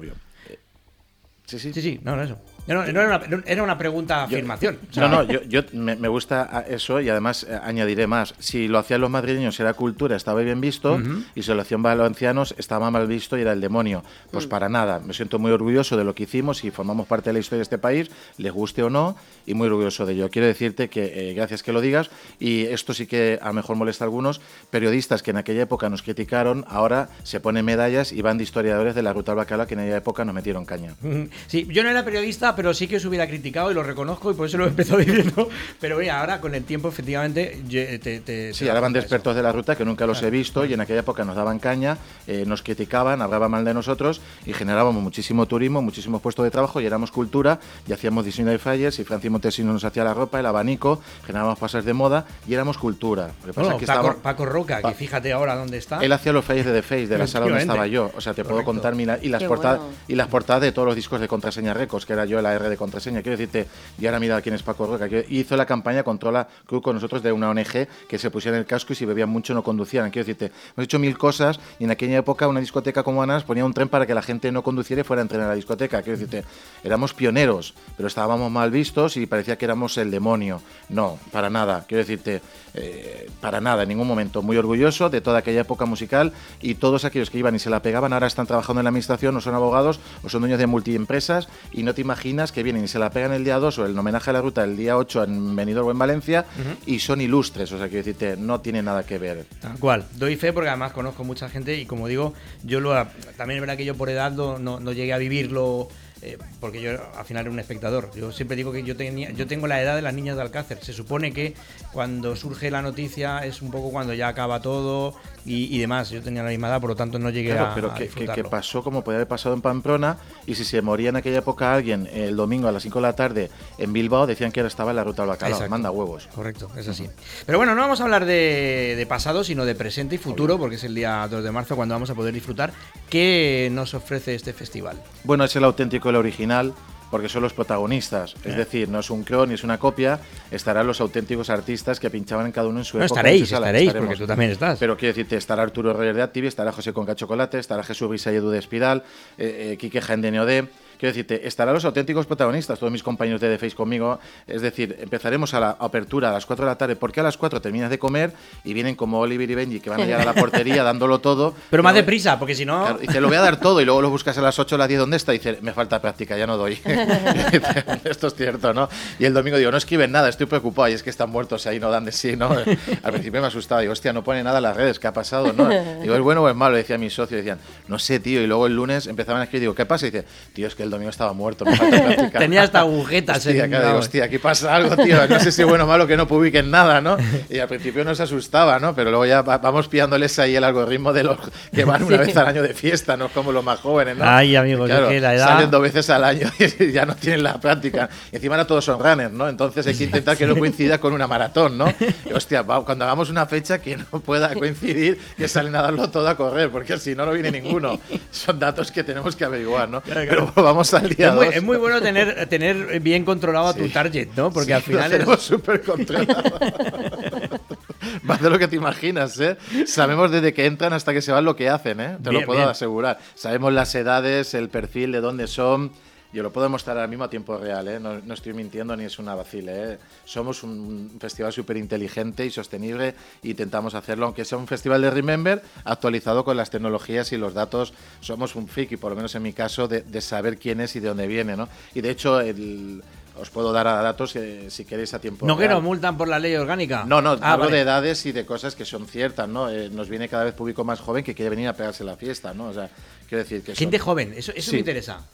Sí, 1.45 1.59
sí. 1.59 1.73
Sí, 1.73 1.81
sí, 1.83 1.99
no, 2.01 2.15
no, 2.15 2.23
eso. 2.23 2.39
No, 2.67 2.75
no, 2.75 3.01
era, 3.01 3.17
una, 3.27 3.43
era 3.45 3.63
una 3.63 3.77
pregunta 3.77 4.23
afirmación. 4.23 4.79
O 4.89 4.93
sea, 4.93 5.07
No, 5.07 5.23
no, 5.23 5.23
yo, 5.31 5.43
yo 5.43 5.61
me, 5.73 5.95
me 5.95 6.07
gusta 6.07 6.49
a- 6.51 6.61
eso 6.61 6.99
y 6.99 7.09
además 7.09 7.45
eh, 7.47 7.59
añadiré 7.63 8.07
más. 8.07 8.33
Si 8.39 8.67
lo 8.67 8.79
hacían 8.79 9.01
los 9.01 9.09
madrileños 9.09 9.59
era 9.59 9.73
cultura, 9.73 10.15
estaba 10.15 10.41
bien 10.41 10.61
visto, 10.61 10.99
y 11.35 11.43
si 11.43 11.53
lo 11.53 11.61
hacían 11.61 11.83
valencianos 11.83 12.55
estaba 12.57 12.89
mal 12.89 13.05
visto 13.07 13.37
y 13.37 13.41
era 13.41 13.51
el 13.53 13.61
demonio. 13.61 14.03
Pues 14.31 14.47
para 14.47 14.67
nada, 14.69 14.99
me 14.99 15.13
siento 15.13 15.37
muy 15.39 15.51
orgulloso 15.51 15.95
de 15.97 16.03
lo 16.03 16.15
que 16.15 16.23
hicimos 16.23 16.63
y 16.63 16.71
formamos 16.71 17.07
parte 17.07 17.29
de 17.29 17.33
la 17.33 17.39
historia 17.39 17.59
de 17.59 17.63
este 17.63 17.77
país, 17.77 18.09
les 18.37 18.51
guste 18.51 18.81
o 18.83 18.89
no, 18.89 19.15
y 19.45 19.53
muy 19.53 19.67
orgulloso 19.67 20.05
de 20.05 20.13
ello. 20.13 20.29
Quiero 20.29 20.47
decirte 20.47 20.89
que, 20.89 21.29
eh, 21.29 21.33
gracias 21.35 21.61
que 21.61 21.71
lo 21.71 21.81
digas, 21.81 22.09
y 22.39 22.63
esto 22.65 22.93
sí 22.93 23.05
que 23.05 23.37
a 23.41 23.47
lo 23.47 23.53
mejor 23.53 23.75
molesta 23.75 24.03
a 24.03 24.07
algunos, 24.07 24.41
periodistas 24.71 25.21
que 25.21 25.31
en 25.31 25.37
aquella 25.37 25.61
época 25.63 25.89
nos 25.89 26.01
criticaron, 26.01 26.65
ahora 26.67 27.09
se 27.23 27.39
ponen 27.39 27.63
medallas 27.65 28.11
y 28.11 28.21
van 28.21 28.37
de 28.37 28.43
historiadores 28.43 28.95
de 28.95 29.03
la 29.03 29.13
ruta 29.13 29.31
al 29.33 29.37
bacalao 29.37 29.67
que 29.67 29.75
en 29.75 29.81
aquella 29.81 29.97
época 29.97 30.25
nos 30.25 30.33
metieron 30.33 30.65
caña. 30.65 30.95
Sí, 31.47 31.67
yo 31.69 31.83
no 31.83 31.89
era 31.89 32.03
periodista, 32.03 32.54
pero 32.55 32.73
sí 32.73 32.87
que 32.87 32.97
os 32.97 33.05
hubiera 33.05 33.27
criticado 33.27 33.71
y 33.71 33.73
lo 33.73 33.83
reconozco 33.83 34.31
y 34.31 34.33
por 34.33 34.47
eso 34.47 34.57
lo 34.57 34.65
he 34.65 34.69
empezado 34.69 34.97
diciendo. 34.99 35.49
Pero 35.79 35.97
mira, 35.97 36.19
ahora 36.19 36.39
con 36.41 36.55
el 36.55 36.63
tiempo, 36.63 36.87
efectivamente, 36.89 37.61
ye- 37.67 37.99
te, 37.99 38.19
te- 38.21 38.53
Sí, 38.53 38.65
te 38.65 38.69
ahora 38.69 38.75
das 38.75 38.81
van 38.83 38.93
de 38.93 38.99
de 38.99 39.05
eso. 39.05 39.05
expertos 39.15 39.35
de 39.35 39.43
la 39.43 39.51
ruta 39.51 39.75
que 39.75 39.85
nunca 39.85 40.05
los 40.07 40.21
he 40.23 40.29
visto 40.29 40.65
y 40.65 40.73
en 40.73 40.81
aquella 40.81 40.99
época 41.01 41.23
nos 41.25 41.35
daban 41.35 41.59
caña, 41.59 41.97
eh, 42.27 42.43
nos 42.47 42.61
criticaban, 42.61 43.21
hablaban 43.21 43.51
mal 43.51 43.65
de 43.65 43.73
nosotros 43.73 44.21
y 44.45 44.53
generábamos 44.53 45.01
muchísimo 45.03 45.45
turismo, 45.47 45.81
muchísimos 45.81 46.21
puestos 46.21 46.43
de 46.45 46.51
trabajo 46.51 46.79
y 46.81 46.85
éramos 46.85 47.11
cultura 47.11 47.59
y 47.87 47.93
hacíamos 47.93 48.25
diseño 48.25 48.49
de 48.51 48.59
flyers 48.59 48.99
y 48.99 49.03
Francis 49.03 49.31
Montesino 49.31 49.73
nos 49.73 49.83
hacía 49.83 50.03
la 50.03 50.13
ropa, 50.13 50.39
el 50.39 50.45
abanico, 50.45 51.01
generábamos 51.25 51.59
pases 51.59 51.83
de 51.85 51.93
moda 51.93 52.25
y 52.47 52.53
éramos 52.53 52.77
cultura. 52.77 53.27
Lo 53.41 53.47
que 53.47 53.53
pasa 53.53 53.61
Bueno, 53.61 53.75
es 53.75 53.79
que 53.79 53.85
Paco, 53.87 53.99
estábamos- 53.99 54.21
Paco 54.23 54.45
Roca, 54.45 54.79
Pa- 54.81 54.89
que 54.89 54.95
fíjate 54.95 55.33
ahora 55.33 55.55
dónde 55.55 55.77
está. 55.77 55.99
él 56.03 56.11
hacía 56.11 56.31
los 56.33 56.45
flyers 56.45 56.65
de 56.65 56.73
The 56.73 56.81
Face, 56.81 57.07
de 57.07 57.17
la 57.17 57.27
sala 57.27 57.45
donde 57.45 57.61
estaba 57.61 57.87
yo. 57.87 58.11
O 58.15 58.21
sea, 58.21 58.33
te 58.33 58.43
puedo 58.43 58.55
Correcto. 58.63 58.71
contar 58.71 58.95
mil- 58.95 59.05
y 59.21 59.29
las 59.29 59.41
Qué 59.41 59.47
portadas 59.47 59.79
bueno. 59.79 59.93
y 60.07 60.15
las 60.15 60.27
portadas 60.27 60.61
de 60.61 60.71
todos 60.71 60.87
los 60.87 60.95
discos 60.95 61.19
de 61.19 61.27
contraseña 61.27 61.73
Records, 61.73 62.05
que 62.05 62.13
era 62.13 62.25
yo 62.25 62.39
la 62.45 62.53
R 62.53 62.69
de 62.69 62.77
contraseña. 62.77 63.21
Quiero 63.21 63.37
decirte, 63.37 63.67
y 63.99 64.05
ahora 64.05 64.19
mira 64.19 64.41
quién 64.41 64.55
es 64.55 64.63
Paco 64.63 64.85
Roca, 64.85 65.09
que 65.09 65.25
hizo 65.29 65.57
la 65.57 65.65
campaña 65.65 66.03
Controla 66.03 66.47
Crew 66.65 66.81
con 66.81 66.95
nosotros 66.95 67.23
de 67.23 67.31
una 67.31 67.49
ONG 67.49 67.87
que 68.07 68.17
se 68.17 68.29
pusieran 68.31 68.59
el 68.59 68.65
casco 68.65 68.93
y 68.93 68.95
si 68.95 69.05
bebían 69.05 69.29
mucho 69.29 69.53
no 69.53 69.63
conducieran. 69.63 70.11
Quiero 70.11 70.25
decirte, 70.25 70.51
hemos 70.75 70.85
hecho 70.85 70.99
mil 70.99 71.17
cosas 71.17 71.59
y 71.79 71.85
en 71.85 71.91
aquella 71.91 72.17
época 72.17 72.47
una 72.47 72.59
discoteca 72.59 73.03
como 73.03 73.21
Anas 73.21 73.43
ponía 73.43 73.65
un 73.65 73.73
tren 73.73 73.89
para 73.89 74.05
que 74.05 74.13
la 74.13 74.21
gente 74.21 74.51
no 74.51 74.63
conduciera 74.63 75.01
y 75.01 75.03
fuera 75.03 75.21
a 75.21 75.23
entrenar 75.23 75.47
a 75.47 75.49
la 75.49 75.55
discoteca. 75.55 76.01
Quiero 76.01 76.17
decirte, 76.17 76.43
éramos 76.83 77.13
pioneros, 77.13 77.73
pero 77.97 78.07
estábamos 78.07 78.51
mal 78.51 78.71
vistos 78.71 79.17
y 79.17 79.25
parecía 79.25 79.57
que 79.57 79.65
éramos 79.65 79.97
el 79.97 80.11
demonio. 80.11 80.61
No, 80.89 81.19
para 81.31 81.49
nada. 81.49 81.85
Quiero 81.87 82.03
decirte, 82.03 82.41
eh, 82.75 83.29
para 83.41 83.61
nada, 83.61 83.83
en 83.83 83.89
ningún 83.89 84.07
momento. 84.07 84.41
Muy 84.41 84.57
orgulloso 84.57 85.09
de 85.09 85.21
toda 85.21 85.39
aquella 85.39 85.61
época 85.61 85.85
musical 85.85 86.33
y 86.61 86.75
todos 86.75 87.05
aquellos 87.05 87.29
que 87.29 87.37
iban 87.37 87.55
y 87.55 87.59
se 87.59 87.69
la 87.69 87.81
pegaban 87.81 88.13
ahora 88.13 88.27
están 88.27 88.47
trabajando 88.47 88.81
en 88.81 88.85
la 88.85 88.89
administración 88.89 89.35
o 89.37 89.41
son 89.41 89.55
abogados 89.55 89.99
o 90.23 90.29
son 90.29 90.41
dueños 90.41 90.59
de 90.59 90.67
multiempresas 90.67 91.47
y 91.71 91.83
no 91.83 91.93
te 91.93 92.01
imaginas 92.01 92.51
que 92.51 92.63
vienen 92.63 92.83
y 92.83 92.87
se 92.87 92.99
la 92.99 93.11
pegan 93.11 93.31
el 93.31 93.43
día 93.43 93.59
2 93.59 93.79
o 93.79 93.85
el 93.85 93.97
homenaje 93.97 94.29
a 94.29 94.33
la 94.33 94.41
ruta 94.41 94.63
el 94.63 94.75
día 94.75 94.97
8 94.97 95.23
en 95.23 95.55
Benidorm 95.55 95.87
o 95.87 95.91
en 95.91 95.99
Valencia 95.99 96.45
y 96.85 96.99
son 96.99 97.21
ilustres. 97.21 97.71
O 97.71 97.77
sea, 97.77 97.87
quiero 97.87 98.03
decirte, 98.03 98.35
no 98.37 98.61
tiene 98.61 98.81
nada 98.81 99.03
que 99.03 99.17
ver. 99.17 99.45
Tal 99.61 99.79
cual. 99.79 100.05
Doy 100.15 100.35
fe 100.35 100.51
porque 100.51 100.69
además 100.69 100.91
conozco 100.91 101.23
mucha 101.23 101.49
gente 101.49 101.77
y 101.77 101.85
como 101.85 102.07
digo, 102.07 102.33
yo 102.63 102.79
lo 102.79 102.95
también 103.37 103.57
es 103.57 103.61
verdad 103.61 103.77
que 103.77 103.85
yo 103.85 103.95
por 103.95 104.09
edad 104.09 104.31
no, 104.31 104.59
no, 104.59 104.79
no 104.79 104.91
llegué 104.91 105.13
a 105.13 105.17
vivirlo 105.17 105.87
eh, 106.25 106.37
porque 106.59 106.81
yo 106.81 106.91
al 107.15 107.25
final 107.25 107.43
era 107.43 107.51
un 107.51 107.59
espectador. 107.59 108.09
Yo 108.15 108.31
siempre 108.31 108.57
digo 108.57 108.71
que 108.71 108.83
yo 108.83 108.95
tenía, 108.95 109.31
yo 109.31 109.45
tengo 109.45 109.67
la 109.67 109.81
edad 109.81 109.95
de 109.95 110.01
las 110.01 110.13
niñas 110.13 110.35
de 110.35 110.41
Alcácer. 110.41 110.83
Se 110.83 110.91
supone 110.91 111.31
que 111.31 111.53
cuando 111.93 112.35
surge 112.35 112.71
la 112.71 112.81
noticia 112.81 113.45
es 113.45 113.61
un 113.61 113.69
poco 113.69 113.91
cuando 113.91 114.13
ya 114.13 114.27
acaba 114.27 114.61
todo 114.61 115.15
y, 115.45 115.75
y 115.75 115.79
demás. 115.79 116.09
Yo 116.09 116.21
tenía 116.21 116.43
la 116.43 116.49
misma 116.49 116.67
edad, 116.67 116.81
por 116.81 116.89
lo 116.91 116.95
tanto 116.95 117.19
no 117.19 117.29
llegué 117.29 117.51
Claro, 117.51 117.71
a, 117.71 117.75
pero 117.75 117.91
a 117.91 117.95
que, 117.95 118.43
pasó 118.43 118.83
como 118.83 119.03
podía 119.03 119.17
haber 119.17 119.27
pasado 119.27 119.55
en 119.55 119.61
Pamplona 119.61 120.17
y 120.45 120.55
si 120.55 120.65
se 120.65 120.81
moría 120.81 121.09
en 121.09 121.15
aquella 121.15 121.39
época 121.39 121.73
alguien 121.73 122.07
el 122.13 122.35
domingo 122.35 122.67
a 122.67 122.71
las 122.71 122.83
5 122.83 122.99
de 122.99 123.01
la 123.01 123.13
tarde 123.13 123.51
en 123.77 123.93
Bilbao 123.93 124.27
decían 124.27 124.51
que 124.51 124.59
ahora 124.59 124.67
estaba 124.67 124.91
en 124.91 124.97
la 124.97 125.03
ruta 125.03 125.23
al 125.23 125.29
bacalao. 125.29 125.55
Exacto. 125.57 125.69
Manda 125.71 125.91
huevos. 125.91 126.27
Correcto, 126.33 126.69
es 126.75 126.87
así. 126.87 127.09
Pero 127.45 127.57
bueno, 127.57 127.75
no 127.75 127.81
vamos 127.81 128.01
a 128.01 128.03
hablar 128.03 128.25
de, 128.25 128.95
de 128.97 129.05
pasado, 129.05 129.43
sino 129.43 129.65
de 129.65 129.75
presente 129.75 130.15
y 130.15 130.17
futuro, 130.17 130.57
porque 130.57 130.75
es 130.75 130.83
el 130.83 130.95
día 130.95 131.27
2 131.29 131.43
de 131.43 131.51
marzo 131.51 131.75
cuando 131.75 131.95
vamos 131.95 132.09
a 132.09 132.15
poder 132.15 132.33
disfrutar. 132.33 132.73
¿Qué 133.09 133.69
nos 133.71 133.93
ofrece 133.93 134.35
este 134.35 134.53
festival? 134.53 135.01
Bueno, 135.23 135.43
es 135.43 135.55
el 135.55 135.63
auténtico, 135.63 136.09
el 136.09 136.15
original, 136.15 136.73
porque 137.11 137.29
son 137.29 137.41
los 137.43 137.53
protagonistas. 137.53 138.35
Es 138.43 138.53
Eh. 138.53 138.57
decir, 138.57 138.89
no 138.89 138.99
es 138.99 139.09
un 139.09 139.23
clon 139.23 139.49
ni 139.49 139.55
es 139.55 139.63
una 139.63 139.77
copia, 139.77 140.19
estarán 140.51 140.87
los 140.87 140.99
auténticos 141.01 141.49
artistas 141.49 141.99
que 141.99 142.09
pinchaban 142.09 142.45
en 142.47 142.51
cada 142.51 142.67
uno 142.67 142.79
en 142.79 142.85
su 142.85 142.97
No, 142.97 143.05
época. 143.05 143.19
estaréis, 143.21 143.49
sala. 143.49 143.67
estaréis, 143.67 143.87
Estaremos. 143.87 144.07
porque 144.09 144.23
tú 144.23 144.27
también 144.27 144.51
estás. 144.51 144.79
Pero 144.79 144.97
quiero 144.97 145.13
decirte, 145.13 145.37
estará 145.37 145.63
Arturo 145.63 145.93
Reyes 145.93 146.15
de 146.15 146.21
Activi, 146.21 146.47
estará 146.47 146.71
José 146.71 146.93
Conca 146.93 147.15
Chocolate, 147.15 147.59
estará 147.59 147.83
Jesús 147.83 148.09
Risa 148.09 148.31
y 148.31 148.35
Edu 148.35 148.49
de 148.49 148.59
Espiral, 148.59 149.03
eh, 149.37 149.71
eh, 149.73 149.77
Quique 149.77 150.01
Jaén 150.01 150.21
de 150.21 150.31
Neodé. 150.31 150.67
Quiero 151.05 151.17
decirte, 151.17 151.47
estarán 151.47 151.75
los 151.75 151.85
auténticos 151.85 152.25
protagonistas, 152.25 152.79
todos 152.79 152.91
mis 152.91 153.03
compañeros 153.03 153.39
de 153.39 153.47
The 153.47 153.59
Face 153.59 153.75
conmigo. 153.75 154.19
Es 154.47 154.63
decir, 154.63 154.97
empezaremos 154.99 155.53
a 155.53 155.59
la 155.59 155.69
apertura 155.79 156.29
a 156.29 156.33
las 156.33 156.47
4 156.47 156.65
de 156.65 156.71
la 156.71 156.79
tarde, 156.79 156.95
porque 156.95 157.19
a 157.19 157.23
las 157.23 157.37
4 157.37 157.61
terminas 157.61 157.91
de 157.91 157.99
comer 157.99 158.33
y 158.63 158.73
vienen 158.73 158.95
como 158.95 159.19
Oliver 159.19 159.47
y 159.47 159.53
Benji 159.53 159.79
que 159.81 159.91
van 159.91 160.01
a 160.01 160.05
llegar 160.05 160.21
a 160.21 160.25
la 160.25 160.33
portería 160.33 160.81
dándolo 160.83 161.19
todo. 161.19 161.53
Pero 161.69 161.83
más 161.83 161.93
No, 161.93 161.97
deprisa, 161.97 162.39
porque 162.39 162.55
si 162.55 162.65
no. 162.65 162.81
Claro, 162.81 162.97
dice, 162.97 163.21
lo 163.21 163.27
voy 163.27 163.37
a 163.37 163.41
dar 163.41 163.59
todo 163.59 163.79
y 163.81 163.85
luego 163.85 164.01
lo 164.01 164.09
buscas 164.09 164.35
a 164.39 164.41
las 164.41 164.57
8 164.57 164.73
o 164.73 164.77
las 164.79 164.87
10, 164.87 164.99
¿dónde 165.01 165.17
está? 165.17 165.31
Y 165.31 165.37
dice, 165.37 165.59
me 165.61 165.73
falta 165.73 166.01
práctica, 166.01 166.35
ya 166.35 166.47
no 166.47 166.57
doy. 166.57 166.79
Esto 168.03 168.25
es 168.25 168.33
cierto, 168.33 168.73
¿no? 168.73 168.89
Y 169.19 169.25
el 169.25 169.33
domingo 169.35 169.59
digo, 169.59 169.69
no 169.69 169.77
escriben 169.77 170.11
nada, 170.11 170.27
estoy 170.27 170.47
preocupado 170.47 170.89
y 170.89 170.93
es 170.93 171.03
que 171.03 171.11
están 171.11 171.29
muertos 171.29 171.67
ahí, 171.67 171.79
no 171.79 171.91
dan 171.91 172.05
de 172.05 172.13
sí, 172.13 172.35
¿no? 172.35 172.49
Al 172.49 173.11
principio 173.11 173.41
me 173.41 173.47
asustaba, 173.47 173.81
digo, 173.81 173.93
hostia, 173.93 174.11
no 174.11 174.23
pone 174.23 174.41
nada 174.41 174.57
en 174.57 174.63
las 174.63 174.75
redes, 174.75 174.97
¿qué 174.97 175.05
ha 175.05 175.13
pasado? 175.13 175.53
¿no? 175.53 175.69
Digo, 176.01 176.15
¿es 176.15 176.21
bueno 176.21 176.41
o 176.41 176.49
es 176.49 176.55
malo? 176.55 176.75
Decía 176.75 176.97
mi 176.97 177.11
socio, 177.11 177.37
decían, 177.37 177.59
no 177.87 177.99
sé, 177.99 178.19
tío. 178.19 178.41
Y 178.41 178.47
luego 178.47 178.65
el 178.65 178.75
lunes 178.75 179.05
empezaban 179.05 179.41
a 179.41 179.43
escribir, 179.43 179.61
digo, 179.61 179.75
¿qué 179.75 179.85
pasa? 179.85 180.07
Y 180.07 180.09
dice, 180.09 180.25
tío, 180.53 180.65
es 180.65 180.73
que 180.73 180.81
el 180.81 180.89
domingo 180.95 181.09
estaba 181.11 181.33
muerto, 181.33 181.65
me 181.65 181.75
falta 181.75 182.03
práctica. 182.03 182.39
Tenía 182.39 182.63
hasta 182.63 182.79
agujetas 182.79 183.37
Hostia, 183.37 183.63
en- 183.65 183.69
claro, 183.69 183.83
digo, 183.83 183.93
vamos. 183.93 184.05
hostia, 184.05 184.23
aquí 184.25 184.37
pasa 184.37 184.75
algo, 184.75 184.95
tío. 184.97 185.27
No 185.27 185.39
sé 185.39 185.51
si 185.51 185.63
bueno 185.63 185.83
o 185.83 185.87
malo 185.87 186.07
que 186.07 186.17
no 186.17 186.27
publiquen 186.27 186.69
nada, 186.71 187.01
¿no? 187.01 187.17
Y 187.49 187.59
al 187.59 187.67
principio 187.67 188.03
nos 188.03 188.19
asustaba, 188.19 188.79
¿no? 188.79 188.95
Pero 188.95 189.09
luego 189.11 189.25
ya 189.25 189.41
va- 189.41 189.57
vamos 189.59 189.87
pillándoles 189.87 190.37
ahí 190.39 190.55
el 190.55 190.63
algoritmo 190.63 191.13
de 191.13 191.23
los 191.23 191.37
que 191.73 191.85
van 191.85 192.03
una 192.03 192.17
Sí. 192.17 192.23
vez 192.27 192.37
al 192.37 192.47
año 192.47 192.61
de 192.63 192.73
fiesta, 192.73 193.15
no 193.17 193.29
como 193.29 193.51
los 193.51 193.63
más 193.63 193.79
jóvenes, 193.79 194.17
¿no? 194.17 194.23
Ay, 194.27 194.55
amigos, 194.55 194.87
Claro, 194.89 195.09
que 195.09 195.19
la 195.19 195.33
edad- 195.35 195.47
Salen 195.47 195.71
dos 195.71 195.81
veces 195.81 196.09
al 196.09 196.23
año 196.23 196.49
y 196.79 196.91
ya 196.91 197.05
no 197.05 197.15
tienen 197.15 197.43
la 197.43 197.59
práctica. 197.59 198.09
Y 198.31 198.37
encima 198.37 198.55
ahora 198.55 198.65
todos 198.67 198.83
son 198.85 198.99
runners, 198.99 199.31
¿no? 199.31 199.47
Entonces 199.49 199.85
hay 199.87 199.95
que 199.95 200.05
intentar 200.05 200.35
que 200.37 200.45
no 200.47 200.55
coincida 200.55 200.97
con 200.99 201.13
una 201.13 201.27
maratón, 201.27 201.77
¿no? 201.77 201.93
Y, 202.25 202.33
hostia, 202.33 202.63
cuando 202.63 203.05
hagamos 203.05 203.29
una 203.29 203.45
fecha 203.45 203.79
que 203.79 203.97
no 203.97 204.19
pueda 204.21 204.53
coincidir, 204.53 205.19
que 205.37 205.47
salen 205.47 205.75
a 205.75 205.81
darlo 205.81 206.09
todo 206.09 206.27
a 206.27 206.35
correr, 206.35 206.69
porque 206.69 206.97
si 206.97 207.15
no, 207.15 207.25
no 207.25 207.31
viene 207.33 207.51
ninguno. 207.51 207.99
Son 208.31 208.59
datos 208.59 208.91
que 208.91 209.03
tenemos 209.03 209.35
que 209.35 209.45
averiguar, 209.45 209.89
¿no? 209.89 210.01
Pero 210.01 210.51
vamos 210.55 210.74
al 210.93 211.09
día 211.09 211.29
Es 211.29 211.33
muy, 211.63 211.75
es 211.75 211.81
bueno 211.81 212.01
tener, 212.01 212.45
tener 212.47 212.99
bien 212.99 213.23
controlado 213.25 213.67
a 213.67 213.73
tu 213.73 213.87
target, 213.89 214.29
¿no? 214.35 214.51
Porque 214.51 214.67
Sí, 214.67 214.73
al 214.73 214.81
final 214.81 214.99
lo 215.01 215.05
es- 215.05 215.11
tenemos 215.11 215.41
súper 215.41 215.81
controlado. 215.81 216.43
Más 218.23 218.41
de 218.41 218.49
lo 218.49 218.59
que 218.59 218.67
te 218.67 218.75
imaginas, 218.75 219.39
¿eh? 219.39 219.57
Sabemos 219.87 220.31
desde 220.31 220.53
que 220.53 220.65
entran 220.65 220.93
hasta 220.93 221.13
que 221.13 221.21
se 221.21 221.31
van 221.31 221.45
lo 221.45 221.55
que 221.55 221.69
hacen, 221.69 221.99
¿eh? 221.99 222.17
Te 222.23 222.29
Bien, 222.29 222.41
lo 222.41 222.45
puedo 222.47 222.59
bien. 222.59 222.69
asegurar. 222.69 223.19
Sabemos 223.35 223.73
las 223.73 223.93
edades, 223.95 224.53
el 224.53 224.69
perfil, 224.69 225.11
de 225.11 225.21
dónde 225.21 225.47
son. 225.47 225.91
Yo 226.33 226.43
lo 226.43 226.51
puedo 226.51 226.69
mostrar 226.69 226.97
ahora 226.97 227.07
mismo 227.07 227.23
a 227.23 227.29
tiempo 227.29 227.57
real, 227.57 227.87
¿eh? 227.87 227.99
no, 227.99 228.19
no 228.19 228.33
estoy 228.33 228.53
mintiendo 228.53 228.95
ni 228.97 229.05
es 229.05 229.19
una 229.19 229.35
vacile. 229.35 229.93
¿eh? 229.93 229.97
Somos 230.25 230.63
un 230.63 231.15
festival 231.19 231.53
súper 231.53 231.77
inteligente 231.77 232.45
y 232.45 232.51
sostenible 232.51 233.15
e 233.41 233.49
intentamos 233.49 233.95
hacerlo, 233.95 234.25
aunque 234.25 234.43
sea 234.43 234.57
un 234.57 234.67
festival 234.67 235.01
de 235.01 235.11
Remember, 235.11 235.61
actualizado 235.85 236.43
con 236.43 236.57
las 236.57 236.69
tecnologías 236.69 237.31
y 237.31 237.37
los 237.37 237.53
datos. 237.53 237.93
Somos 238.19 238.55
un 238.55 238.67
friki, 238.67 238.97
por 238.97 239.11
lo 239.11 239.15
menos 239.15 239.33
en 239.35 239.43
mi 239.43 239.53
caso, 239.53 239.87
de, 239.87 240.01
de 240.01 240.19
saber 240.21 240.57
quién 240.57 240.81
es 240.81 240.95
y 240.97 240.99
de 240.99 241.07
dónde 241.07 241.27
viene. 241.27 241.55
¿no? 241.55 241.69
Y 241.93 242.01
de 242.01 242.09
hecho, 242.09 242.41
el- 242.41 243.01
os 243.37 243.49
puedo 243.49 243.73
dar 243.73 243.85
a 243.85 244.01
datos 244.01 244.33
eh, 244.37 244.67
si 244.69 244.85
queréis 244.85 245.13
a 245.13 245.19
tiempo 245.19 245.45
no 245.45 245.57
que 245.57 245.63
real. 245.63 245.73
nos 245.75 245.83
multan 245.83 246.15
por 246.17 246.29
la 246.29 246.39
ley 246.39 246.55
orgánica. 246.55 247.03
No, 247.05 247.21
no, 247.21 247.31
Ah, 247.41 247.51
hablo 247.51 247.65
vale. 247.65 247.75
de 247.77 247.81
edades 247.83 248.25
y 248.25 248.31
de 248.31 248.45
cosas 248.45 248.75
que 248.75 248.85
son 248.85 249.07
ciertas, 249.07 249.49
¿no? 249.49 249.69
Eh, 249.69 249.89
nos 249.89 250.07
viene 250.07 250.29
cada 250.29 250.45
vez 250.45 250.53
público 250.53 250.85
más 250.85 251.01
joven 251.01 251.21
que 251.21 251.35
quiere 251.35 251.49
venir 251.49 251.67
a 251.67 251.73
pegarse 251.73 252.05
la 252.05 252.15
fiesta, 252.15 252.53
¿no? 252.53 252.67
O 252.67 252.73
sea, 252.73 252.89
quiero 253.27 253.43
decir 253.43 253.61
que... 253.61 253.75
Gente 253.75 253.97
son- 253.97 254.05
joven, 254.05 254.33
eso, 254.35 254.51
eso 254.55 254.69
Sí. 254.71 254.75
me 254.77 254.79
interesa. 254.79 255.25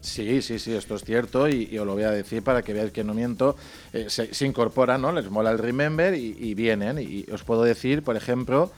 Sí, 0.00 0.40
sí, 0.42 0.58
sí, 0.58 0.72
esto 0.74 0.94
es 0.96 1.04
cierto 1.04 1.48
y, 1.48 1.68
y 1.70 1.78
os 1.78 1.86
lo 1.86 1.94
voy 1.94 2.04
a 2.04 2.10
decir 2.10 2.42
para 2.42 2.62
que 2.62 2.72
veáis 2.72 2.92
que 2.92 3.04
no 3.04 3.12
miento. 3.14 3.56
Eh, 3.92 4.06
se, 4.08 4.32
se 4.34 4.46
incorporan, 4.46 5.02
¿no? 5.02 5.12
Les 5.12 5.28
mola 5.30 5.50
el 5.50 5.58
Remember 5.58 6.14
y, 6.14 6.36
y 6.38 6.54
vienen. 6.54 6.98
Y 6.98 7.26
os 7.32 7.42
puedo 7.44 7.62
decir, 7.64 8.02
por 8.02 8.16
ejemplo, 8.16 8.70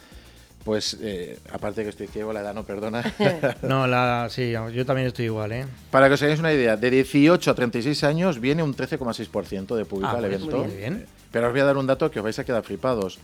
pues, 0.64 0.96
eh, 1.00 1.38
aparte 1.52 1.82
que 1.84 1.90
estoy 1.90 2.08
ciego, 2.08 2.32
la 2.32 2.40
edad 2.40 2.52
no 2.54 2.64
perdona. 2.64 3.02
No, 3.62 3.86
la, 3.86 4.28
sí, 4.30 4.50
yo 4.50 4.84
también 4.84 5.06
estoy 5.08 5.26
igual, 5.26 5.52
¿eh? 5.52 5.66
Para 5.90 6.08
que 6.08 6.14
os 6.14 6.22
hagáis 6.22 6.40
una 6.40 6.52
idea, 6.52 6.76
de 6.76 6.90
18 6.90 7.50
a 7.50 7.54
36 7.54 8.04
años 8.04 8.40
viene 8.40 8.62
un 8.62 8.74
13,6% 8.74 9.76
de 9.76 9.84
público 9.84 10.10
Ah, 10.12 10.18
al 10.18 10.26
pues 10.26 10.34
evento. 10.34 10.64
muy 10.64 10.76
bien. 10.76 11.06
Pero 11.30 11.46
os 11.46 11.52
voy 11.52 11.60
a 11.60 11.64
dar 11.64 11.76
un 11.76 11.86
dato 11.86 12.10
que 12.10 12.18
os 12.18 12.24
vais 12.24 12.38
a 12.38 12.44
quedar 12.44 12.64
flipados. 12.64 13.18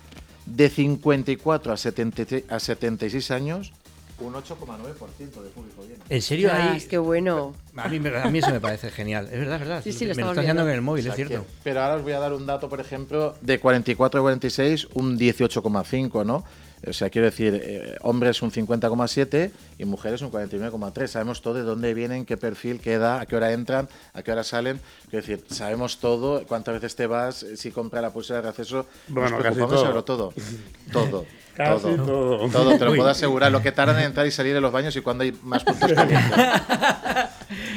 De 0.46 0.68
54 0.68 1.72
a, 1.72 1.76
73 1.76 2.44
a 2.50 2.60
76 2.60 3.30
años, 3.30 3.72
un 4.20 4.32
8,9% 4.34 5.42
de 5.42 5.48
público 5.50 5.82
viene. 5.86 6.02
¿En 6.08 6.22
serio 6.22 6.50
Ah, 6.52 6.70
ahí? 6.72 6.76
es 6.76 6.86
que 6.86 6.98
bueno. 6.98 7.54
A 7.76 7.88
mí, 7.88 7.98
me- 7.98 8.16
a 8.16 8.30
mí 8.30 8.38
eso 8.38 8.50
me 8.50 8.60
parece 8.60 8.90
genial. 8.90 9.26
Es 9.30 9.38
verdad, 9.40 9.54
es 9.54 9.60
verdad. 9.60 9.80
Sí, 9.82 9.92
sí, 9.92 10.04
lo 10.06 10.14
me 10.14 10.22
haciendo 10.22 10.40
viendo. 10.42 10.62
en 10.68 10.74
el 10.74 10.80
móvil, 10.82 11.06
O 11.06 11.10
es 11.10 11.16
cierto. 11.16 11.42
que- 11.42 11.48
pero 11.64 11.80
ahora 11.82 11.96
os 11.96 12.02
voy 12.02 12.12
a 12.12 12.20
dar 12.20 12.32
un 12.32 12.46
dato, 12.46 12.68
por 12.68 12.80
ejemplo, 12.80 13.34
de 13.40 13.58
44 13.58 14.20
a 14.20 14.22
46, 14.22 14.86
un 14.94 15.18
18,5, 15.18 16.24
¿no? 16.24 16.44
O 16.86 16.92
sea, 16.92 17.08
quiero 17.08 17.24
decir, 17.24 17.58
eh, 17.64 17.96
hombres 18.02 18.42
un 18.42 18.50
50,7 18.50 19.52
y 19.78 19.86
mujeres 19.86 20.20
un 20.20 20.30
49,3. 20.30 21.10
Sabemos 21.12 21.40
todo 21.40 21.54
de 21.54 21.62
dónde 21.62 21.94
vienen, 21.94 22.26
qué 22.26 22.36
perfil, 22.36 22.78
qué 22.78 22.92
edad, 22.92 23.20
a 23.20 23.26
qué 23.26 23.36
hora 23.36 23.52
entran, 23.52 23.88
a 24.12 24.22
qué 24.22 24.30
hora 24.32 24.44
salen. 24.44 24.80
Quiero 25.08 25.26
decir, 25.26 25.44
sabemos 25.48 25.98
todo, 25.98 26.44
cuántas 26.46 26.74
veces 26.74 26.94
te 26.94 27.06
vas, 27.06 27.42
eh, 27.42 27.56
si 27.56 27.70
compra 27.70 28.02
la 28.02 28.10
pulsera 28.12 28.42
de 28.42 28.48
acceso. 28.50 28.86
Bueno, 29.08 29.30
nos 29.30 29.40
preocupamos 29.40 29.74
todo. 29.80 29.86
sobre 29.86 30.02
todo. 30.02 30.34
Todo. 30.92 31.26
Casi 31.56 31.82
todo. 31.96 32.48
todo. 32.50 32.78
te 32.78 32.84
lo 32.84 32.94
puedo 32.94 33.08
asegurar. 33.08 33.50
Lo 33.52 33.62
que 33.62 33.72
tardan 33.72 33.98
en 33.98 34.04
entrar 34.06 34.26
y 34.26 34.30
salir 34.30 34.54
de 34.54 34.60
los 34.60 34.72
baños 34.72 34.94
y 34.96 35.00
cuando 35.00 35.24
hay 35.24 35.32
más 35.42 35.62
puntos 35.64 35.92
calientes. 35.92 36.30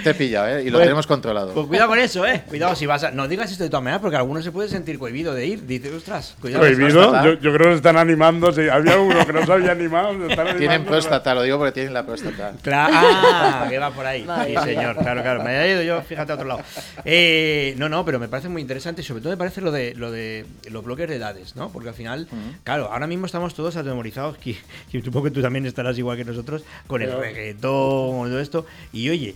Te 0.04 0.12
he 0.12 0.14
pillado, 0.14 0.48
¿eh? 0.48 0.62
Y 0.64 0.66
lo 0.70 0.78
Pues- 0.78 0.84
tenemos 0.86 1.06
controlado. 1.08 1.54
Pues 1.54 1.68
cuidado 1.68 1.90
con 1.90 2.00
eso, 2.00 2.26
eh. 2.26 2.44
Cuidado 2.48 2.76
si 2.76 2.86
vas 2.86 3.04
a. 3.04 3.12
No 3.12 3.28
digas 3.28 3.52
esto 3.52 3.64
de 3.64 3.70
todas 3.70 3.84
maneras 3.84 4.02
porque 4.02 4.16
alguno 4.18 4.42
se 4.42 4.52
puede 4.52 4.70
sentir 4.70 4.98
cohibido 4.98 5.34
de 5.34 5.46
ir. 5.46 5.66
Dice, 5.68 5.94
ostras, 5.94 6.36
cuidado. 6.42 6.62
Prohibido, 6.64 7.24
yo, 7.24 7.34
yo 7.34 7.54
creo 7.54 7.58
que 7.66 7.72
se 7.72 7.76
están 7.76 7.98
animando. 7.98 8.52
sí, 8.54 8.68
había 8.70 8.98
uno 9.00 9.26
que 9.26 9.34
no 9.34 9.46
se 9.46 9.52
había 9.52 9.72
animado. 9.72 10.14
se 10.18 10.28
están 10.32 10.58
Tienen 10.58 10.86
próstata, 10.86 11.36
lo 11.36 11.42
digo 11.44 11.58
porque 11.58 11.74
tienen 11.74 11.94
la 11.94 12.06
próstata. 12.06 12.54
Claro, 12.62 12.94
ah, 12.96 13.66
que 13.70 13.78
va 13.78 13.92
por 13.92 14.06
ahí. 14.06 14.26
Sí, 14.48 14.56
señor, 14.64 14.96
claro, 14.98 15.22
claro. 15.22 15.44
Me 15.44 15.66
he 15.66 15.72
ido 15.74 15.82
yo, 15.84 16.02
fíjate 16.02 16.32
a 16.32 16.36
otro 16.36 16.48
lado. 16.48 16.62
Eh, 17.04 17.76
no, 17.78 17.90
no, 17.90 18.06
pero 18.06 18.18
me 18.20 18.28
parece 18.30 18.50
muy 18.50 18.62
interesante 18.62 19.02
y 19.02 19.04
sobre 19.04 19.22
todo 19.22 19.32
me 19.32 19.38
parece 19.38 19.62
lo 19.62 19.72
de, 19.72 19.94
lo 19.96 20.10
de 20.12 20.46
los 20.72 20.84
bloques 20.84 21.08
de 21.10 21.16
edades, 21.18 21.56
¿no? 21.56 21.70
Porque 21.70 21.90
al 21.90 21.96
final, 21.96 22.28
claro, 22.64 22.90
ahora 22.92 23.08
mismo 23.08 23.26
estamos 23.26 23.54
todos 23.54 23.67
atemorizados, 23.76 24.38
que, 24.38 24.56
que 24.92 25.02
supongo 25.02 25.26
que 25.26 25.32
tú 25.32 25.42
también 25.42 25.66
estarás 25.66 25.98
igual 25.98 26.18
que 26.18 26.26
nosotros, 26.26 26.64
con 26.88 27.02
el 27.02 27.12
reggaetón, 27.18 28.18
con 28.20 28.30
todo 28.30 28.40
esto. 28.40 28.66
Y 28.94 29.10
oye, 29.10 29.36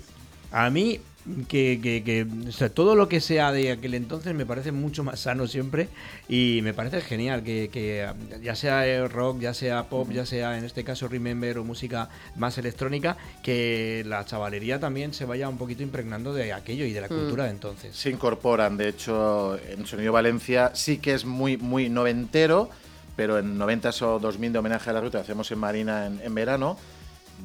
a 0.51 0.69
mí 0.69 0.99
que, 1.47 1.79
que- 1.83 2.01
que, 2.03 2.25
o 2.49 2.51
sea, 2.51 2.69
todo 2.69 2.95
lo 2.95 3.07
que 3.07 3.21
sea 3.21 3.51
de 3.51 3.71
aquel 3.71 3.93
entonces 3.93 4.33
me 4.33 4.43
parece 4.43 4.71
mucho 4.71 5.03
más 5.03 5.19
sano 5.19 5.45
siempre 5.45 5.87
y 6.27 6.61
me 6.63 6.73
parece 6.73 6.99
genial 6.99 7.43
que, 7.43 7.69
que, 7.71 8.09
ya 8.41 8.55
sea 8.55 9.07
rock, 9.07 9.39
ya 9.39 9.53
sea 9.53 9.83
pop, 9.87 10.09
ya 10.11 10.25
sea 10.25 10.57
en 10.57 10.63
este 10.65 10.83
caso 10.83 11.07
Remember 11.07 11.59
o 11.59 11.63
música 11.63 12.09
más 12.37 12.57
electrónica, 12.57 13.17
que 13.43 14.03
la 14.07 14.25
chavalería 14.25 14.79
también 14.79 15.13
se 15.13 15.25
vaya 15.25 15.47
un 15.47 15.59
poquito 15.59 15.83
impregnando 15.83 16.33
de 16.33 16.53
aquello 16.53 16.85
y 16.85 16.91
de 16.91 17.01
la 17.01 17.07
Mm. 17.07 17.09
cultura 17.15 17.43
de 17.43 17.51
entonces. 17.51 17.95
Se 17.95 18.09
incorporan, 18.09 18.75
de 18.77 18.89
hecho, 18.89 19.59
en 19.69 19.85
Sonido 19.85 20.11
Valencia 20.13 20.71
sí 20.73 20.97
que 20.97 21.13
es 21.13 21.23
muy, 21.23 21.55
muy 21.55 21.87
noventero, 21.89 22.71
pero 23.15 23.37
en 23.37 23.57
90 23.57 23.89
o 24.01 24.19
2000 24.19 24.53
de 24.53 24.59
homenaje 24.59 24.89
a 24.89 24.93
la 24.93 25.01
ruta 25.01 25.19
hacemos 25.19 25.51
en 25.51 25.59
Marina 25.59 26.05
en, 26.05 26.21
en 26.23 26.33
verano, 26.33 26.77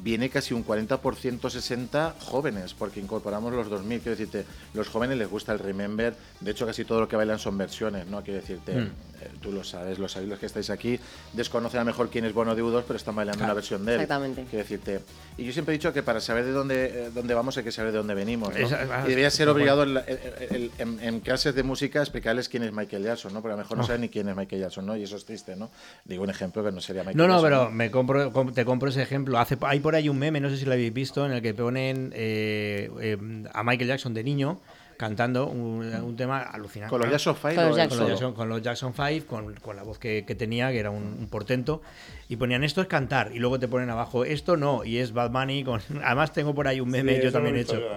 viene 0.03 0.29
casi 0.29 0.53
un 0.53 0.65
40% 0.65 1.49
60 1.49 2.15
jóvenes, 2.19 2.73
porque 2.73 2.99
incorporamos 2.99 3.53
los 3.53 3.69
2000, 3.69 3.99
quiero 4.01 4.17
decirte, 4.17 4.45
los 4.73 4.87
jóvenes 4.87 5.17
les 5.17 5.29
gusta 5.29 5.53
el 5.53 5.59
Remember, 5.59 6.15
de 6.39 6.51
hecho 6.51 6.65
casi 6.65 6.85
todo 6.85 6.99
lo 7.01 7.07
que 7.07 7.15
bailan 7.15 7.39
son 7.39 7.57
versiones, 7.57 8.07
¿no? 8.07 8.21
Quiero 8.23 8.39
decirte, 8.41 8.73
Mm. 8.73 8.85
eh, 9.21 9.29
tú 9.41 9.51
lo 9.51 9.63
sabes, 9.63 9.97
lo 9.99 10.07
sabéis 10.07 10.29
los 10.29 10.39
que 10.39 10.45
estáis 10.45 10.69
aquí, 10.69 10.99
desconocen 11.33 11.79
a 11.79 11.83
lo 11.83 11.87
mejor 11.87 12.09
quién 12.09 12.25
es 12.25 12.33
Bono 12.33 12.55
de 12.55 12.63
U2, 12.63 12.83
pero 12.85 12.97
están 12.97 13.15
bailando 13.15 13.39
Claro, 13.39 13.51
una 13.51 13.55
versión 13.55 13.85
de 13.85 13.95
él. 13.95 14.01
exactamente. 14.01 14.43
Quiero 14.49 14.63
decirte, 14.63 14.99
y 15.37 15.43
yo 15.45 15.51
siempre 15.53 15.73
he 15.73 15.77
dicho 15.77 15.91
que 15.93 16.03
para 16.03 16.19
saber 16.21 16.45
de 16.45 16.51
dónde, 16.51 16.85
eh, 17.07 17.09
dónde 17.13 17.33
vamos 17.33 17.57
hay 17.57 17.63
que 17.63 17.71
saber 17.71 17.91
de 17.91 17.97
dónde 17.97 18.13
venimos, 18.13 18.49
¿no? 18.49 18.55
Esa- 18.57 18.81
ah, 18.91 19.03
y 19.05 19.09
debería 19.09 19.29
ser 19.31 19.49
obligado 19.49 19.83
cual. 19.83 20.03
en, 20.07 20.55
el- 20.55 20.71
en- 20.77 20.99
en 21.01 21.19
clases 21.21 21.55
de 21.55 21.63
música 21.63 21.99
explicarles 22.01 22.49
quién 22.49 22.63
es 22.63 22.71
Michael 22.71 23.03
Jackson, 23.03 23.33
¿no? 23.33 23.41
Porque 23.41 23.53
a 23.53 23.57
lo 23.57 23.63
mejor 23.63 23.77
no 23.77 23.83
Oh. 23.83 23.87
saben 23.87 24.01
ni 24.01 24.09
quién 24.09 24.29
es 24.29 24.35
Michael 24.35 24.61
Jackson, 24.61 24.85
¿no? 24.85 24.95
Y 24.95 25.03
eso 25.03 25.15
es 25.17 25.25
triste, 25.25 25.55
¿no? 25.55 25.69
Digo 26.05 26.23
un 26.23 26.29
ejemplo 26.29 26.63
que 26.63 26.71
no 26.71 26.81
sería 26.81 27.01
Michael 27.03 27.17
No, 27.17 27.27
no, 27.27 27.41
Jackson. 27.41 27.49
pero 27.49 27.71
me 27.71 27.91
compro, 27.91 28.31
com- 28.31 28.53
te 28.53 28.65
compro 28.65 28.89
ese 28.89 29.01
ejemplo. 29.01 29.37
Hace, 29.39 29.57
hay 29.61 29.79
por 29.87 29.95
ahí 29.95 30.09
un 30.09 30.19
meme, 30.19 30.41
no 30.41 30.49
sé 30.49 30.57
si 30.57 30.65
lo 30.65 30.73
habéis 30.73 30.93
visto, 30.93 31.25
en 31.25 31.31
el 31.31 31.41
que 31.41 31.53
ponen 31.53 32.11
eh, 32.13 32.91
eh, 32.99 33.17
a 33.53 33.63
Michael 33.63 33.87
Jackson 33.87 34.13
de 34.13 34.21
niño 34.21 34.59
cantando 34.97 35.47
un, 35.47 35.85
un 35.85 36.15
tema 36.17 36.41
alucinante. 36.41 36.89
¿Con 36.89 36.99
los 36.99 37.09
Jackson 37.09 37.37
Five 37.37 37.55
Con 37.55 37.67
los 37.69 37.77
Jackson. 37.77 37.87
Con 37.87 37.97
los 37.97 37.97
solo? 37.97 38.09
Jackson, 38.09 38.33
con 38.33 38.49
los 38.49 38.61
Jackson 38.61 38.93
Five, 38.93 39.21
con, 39.21 39.53
con 39.55 39.75
la 39.77 39.83
voz 39.83 39.97
que, 39.97 40.25
que 40.27 40.35
tenía, 40.35 40.71
que 40.71 40.79
era 40.79 40.89
un, 40.89 41.03
un 41.03 41.27
portento, 41.27 41.81
y 42.27 42.35
ponían 42.35 42.65
esto 42.65 42.81
es 42.81 42.87
cantar, 42.87 43.31
y 43.33 43.39
luego 43.39 43.59
te 43.59 43.69
ponen 43.69 43.89
abajo 43.89 44.25
esto 44.25 44.57
no, 44.57 44.83
y 44.83 44.97
es 44.97 45.13
Bad 45.13 45.31
Bunny. 45.31 45.63
Con, 45.63 45.79
además 46.03 46.33
tengo 46.33 46.53
por 46.53 46.67
ahí 46.67 46.81
un 46.81 46.89
meme 46.89 47.15
Sí, 47.15 47.21
yo 47.23 47.31
también 47.31 47.55
he 47.55 47.61
hecho. 47.61 47.79
yo. 47.79 47.87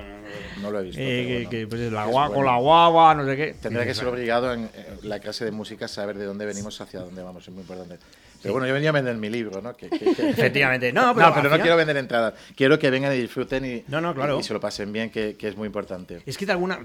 No 0.62 0.70
lo 0.70 0.78
he 0.78 0.84
visto. 0.84 1.00
Eh, 1.00 1.26
que, 1.26 1.34
bueno. 1.34 1.50
que, 1.50 1.66
pues, 1.66 1.92
la 1.92 2.04
guagua, 2.04 2.28
bueno. 2.28 2.34
con 2.36 2.44
la 2.46 2.58
guagua, 2.58 3.14
no 3.16 3.24
sé 3.24 3.36
qué. 3.36 3.54
Tendría 3.60 3.84
que 3.84 3.94
ser 3.94 4.06
obligado 4.06 4.54
en 4.54 4.66
eh, 4.66 4.98
la 5.02 5.18
clase 5.18 5.44
de 5.44 5.50
música 5.50 5.88
saber 5.88 6.16
de 6.18 6.26
dónde 6.26 6.46
venimos 6.46 6.80
hacia 6.80 7.00
dónde 7.00 7.20
vamos, 7.20 7.48
es 7.48 7.52
muy 7.52 7.62
importante. 7.62 7.98
Pero 8.42 8.54
bueno, 8.54 8.66
yo 8.66 8.74
venía 8.74 8.90
a 8.90 8.92
vender 8.92 9.16
mi 9.16 9.28
libro, 9.28 9.60
¿no? 9.60 9.76
Que- 9.76 9.88
que- 9.90 9.98
que- 10.14 10.28
Efectivamente. 10.30 10.92
No, 10.92 11.12
pero 11.14 11.28
no 11.28 11.34
final- 11.42 11.60
quiero 11.60 11.76
vender 11.76 11.96
entradas. 11.96 12.34
Quiero 12.56 12.78
que 12.78 12.90
vengan 12.90 13.12
y 13.14 13.18
disfruten 13.18 13.64
y, 13.64 13.84
No, 13.88 14.00
no, 14.00 14.14
claro. 14.14 14.38
y, 14.40 14.42
se 14.42 14.52
lo 14.52 14.60
pasen 14.60 14.92
bien, 14.92 15.10
que, 15.10 15.36
es 15.40 15.56
muy 15.56 15.66
importante. 15.66 16.20
Es 16.26 16.36
que 16.38 16.46
de 16.46 16.52
alguna. 16.52 16.78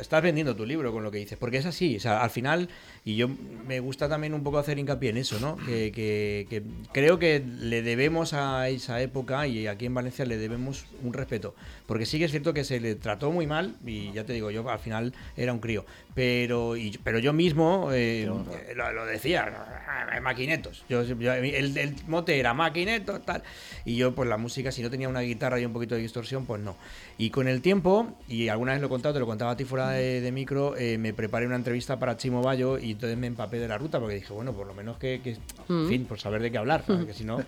Estás 0.00 0.22
vendiendo 0.22 0.54
tu 0.54 0.64
libro 0.66 0.92
con 0.92 1.02
lo 1.02 1.10
que 1.10 1.18
dices, 1.18 1.38
porque 1.38 1.58
es 1.58 1.66
así. 1.66 1.96
O 1.96 2.00
sea, 2.00 2.22
al 2.22 2.30
final, 2.30 2.68
y 3.04 3.16
yo 3.16 3.28
me 3.66 3.80
gusta 3.80 4.08
también 4.08 4.34
un 4.34 4.42
poco 4.44 4.58
hacer 4.58 4.78
hincapié 4.78 5.10
en 5.10 5.16
eso, 5.18 5.38
¿no? 5.40 5.56
Que 5.56 6.62
creo 6.92 7.18
que 7.18 7.42
le 7.60 7.82
debemos 7.82 8.32
a 8.34 8.68
esa 8.68 9.00
época 9.00 9.46
y 9.46 9.66
aquí 9.66 9.86
en 9.86 9.94
Valencia 9.94 10.24
le 10.24 10.36
debemos 10.36 10.86
un 11.02 11.12
respeto. 11.12 11.54
Porque 11.86 12.06
sí 12.06 12.18
que 12.18 12.24
es 12.26 12.30
cierto 12.30 12.54
que 12.54 12.64
se 12.64 12.80
le 12.80 12.94
trató 12.94 13.30
muy 13.30 13.46
mal, 13.46 13.74
y 13.84 14.12
ya 14.12 14.24
te 14.24 14.32
digo, 14.32 14.50
yo 14.50 14.68
al 14.68 14.78
final 14.78 15.12
era 15.36 15.52
un 15.52 15.58
crío. 15.58 15.84
Pero, 16.14 16.76
y- 16.76 16.98
pero 17.02 17.18
yo 17.18 17.32
mismo 17.32 17.90
eh, 17.92 18.26
lo, 18.74 18.92
lo 18.92 19.04
decía, 19.06 19.52
"Ah, 19.88 20.20
maquinetos. 20.20 20.83
Yo, 20.88 21.02
yo- 21.02 21.32
el, 21.32 21.76
el 21.78 21.96
mote 22.06 22.38
era 22.38 22.52
maquinetos, 22.54 23.24
tal. 23.24 23.42
Y 23.84 23.96
yo, 23.96 24.14
pues 24.14 24.28
la 24.28 24.36
música, 24.36 24.70
si 24.72 24.82
no 24.82 24.90
tenía 24.90 25.08
una 25.08 25.20
guitarra 25.20 25.58
y 25.60 25.64
un 25.64 25.72
poquito 25.72 25.94
de 25.94 26.00
distorsión, 26.02 26.44
pues 26.46 26.60
no. 26.62 26.76
Y 27.18 27.30
con 27.30 27.48
el 27.48 27.60
tiempo, 27.62 28.14
y 28.28 28.48
alguna 28.48 28.72
vez 28.72 28.80
lo 28.80 28.86
he 28.86 28.90
contado, 28.90 29.14
te 29.14 29.20
lo 29.20 29.26
contaba 29.26 29.52
a 29.52 29.56
ti 29.56 29.64
fuera 29.64 29.90
de, 29.90 30.20
de 30.20 30.32
micro, 30.32 30.76
eh, 30.76 30.98
me 30.98 31.12
preparé 31.14 31.46
una 31.46 31.56
entrevista 31.56 31.98
para 31.98 32.16
Chimo 32.16 32.42
Bayo 32.42 32.78
y 32.78 32.92
entonces 32.92 33.16
me 33.18 33.26
empapé 33.26 33.58
de 33.58 33.68
la 33.68 33.78
ruta 33.78 33.98
porque 34.00 34.16
dije, 34.16 34.32
bueno, 34.32 34.52
por 34.52 34.66
lo 34.66 34.74
menos 34.74 34.98
que, 34.98 35.20
que- 35.22 35.30
en 35.68 35.84
Mm. 35.84 35.88
fin, 35.88 36.04
por 36.04 36.20
saber 36.20 36.42
de 36.42 36.50
qué 36.50 36.58
hablar, 36.58 36.84
porque 36.86 37.12
si 37.14 37.24
no. 37.24 37.38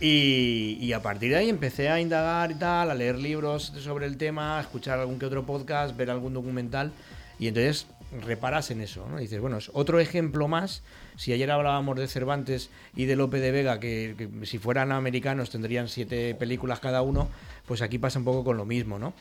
Y, 0.00 0.78
y 0.80 0.92
a 0.94 1.00
partir 1.02 1.30
de 1.30 1.36
ahí 1.36 1.48
empecé 1.48 1.88
a 1.88 2.00
indagar 2.00 2.50
y 2.50 2.54
tal, 2.54 2.90
a 2.90 2.94
leer 2.94 3.18
libros 3.18 3.72
sobre 3.78 4.06
el 4.06 4.16
tema, 4.16 4.58
a 4.58 4.62
escuchar 4.62 4.98
algún 4.98 5.18
que 5.18 5.26
otro 5.26 5.44
podcast, 5.44 5.96
ver 5.96 6.10
algún 6.10 6.34
documental. 6.34 6.92
Y 7.38 7.48
entonces 7.48 7.86
reparas 8.20 8.70
en 8.70 8.80
eso, 8.80 9.06
¿no? 9.08 9.18
Dices, 9.18 9.40
bueno, 9.40 9.56
es 9.58 9.70
otro 9.72 10.00
ejemplo 10.00 10.48
más. 10.48 10.82
Si 11.16 11.32
ayer 11.32 11.50
hablábamos 11.50 11.96
de 11.96 12.08
Cervantes 12.08 12.70
y 12.94 13.06
de 13.06 13.16
Lope 13.16 13.40
de 13.40 13.50
Vega, 13.52 13.80
que, 13.80 14.28
si 14.42 14.58
fueran 14.58 14.92
americanos 14.92 15.50
tendrían 15.50 15.88
siete 15.88 16.34
películas 16.34 16.80
cada 16.80 17.02
uno, 17.02 17.28
pues 17.66 17.82
aquí 17.82 17.98
pasa 17.98 18.18
un 18.18 18.24
poco 18.24 18.44
con 18.44 18.56
lo 18.56 18.64
mismo, 18.64 18.98
¿no? 18.98 19.14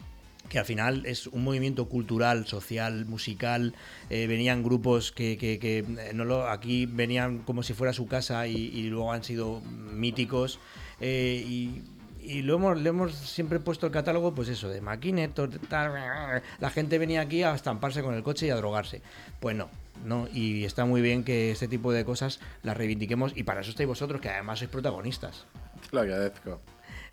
que 0.50 0.60
al 0.60 0.66
final 0.66 1.06
es 1.06 1.28
un 1.28 1.46
movimiento 1.46 1.88
cultural, 1.88 2.46
social, 2.46 3.06
musical. 3.06 3.74
eh, 4.10 4.28
venían 4.28 4.64
grupos 4.64 5.14
que, 5.14 5.38
eh, 5.40 6.12
no 6.14 6.26
lo, 6.26 6.50
aquí 6.50 6.88
venían 6.88 7.40
como 7.40 7.64
si 7.64 7.74
fuera 7.74 7.94
su 7.94 8.08
casa 8.08 8.48
y, 8.48 8.56
y 8.58 8.90
luego 8.90 9.14
han 9.14 9.24
sido 9.24 9.62
míticos. 9.62 10.60
eh, 11.00 11.42
y, 11.48 11.84
y 12.24 12.42
lo 12.42 12.56
hemos, 12.56 12.80
le 12.80 12.90
hemos 12.90 13.14
siempre 13.14 13.60
puesto 13.60 13.86
el 13.86 13.92
catálogo, 13.92 14.34
pues 14.34 14.50
eso, 14.50 14.70
de 14.70 14.82
maquinetos, 14.82 15.50
la 15.70 16.70
gente 16.70 16.98
venía 16.98 17.22
aquí 17.22 17.44
a 17.44 17.54
estamparse 17.54 18.04
con 18.04 18.14
el 18.14 18.24
coche 18.24 18.48
y 18.48 18.50
a 18.50 18.56
drogarse. 18.56 19.02
Pues 19.40 19.56
no, 19.56 19.70
no, 20.06 20.28
y 20.34 20.64
está 20.66 20.86
muy 20.86 21.02
bien 21.02 21.24
que 21.24 21.52
este 21.52 21.68
tipo 21.68 21.92
de 21.92 22.06
cosas 22.06 22.40
las 22.64 22.78
reivindiquemos 22.78 23.34
y 23.36 23.44
para 23.44 23.62
eso 23.62 23.72
estáis 23.72 23.88
vosotros, 23.88 24.22
que 24.22 24.30
además 24.30 24.60
sois 24.60 24.72
protagonistas. 24.72 25.46
Te 25.90 25.96
lo 25.96 26.02
agradezco. 26.02 26.62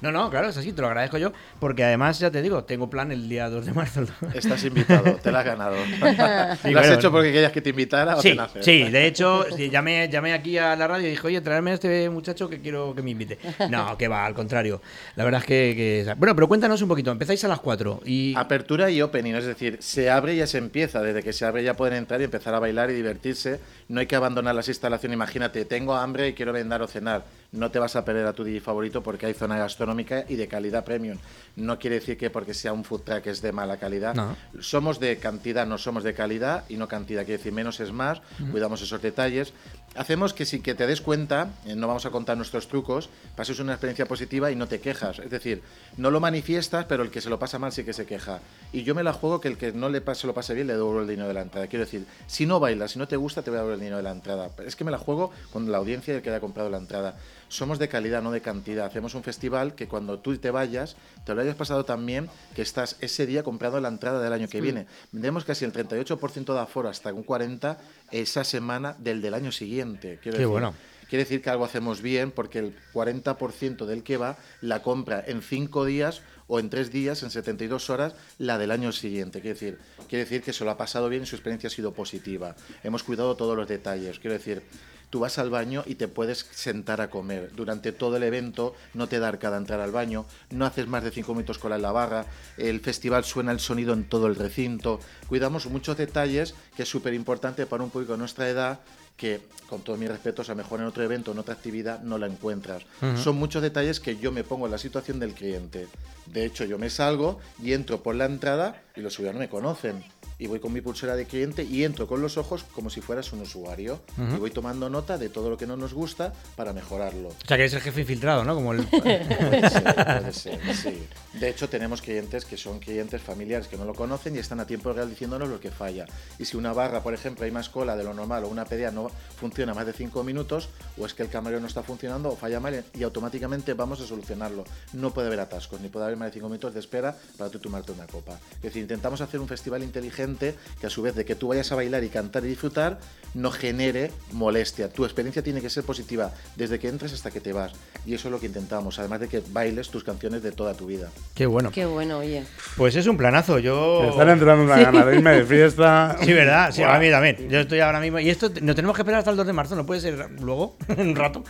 No, 0.00 0.12
no, 0.12 0.30
claro, 0.30 0.48
es 0.48 0.56
así, 0.56 0.72
te 0.72 0.80
lo 0.80 0.86
agradezco 0.86 1.18
yo, 1.18 1.32
porque 1.58 1.82
además, 1.82 2.20
ya 2.20 2.30
te 2.30 2.40
digo, 2.40 2.62
tengo 2.62 2.88
plan 2.88 3.10
el 3.10 3.28
día 3.28 3.50
2 3.50 3.66
de 3.66 3.72
marzo. 3.72 4.04
Estás 4.32 4.62
invitado, 4.64 5.16
te 5.16 5.32
lo 5.32 5.38
has 5.38 5.44
ganado. 5.44 5.74
Sí, 6.62 6.70
¿Lo 6.70 6.78
has 6.80 6.86
bueno. 6.86 6.94
hecho 6.94 7.10
porque 7.10 7.32
querías 7.32 7.50
que 7.50 7.60
te 7.60 7.70
invitara 7.70 8.16
o 8.16 8.20
te 8.22 8.32
nace? 8.36 8.62
sí, 8.62 8.84
de 8.84 9.06
hecho, 9.08 9.44
llamé, 9.56 10.08
llamé 10.08 10.34
aquí 10.34 10.56
a 10.56 10.76
la 10.76 10.86
radio 10.86 11.08
y 11.08 11.10
dije, 11.10 11.26
oye, 11.26 11.40
traerme 11.40 11.72
a 11.72 11.74
este 11.74 12.08
muchacho 12.10 12.48
que 12.48 12.60
quiero 12.60 12.94
que 12.94 13.02
me 13.02 13.10
invite. 13.10 13.38
No, 13.70 13.98
que 13.98 14.06
va, 14.06 14.24
al 14.24 14.34
contrario. 14.34 14.80
La 15.16 15.24
verdad 15.24 15.40
es 15.40 15.46
que, 15.46 15.74
que- 16.06 16.14
Bueno, 16.16 16.32
pero 16.36 16.46
cuéntanos 16.46 16.80
un 16.80 16.88
poquito, 16.88 17.10
empezáis 17.10 17.42
a 17.44 17.48
las 17.48 17.58
4 17.58 18.02
y... 18.06 18.34
Apertura 18.36 18.90
y 18.90 19.02
opening, 19.02 19.34
es 19.34 19.46
decir, 19.46 19.78
se 19.80 20.10
abre 20.10 20.34
y 20.34 20.36
ya 20.38 20.46
se 20.46 20.58
empieza. 20.58 21.02
Desde 21.02 21.24
que 21.24 21.32
se 21.32 21.44
abre 21.44 21.64
ya 21.64 21.74
pueden 21.74 21.96
entrar 21.96 22.20
y 22.20 22.24
empezar 22.24 22.54
a 22.54 22.60
bailar 22.60 22.88
y 22.90 22.94
divertirse. 22.94 23.58
No 23.88 23.98
hay 23.98 24.06
que 24.06 24.14
abandonar 24.14 24.54
las 24.54 24.68
instalaciones. 24.68 25.14
Imagínate, 25.16 25.64
tengo 25.64 25.96
hambre 25.96 26.28
y 26.28 26.32
quiero 26.34 26.52
vendar 26.52 26.82
o 26.82 26.86
cenar. 26.86 27.24
No 27.50 27.70
te 27.70 27.78
vas 27.78 27.96
a 27.96 28.04
perder 28.04 28.26
a 28.26 28.34
tu 28.34 28.44
DJ 28.44 28.60
favorito 28.60 29.02
porque 29.02 29.24
hay 29.24 29.32
zona 29.32 29.56
gastronómica 29.56 30.24
y 30.28 30.36
de 30.36 30.48
calidad 30.48 30.84
premium. 30.84 31.16
No 31.56 31.78
quiere 31.78 31.98
decir 31.98 32.18
que 32.18 32.28
porque 32.28 32.52
sea 32.52 32.74
un 32.74 32.84
food 32.84 33.00
truck 33.02 33.26
es 33.26 33.40
de 33.40 33.52
mala 33.52 33.78
calidad. 33.78 34.14
No. 34.14 34.36
Somos 34.60 35.00
de 35.00 35.16
cantidad, 35.16 35.66
no 35.66 35.78
somos 35.78 36.04
de 36.04 36.12
calidad 36.12 36.64
y 36.68 36.76
no 36.76 36.88
cantidad. 36.88 37.24
Quiere 37.24 37.38
decir, 37.38 37.52
menos 37.52 37.80
es 37.80 37.90
más. 37.90 38.20
Cuidamos 38.50 38.82
esos 38.82 39.00
detalles. 39.00 39.54
Hacemos 39.94 40.34
que 40.34 40.44
sin 40.44 40.62
que 40.62 40.74
te 40.74 40.86
des 40.86 41.00
cuenta, 41.00 41.50
eh, 41.66 41.74
no 41.74 41.88
vamos 41.88 42.04
a 42.04 42.10
contar 42.10 42.36
nuestros 42.36 42.68
trucos, 42.68 43.08
pases 43.34 43.58
una 43.58 43.72
experiencia 43.72 44.06
positiva 44.06 44.50
y 44.50 44.54
no 44.54 44.68
te 44.68 44.80
quejas. 44.80 45.18
Es 45.18 45.30
decir, 45.30 45.62
no 45.96 46.10
lo 46.10 46.20
manifiestas, 46.20 46.84
pero 46.84 47.02
el 47.02 47.10
que 47.10 47.22
se 47.22 47.30
lo 47.30 47.38
pasa 47.38 47.58
mal 47.58 47.72
sí 47.72 47.82
que 47.84 47.94
se 47.94 48.04
queja. 48.04 48.40
Y 48.72 48.82
yo 48.82 48.94
me 48.94 49.02
la 49.02 49.14
juego 49.14 49.40
que 49.40 49.48
el 49.48 49.56
que 49.56 49.72
no 49.72 49.88
le 49.88 50.02
pase, 50.02 50.26
lo 50.26 50.34
pase 50.34 50.54
bien 50.54 50.66
le 50.66 50.74
devuelvo 50.74 51.00
el 51.00 51.08
dinero 51.08 51.28
de 51.28 51.34
la 51.34 51.40
entrada. 51.40 51.66
Quiero 51.66 51.86
decir, 51.86 52.04
si 52.26 52.44
no 52.44 52.60
bailas, 52.60 52.92
si 52.92 52.98
no 52.98 53.08
te 53.08 53.16
gusta, 53.16 53.42
te 53.42 53.50
voy 53.50 53.56
a 53.56 53.60
devolver 53.60 53.74
el 53.74 53.80
dinero 53.80 53.96
de 53.96 54.02
la 54.02 54.12
entrada. 54.12 54.50
Es 54.64 54.76
que 54.76 54.84
me 54.84 54.90
la 54.90 54.98
juego 54.98 55.32
con 55.52 55.72
la 55.72 55.78
audiencia 55.78 56.12
y 56.12 56.16
el 56.18 56.22
que 56.22 56.30
haya 56.30 56.40
comprado 56.40 56.68
la 56.68 56.78
entrada. 56.78 57.16
Somos 57.48 57.78
de 57.78 57.88
calidad, 57.88 58.22
no 58.22 58.30
de 58.30 58.42
cantidad. 58.42 58.86
Hacemos 58.86 59.14
un 59.14 59.22
festival 59.22 59.74
que 59.74 59.88
cuando 59.88 60.18
tú 60.18 60.36
te 60.36 60.50
vayas, 60.50 60.96
te 61.24 61.34
lo 61.34 61.40
hayas 61.40 61.56
pasado 61.56 61.84
también 61.84 62.28
que 62.54 62.62
estás 62.62 62.96
ese 63.00 63.26
día 63.26 63.42
comprando 63.42 63.80
la 63.80 63.88
entrada 63.88 64.22
del 64.22 64.32
año 64.32 64.48
que 64.48 64.60
viene. 64.60 64.86
Vendemos 65.12 65.44
casi 65.44 65.64
el 65.64 65.72
38% 65.72 66.52
de 66.52 66.60
aforo 66.60 66.88
hasta 66.88 67.12
un 67.12 67.24
40% 67.24 67.76
esa 68.10 68.44
semana 68.44 68.94
del 68.98 69.22
del 69.22 69.34
año 69.34 69.50
siguiente. 69.52 70.18
Quiero 70.22 70.36
Qué 70.36 70.42
decir, 70.42 70.46
bueno. 70.46 70.74
quiere 71.08 71.24
decir 71.24 71.42
que 71.42 71.50
algo 71.50 71.64
hacemos 71.64 72.02
bien 72.02 72.30
porque 72.32 72.58
el 72.58 72.76
40% 72.92 73.86
del 73.86 74.02
que 74.02 74.16
va 74.18 74.36
la 74.60 74.82
compra 74.82 75.24
en 75.26 75.40
5 75.42 75.84
días 75.86 76.22
o 76.48 76.58
en 76.58 76.70
3 76.70 76.90
días, 76.90 77.22
en 77.22 77.30
72 77.30 77.90
horas, 77.90 78.14
la 78.38 78.58
del 78.58 78.70
año 78.70 78.92
siguiente. 78.92 79.40
Quiere 79.40 79.54
decir, 79.54 79.78
quiere 80.08 80.24
decir 80.24 80.42
que 80.42 80.52
se 80.52 80.64
lo 80.64 80.70
ha 80.70 80.76
pasado 80.76 81.08
bien 81.08 81.22
y 81.22 81.26
su 81.26 81.36
experiencia 81.36 81.68
ha 81.68 81.70
sido 81.70 81.92
positiva. 81.92 82.56
Hemos 82.82 83.02
cuidado 83.02 83.36
todos 83.36 83.56
los 83.56 83.68
detalles. 83.68 84.18
Quiero 84.18 84.34
decir, 84.34 84.62
tú 85.10 85.20
vas 85.20 85.38
al 85.38 85.50
baño 85.50 85.82
y 85.86 85.94
te 85.94 86.08
puedes 86.08 86.46
sentar 86.50 87.00
a 87.00 87.10
comer. 87.10 87.50
Durante 87.54 87.92
todo 87.92 88.16
el 88.16 88.22
evento 88.22 88.74
no 88.94 89.08
te 89.08 89.18
da 89.18 89.28
arcada 89.28 89.56
entrar 89.56 89.80
al 89.80 89.92
baño, 89.92 90.26
no 90.50 90.66
haces 90.66 90.86
más 90.86 91.04
de 91.04 91.10
5 91.10 91.32
minutos 91.34 91.58
cola 91.58 91.76
en 91.76 91.82
la 91.82 91.92
barra, 91.92 92.26
el 92.56 92.80
festival 92.80 93.24
suena 93.24 93.52
el 93.52 93.60
sonido 93.60 93.94
en 93.94 94.08
todo 94.08 94.26
el 94.26 94.36
recinto. 94.36 95.00
Cuidamos 95.28 95.66
muchos 95.66 95.96
detalles 95.96 96.54
que 96.76 96.82
es 96.82 96.88
súper 96.88 97.14
importante 97.14 97.66
para 97.66 97.84
un 97.84 97.90
público 97.90 98.12
de 98.12 98.18
nuestra 98.18 98.48
edad 98.48 98.80
que, 99.18 99.40
con 99.68 99.82
todos 99.82 99.98
mis 99.98 100.08
respetos, 100.08 100.48
a 100.48 100.52
lo 100.52 100.58
mejor 100.58 100.80
en 100.80 100.86
otro 100.86 101.02
evento, 101.02 101.32
en 101.32 101.38
otra 101.40 101.54
actividad, 101.54 102.00
no 102.02 102.18
la 102.18 102.26
encuentras. 102.26 102.84
Son 103.16 103.36
muchos 103.36 103.60
detalles 103.60 103.98
que 103.98 104.16
yo 104.16 104.30
me 104.30 104.44
pongo 104.44 104.66
en 104.66 104.72
la 104.72 104.78
situación 104.78 105.18
del 105.18 105.34
cliente. 105.34 105.88
De 106.26 106.44
hecho, 106.44 106.64
yo 106.64 106.78
me 106.78 106.88
salgo 106.88 107.40
y 107.60 107.72
entro 107.72 108.00
por 108.00 108.14
la 108.14 108.26
entrada 108.26 108.80
y 108.94 109.00
los 109.00 109.18
no 109.18 109.32
me 109.32 109.48
conocen. 109.48 110.04
Y 110.38 110.46
voy 110.46 110.60
con 110.60 110.72
mi 110.72 110.80
pulsera 110.80 111.16
de 111.16 111.26
cliente 111.26 111.64
y 111.64 111.84
entro 111.84 112.06
con 112.06 112.22
los 112.22 112.36
ojos 112.36 112.64
como 112.72 112.90
si 112.90 113.00
fueras 113.00 113.32
un 113.32 113.40
usuario. 113.40 114.00
Y 114.16 114.38
voy 114.38 114.50
tomando 114.50 114.88
nota 114.88 115.18
de 115.18 115.28
todo 115.28 115.50
lo 115.50 115.56
que 115.56 115.66
no 115.66 115.76
nos 115.76 115.94
gusta 115.94 116.32
para 116.56 116.72
mejorarlo. 116.72 117.28
O 117.28 117.46
sea, 117.46 117.56
que 117.56 117.64
es 117.64 117.74
el 117.74 117.80
jefe 117.80 118.02
infiltrado, 118.02 118.44
¿no? 118.44 118.54
Como 118.54 118.72
el... 118.72 118.86
Puede 118.86 119.70
ser, 119.70 119.94
puede 119.94 120.32
ser, 120.32 120.74
sí. 120.76 121.06
De 121.38 121.48
hecho, 121.48 121.68
tenemos 121.68 122.02
clientes 122.02 122.44
que 122.44 122.56
son 122.56 122.80
clientes 122.80 123.22
familiares 123.22 123.68
que 123.68 123.76
no 123.76 123.84
lo 123.84 123.94
conocen 123.94 124.34
y 124.34 124.40
están 124.40 124.58
a 124.58 124.66
tiempo 124.66 124.92
real 124.92 125.08
diciéndonos 125.08 125.48
lo 125.48 125.60
que 125.60 125.70
falla. 125.70 126.04
Y 126.36 126.44
si 126.46 126.56
una 126.56 126.72
barra, 126.72 127.00
por 127.00 127.14
ejemplo, 127.14 127.44
hay 127.44 127.52
más 127.52 127.68
cola 127.68 127.96
de 127.96 128.02
lo 128.02 128.12
normal 128.12 128.42
o 128.42 128.48
una 128.48 128.64
PDA 128.64 128.90
no 128.90 129.08
funciona 129.36 129.72
más 129.72 129.86
de 129.86 129.92
5 129.92 130.24
minutos, 130.24 130.68
o 130.98 131.06
es 131.06 131.14
que 131.14 131.22
el 131.22 131.28
camarero 131.28 131.60
no 131.60 131.68
está 131.68 131.84
funcionando 131.84 132.30
o 132.30 132.36
falla 132.36 132.58
mal 132.58 132.84
y 132.92 133.02
automáticamente 133.04 133.74
vamos 133.74 134.00
a 134.00 134.06
solucionarlo. 134.06 134.64
No 134.94 135.14
puede 135.14 135.28
haber 135.28 135.38
atascos, 135.38 135.80
ni 135.80 135.88
puede 135.88 136.06
haber 136.06 136.16
más 136.16 136.26
de 136.26 136.32
5 136.32 136.48
minutos 136.48 136.74
de 136.74 136.80
espera 136.80 137.16
para 137.36 137.50
tú 137.50 137.60
tomarte 137.60 137.92
una 137.92 138.08
copa. 138.08 138.40
Es 138.56 138.62
decir, 138.62 138.82
intentamos 138.82 139.20
hacer 139.20 139.38
un 139.38 139.46
festival 139.46 139.84
inteligente 139.84 140.56
que 140.80 140.88
a 140.88 140.90
su 140.90 141.02
vez 141.02 141.14
de 141.14 141.24
que 141.24 141.36
tú 141.36 141.46
vayas 141.46 141.70
a 141.70 141.76
bailar 141.76 142.02
y 142.02 142.08
cantar 142.08 142.44
y 142.44 142.48
disfrutar, 142.48 142.98
no 143.34 143.52
genere 143.52 144.10
molestia. 144.32 144.88
Tu 144.88 145.04
experiencia 145.04 145.44
tiene 145.44 145.60
que 145.60 145.70
ser 145.70 145.84
positiva 145.84 146.32
desde 146.56 146.80
que 146.80 146.88
entres 146.88 147.12
hasta 147.12 147.30
que 147.30 147.40
te 147.40 147.52
vas. 147.52 147.74
Y 148.04 148.14
eso 148.14 148.26
es 148.26 148.32
lo 148.32 148.40
que 148.40 148.46
intentamos, 148.46 148.98
además 148.98 149.20
de 149.20 149.28
que 149.28 149.40
bailes 149.52 149.90
tus 149.90 150.02
canciones 150.02 150.42
de 150.42 150.50
toda 150.50 150.74
tu 150.74 150.86
vida. 150.86 151.10
Qué 151.34 151.46
bueno. 151.46 151.70
Qué 151.70 151.86
bueno, 151.86 152.18
oye. 152.18 152.42
Pues 152.76 152.96
es 152.96 153.06
un 153.06 153.16
planazo. 153.16 153.60
Yo. 153.60 154.00
Me 154.02 154.08
están 154.08 154.28
entrando 154.28 154.64
una 154.64 154.76
gana 154.76 155.04
de 155.06 155.16
irme 155.16 155.30
de 155.36 155.44
fiesta. 155.44 156.16
Sí, 156.22 156.32
¿verdad? 156.32 156.72
Sí, 156.72 156.80
Buah. 156.82 156.96
a 156.96 156.98
mí 156.98 157.10
también. 157.10 157.48
Yo 157.48 157.60
estoy 157.60 157.78
ahora 157.78 158.00
mismo. 158.00 158.18
Y 158.18 158.28
esto 158.28 158.50
nos 158.60 158.74
tenemos 158.74 158.96
que 158.96 159.02
esperar 159.02 159.20
hasta 159.20 159.30
el 159.30 159.36
2 159.36 159.46
de 159.46 159.52
marzo, 159.52 159.76
¿no 159.76 159.86
puede 159.86 160.00
ser 160.00 160.30
luego? 160.40 160.76
un 160.96 161.14
rato. 161.14 161.44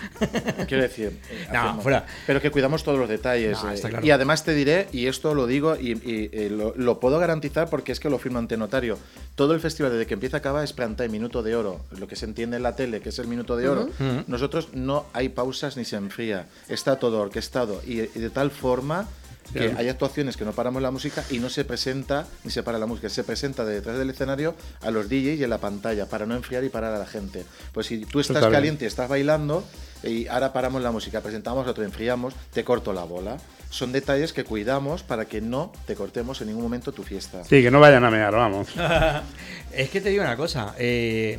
Quiero 0.67 0.83
decir, 0.83 1.19
eh, 1.31 1.47
No, 1.53 1.59
hacemos- 1.61 1.83
fuera. 1.83 2.05
Pero 2.27 2.41
que 2.43 2.51
cuidamos 2.51 2.85
todos 2.85 2.99
los 2.99 3.09
detalles. 3.09 3.63
No, 3.63 3.71
eh, 3.71 3.75
está 3.75 3.89
claro. 3.89 4.05
Y 4.07 4.11
además 4.11 4.45
te 4.45 4.53
diré, 4.55 4.89
y 4.93 5.07
esto 5.07 5.35
lo 5.35 5.47
digo 5.47 5.75
y, 5.77 5.93
y, 5.93 6.29
eh, 6.33 6.49
lo, 6.51 6.75
lo 6.77 7.01
puedo 7.01 7.19
garantizar 7.19 7.71
porque 7.71 7.93
es 7.93 7.99
que 8.01 8.11
lo 8.11 8.19
firmo 8.19 8.39
ante 8.39 8.59
notario. 8.59 8.99
Todo 9.37 9.55
el 9.55 9.61
festival, 9.61 9.93
desde 9.93 10.07
que 10.07 10.15
empieza 10.15 10.37
a 10.37 10.41
acabar, 10.41 10.65
es 10.65 10.75
prime 10.75 10.97
time, 10.97 11.09
minuto 11.09 11.43
de 11.43 11.57
oro. 11.57 11.81
Lo 11.99 12.07
que 12.07 12.17
se 12.17 12.27
entiende 12.27 12.59
en 12.59 12.63
la 12.63 12.77
tele, 12.77 13.01
que 13.01 13.09
es 13.09 13.19
el 13.19 13.27
minuto 13.27 13.57
de 13.57 13.69
oro. 13.71 13.89
Nosotros 14.27 14.69
no 14.75 15.07
hay 15.15 15.31
pausas 15.31 15.79
ni 15.79 15.87
se 15.87 15.97
enfría. 15.97 16.47
Está 16.69 16.97
todo 16.99 17.21
orquestado 17.23 17.81
y, 17.87 18.01
y 18.01 18.07
de 18.07 18.29
tal 18.31 18.51
forma 18.51 19.09
que 19.53 19.75
hay 19.77 19.89
actuaciones 19.89 20.37
que 20.37 20.45
no 20.45 20.53
paramos 20.53 20.83
la 20.83 20.91
música 20.91 21.25
y 21.31 21.39
no 21.39 21.49
se 21.49 21.65
presenta 21.65 22.27
ni 22.45 22.51
se 22.51 22.63
para 22.63 22.79
la 22.79 22.87
música, 22.87 23.09
se 23.09 23.25
presenta 23.25 23.65
de 23.65 23.75
detrás 23.75 23.99
del 23.99 24.11
escenario 24.11 24.55
a 24.83 24.91
los 24.91 25.09
DJs 25.09 25.41
y 25.41 25.45
en 25.45 25.51
la 25.51 25.59
pantalla 25.59 26.07
para 26.07 26.27
no 26.27 26.35
enfriar 26.35 26.65
y 26.65 26.69
parar 26.69 26.95
a 26.95 26.99
la 26.99 27.07
gente. 27.07 27.45
Pues 27.73 27.87
si 27.87 28.05
tú 28.05 28.21
estás 28.21 28.37
está 28.37 28.49
bien. 28.49 28.59
caliente, 28.59 28.87
estás 28.87 29.09
bailando 29.09 29.65
y 30.03 30.27
ahora 30.29 30.53
paramos 30.53 30.83
la 30.83 30.91
música, 30.91 31.21
presentamos 31.21 31.67
otro, 31.67 31.85
enfriamos, 31.85 32.35
te 32.53 32.65
corto 32.65 32.93
la 32.93 33.05
bola. 33.05 33.37
Son 33.71 33.93
detalles 33.93 34.33
que 34.33 34.45
cuidamos 34.45 35.03
para 35.03 35.27
que 35.27 35.43
no 35.43 35.73
te 35.87 35.95
cortemos 35.95 36.41
en 36.41 36.49
ningún 36.49 36.63
momento 36.63 36.93
tu 36.93 37.03
fiesta. 37.03 37.45
Sí, 37.45 37.63
que 37.63 37.71
no 37.71 37.81
vayan 37.81 38.03
a 38.03 38.11
mear, 38.11 38.33
vamos. 38.33 38.69
es 39.73 39.91
que 39.91 40.01
te 40.01 40.09
digo 40.09 40.23
una 40.23 40.37
cosa. 40.37 40.75
eh, 40.79 41.39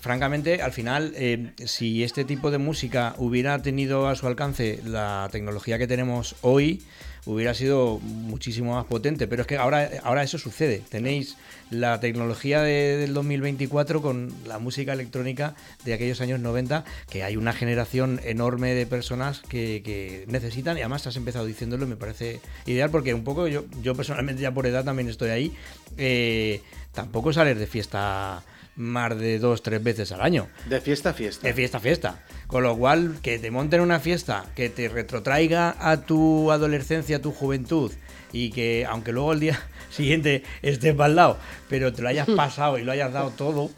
francamente, 0.00 0.62
al 0.62 0.72
final, 0.72 1.12
eh, 1.16 1.52
si 1.64 2.04
este 2.04 2.24
tipo 2.24 2.52
de 2.52 2.58
música 2.58 3.14
hubiera 3.18 3.60
tenido 3.62 4.06
a 4.08 4.14
su 4.14 4.28
alcance 4.28 4.80
la 4.84 5.28
tecnología 5.32 5.76
que 5.76 5.88
tenemos 5.88 6.36
hoy, 6.42 6.84
hubiera 7.26 7.52
sido 7.54 7.98
muchísimo 8.00 8.74
más 8.74 8.86
potente. 8.86 9.26
Pero 9.26 9.42
es 9.42 9.48
que 9.48 9.56
ahora, 9.58 9.90
ahora 10.02 10.22
eso 10.22 10.38
sucede. 10.38 10.82
Tenéis 10.88 11.36
la 11.70 11.98
tecnología 12.00 12.62
de- 12.62 12.96
del 12.96 13.12
2024 13.12 14.00
con 14.00 14.32
la 14.46 14.58
música 14.58 14.92
electrónica 14.92 15.54
de 15.84 15.94
aquellos 15.94 16.20
años 16.20 16.38
90, 16.40 16.84
que 17.10 17.24
hay 17.24 17.36
una 17.36 17.52
generación 17.52 18.20
enorme 18.24 18.72
de 18.74 18.86
personas 18.86 19.40
que, 19.48 20.24
necesitan, 20.28 20.76
y 20.78 20.80
además 20.80 21.06
has 21.06 21.16
empezado 21.16 21.44
diciéndolo, 21.44 21.86
me 21.86 21.96
parece 21.96 22.40
ideal, 22.66 22.90
porque 22.90 23.12
un 23.14 23.24
poco 23.24 23.48
yo, 23.48 23.64
yo 23.82 23.94
personalmente 23.96 24.42
ya 24.42 24.54
por 24.54 24.66
edad 24.66 24.84
también 24.84 25.08
estoy 25.08 25.30
ahí, 25.30 25.52
eh, 25.98 26.62
tampoco 26.92 27.32
sales 27.32 27.58
de 27.58 27.66
fiesta 27.66 28.42
más 28.76 29.18
de 29.18 29.38
dos, 29.38 29.62
tres 29.62 29.82
veces 29.82 30.12
al 30.12 30.20
año. 30.20 30.48
De 30.68 30.80
fiesta 30.80 31.10
a 31.10 31.14
fiesta. 31.14 31.46
De 31.46 31.54
fiesta 31.54 31.78
a 31.78 31.80
fiesta. 31.80 32.24
Con 32.46 32.62
lo 32.62 32.76
cual, 32.76 33.16
que 33.22 33.38
te 33.38 33.50
monten 33.50 33.80
una 33.80 33.98
fiesta 34.00 34.44
que 34.54 34.68
te 34.68 34.88
retrotraiga 34.88 35.74
a 35.78 36.02
tu 36.02 36.52
adolescencia, 36.52 37.16
a 37.16 37.20
tu 37.20 37.32
juventud, 37.32 37.92
y 38.32 38.50
que 38.50 38.86
aunque 38.88 39.12
luego 39.12 39.32
el 39.32 39.40
día 39.40 39.60
siguiente 39.90 40.42
estés 40.62 40.94
baldado, 40.94 41.38
pero 41.68 41.92
te 41.92 42.02
lo 42.02 42.08
hayas 42.08 42.28
pasado 42.36 42.78
y 42.78 42.84
lo 42.84 42.92
hayas 42.92 43.12
dado 43.12 43.30
todo, 43.30 43.70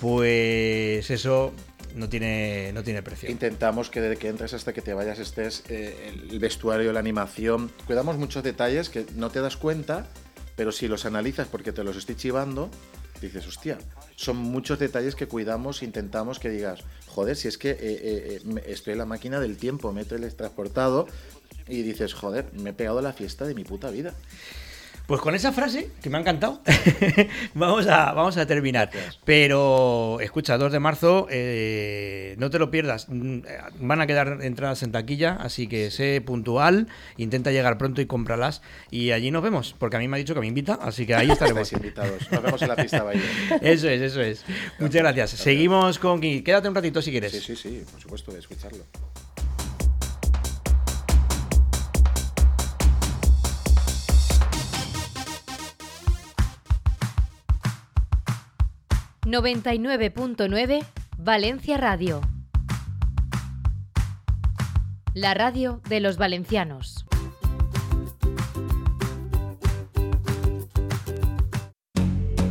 pues 0.00 1.10
eso 1.10 1.52
no 1.94 2.08
tiene, 2.08 2.72
no 2.72 2.82
tiene 2.82 3.02
precio. 3.02 3.30
Intentamos 3.30 3.90
que 3.90 4.00
desde 4.00 4.16
que 4.16 4.28
entres 4.28 4.54
hasta 4.54 4.72
que 4.72 4.82
te 4.82 4.94
vayas 4.94 5.18
estés 5.18 5.64
eh, 5.68 6.12
el 6.30 6.38
vestuario, 6.38 6.92
la 6.92 7.00
animación. 7.00 7.70
Cuidamos 7.86 8.16
muchos 8.16 8.42
detalles 8.42 8.88
que 8.88 9.06
no 9.14 9.30
te 9.30 9.40
das 9.40 9.56
cuenta, 9.56 10.06
pero 10.56 10.72
si 10.72 10.88
los 10.88 11.06
analizas 11.06 11.48
porque 11.48 11.72
te 11.72 11.84
los 11.84 11.96
estoy 11.96 12.16
chivando, 12.16 12.70
dices, 13.20 13.46
hostia, 13.46 13.78
son 14.16 14.36
muchos 14.36 14.78
detalles 14.78 15.14
que 15.14 15.26
cuidamos, 15.26 15.82
intentamos 15.82 16.38
que 16.38 16.50
digas, 16.50 16.80
joder, 17.08 17.36
si 17.36 17.48
es 17.48 17.58
que 17.58 17.70
eh, 17.70 17.76
eh, 17.80 18.40
eh, 18.44 18.64
estoy 18.66 18.92
en 18.92 18.98
la 18.98 19.06
máquina 19.06 19.40
del 19.40 19.56
tiempo, 19.56 19.92
me 19.92 20.02
he 20.02 20.04
teletransportado 20.04 21.06
y 21.68 21.82
dices, 21.82 22.14
joder, 22.14 22.52
me 22.54 22.70
he 22.70 22.72
pegado 22.72 23.00
la 23.00 23.12
fiesta 23.12 23.46
de 23.46 23.54
mi 23.54 23.64
puta 23.64 23.90
vida. 23.90 24.14
Pues 25.06 25.20
con 25.20 25.34
esa 25.34 25.52
frase, 25.52 25.90
que 26.02 26.08
me 26.08 26.16
ha 26.16 26.20
encantado, 26.22 26.62
vamos, 27.54 27.86
a, 27.88 28.12
vamos 28.14 28.38
a 28.38 28.46
terminar. 28.46 28.90
Pero 29.26 30.18
escucha, 30.20 30.56
2 30.56 30.72
de 30.72 30.80
marzo, 30.80 31.26
eh, 31.30 32.34
no 32.38 32.48
te 32.48 32.58
lo 32.58 32.70
pierdas. 32.70 33.06
Mm, 33.10 33.40
Van 33.80 34.00
a 34.00 34.06
quedar 34.06 34.38
entradas 34.40 34.82
en 34.82 34.92
taquilla, 34.92 35.36
así 35.40 35.66
que 35.66 35.90
sé 35.90 36.22
puntual, 36.22 36.88
intenta 37.18 37.50
llegar 37.50 37.76
pronto 37.76 38.00
y 38.00 38.06
cómpralas. 38.06 38.62
Y 38.90 39.10
allí 39.10 39.30
nos 39.30 39.42
vemos, 39.42 39.74
porque 39.78 39.96
a 39.96 39.98
mí 39.98 40.08
me 40.08 40.16
ha 40.16 40.18
dicho 40.18 40.32
que 40.32 40.40
me 40.40 40.46
invita, 40.46 40.78
así 40.80 41.04
que 41.04 41.14
ahí 41.14 41.30
estaremos. 41.30 41.70
Invitados. 41.74 42.30
Nos 42.32 42.42
vemos 42.42 42.62
en 42.62 42.68
la 42.68 42.76
pista 42.76 43.02
baile. 43.02 43.24
Eso 43.60 43.88
es, 43.90 44.00
eso 44.00 44.22
es. 44.22 44.42
Muchas 44.78 45.02
gracias. 45.02 45.30
Seguimos 45.30 45.98
con... 45.98 46.20
Quédate 46.20 46.68
un 46.68 46.74
ratito 46.74 47.02
si 47.02 47.10
quieres. 47.10 47.32
Sí, 47.32 47.40
sí, 47.40 47.56
sí, 47.56 47.82
por 47.90 48.00
supuesto, 48.00 48.32
de 48.32 48.38
escucharlo. 48.38 48.84
99.9 59.34 60.86
Valencia 61.18 61.76
Radio. 61.76 62.20
La 65.12 65.34
radio 65.34 65.82
de 65.88 65.98
los 65.98 66.18
valencianos. 66.18 67.04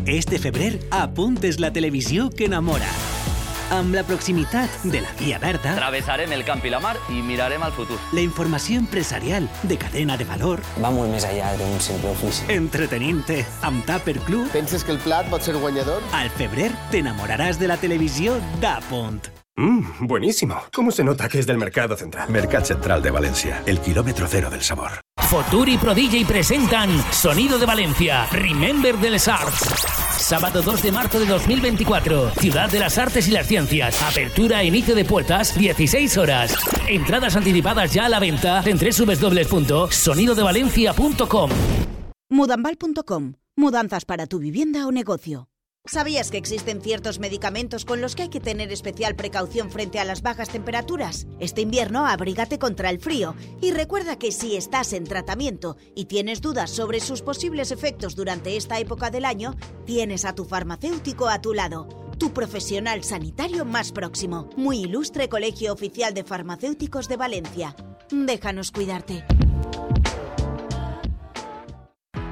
Este 0.06 0.40
febrer 0.40 0.82
apuntes 0.92 1.62
la 1.62 1.72
televisió 1.72 2.30
que 2.30 2.46
enamora. 2.46 2.90
Amb 3.72 3.96
la 3.96 4.04
proximitat 4.04 4.70
de 4.84 5.02
la 5.02 5.10
Via 5.18 5.40
Verda, 5.40 5.74
Travessarem 5.76 6.32
el 6.36 6.44
camp 6.46 6.64
i 6.66 6.70
la 6.70 6.80
mar 6.84 6.96
i 7.10 7.22
mirarem 7.26 7.64
al 7.64 7.72
futur. 7.74 7.98
la 8.14 8.22
informació 8.22 8.78
empresarial 8.80 9.50
de 9.64 9.78
cadena 9.78 10.18
de 10.18 10.26
valor, 10.26 10.62
Va 10.82 10.92
molt 10.92 11.10
més 11.12 11.26
allà 11.26 11.56
d'un 11.58 11.80
simple 11.80 12.10
ofici. 12.12 12.44
entretenint-te 12.50 13.46
amb 13.62 13.86
Tupper 13.86 14.20
Club, 14.26 14.50
Penses 14.52 14.84
que 14.84 14.92
el 14.92 15.00
plat 15.00 15.30
pot 15.30 15.42
ser 15.42 15.56
guanyador? 15.56 16.02
al 16.14 16.30
febrer 16.30 16.72
t'enamoraràs 16.92 17.58
de 17.60 17.68
la 17.68 17.78
televisió 17.78 18.40
d'Apunt. 18.62 19.43
Mmm, 19.56 20.08
buenísimo. 20.08 20.56
¿Cómo 20.74 20.90
se 20.90 21.04
nota 21.04 21.30
que 21.30 21.38
es 21.38 21.46
del 21.46 21.60
Mercado 21.60 21.96
Central? 21.96 22.28
Mercat 22.32 22.66
Central 22.66 23.04
de 23.04 23.12
Valencia, 23.12 23.62
el 23.68 23.80
kilómetro 23.80 24.26
cero 24.28 24.50
del 24.50 24.62
sabor. 24.62 24.90
Futuri 25.30 25.78
Pro 25.78 25.94
DJ 25.94 26.26
presentan 26.26 26.90
Sonido 27.12 27.60
de 27.60 27.68
Valencia, 27.68 28.26
Remember 28.32 28.98
de 28.98 29.12
les 29.12 29.28
Arts. 29.28 29.60
Sábado 30.18 30.64
2 30.64 30.82
de 30.82 30.92
marzo 30.92 31.20
de 31.20 31.28
2024, 31.28 32.32
Ciudad 32.32 32.72
de 32.72 32.80
las 32.80 32.98
Artes 32.98 33.28
y 33.28 33.32
las 33.32 33.46
Ciencias. 33.46 34.02
Apertura 34.02 34.64
e 34.64 34.68
inicio 34.68 34.96
de 34.96 35.06
puertas, 35.06 35.56
16 35.56 36.18
horas. 36.18 36.56
Entradas 36.88 37.36
anticipadas 37.36 37.94
ya 37.94 38.06
a 38.06 38.10
la 38.10 38.20
venta 38.20 38.64
en 38.66 38.80
www.sonidodevalencia.com. 38.80 41.52
Mudambal.com. 42.30 43.34
Mudanzas 43.56 44.06
para 44.06 44.26
tu 44.26 44.40
vivienda 44.40 44.88
o 44.88 44.92
negocio. 44.92 45.48
¿Sabías 45.86 46.32
que 46.32 46.38
existen 46.38 46.82
ciertos 46.82 47.20
medicamentos 47.20 47.84
con 47.84 48.00
los 48.00 48.16
que 48.16 48.24
hay 48.24 48.30
que 48.30 48.40
tener 48.40 48.72
especial 48.72 49.18
precaución 49.18 49.70
frente 49.70 50.00
a 50.00 50.06
las 50.06 50.22
bajas 50.22 50.48
temperaturas? 50.48 51.28
Este 51.42 51.60
invierno 51.60 52.08
abrígate 52.08 52.58
contra 52.58 52.90
el 52.90 53.00
frío 53.00 53.36
y 53.60 53.72
recuerda 53.72 54.18
que 54.18 54.32
si 54.32 54.56
estás 54.56 54.94
en 54.94 55.04
tratamiento 55.04 55.76
y 55.94 56.06
tienes 56.06 56.40
dudas 56.40 56.72
sobre 56.72 57.02
sus 57.02 57.22
posibles 57.22 57.72
efectos 57.72 58.16
durante 58.16 58.56
esta 58.56 58.80
época 58.80 59.12
del 59.12 59.26
año, 59.26 59.58
tienes 59.86 60.24
a 60.24 60.34
tu 60.34 60.46
farmacéutico 60.46 61.28
a 61.28 61.42
tu 61.42 61.54
lado, 61.54 61.90
tu 62.18 62.32
profesional 62.34 63.04
sanitario 63.04 63.66
más 63.66 63.92
próximo. 63.92 64.50
Muy 64.56 64.84
ilustre 64.84 65.28
Colegio 65.28 65.74
Oficial 65.74 66.14
de 66.14 66.24
Farmacéuticos 66.24 67.10
de 67.10 67.18
Valencia. 67.18 67.76
Déjanos 68.10 68.72
cuidarte. 68.72 69.26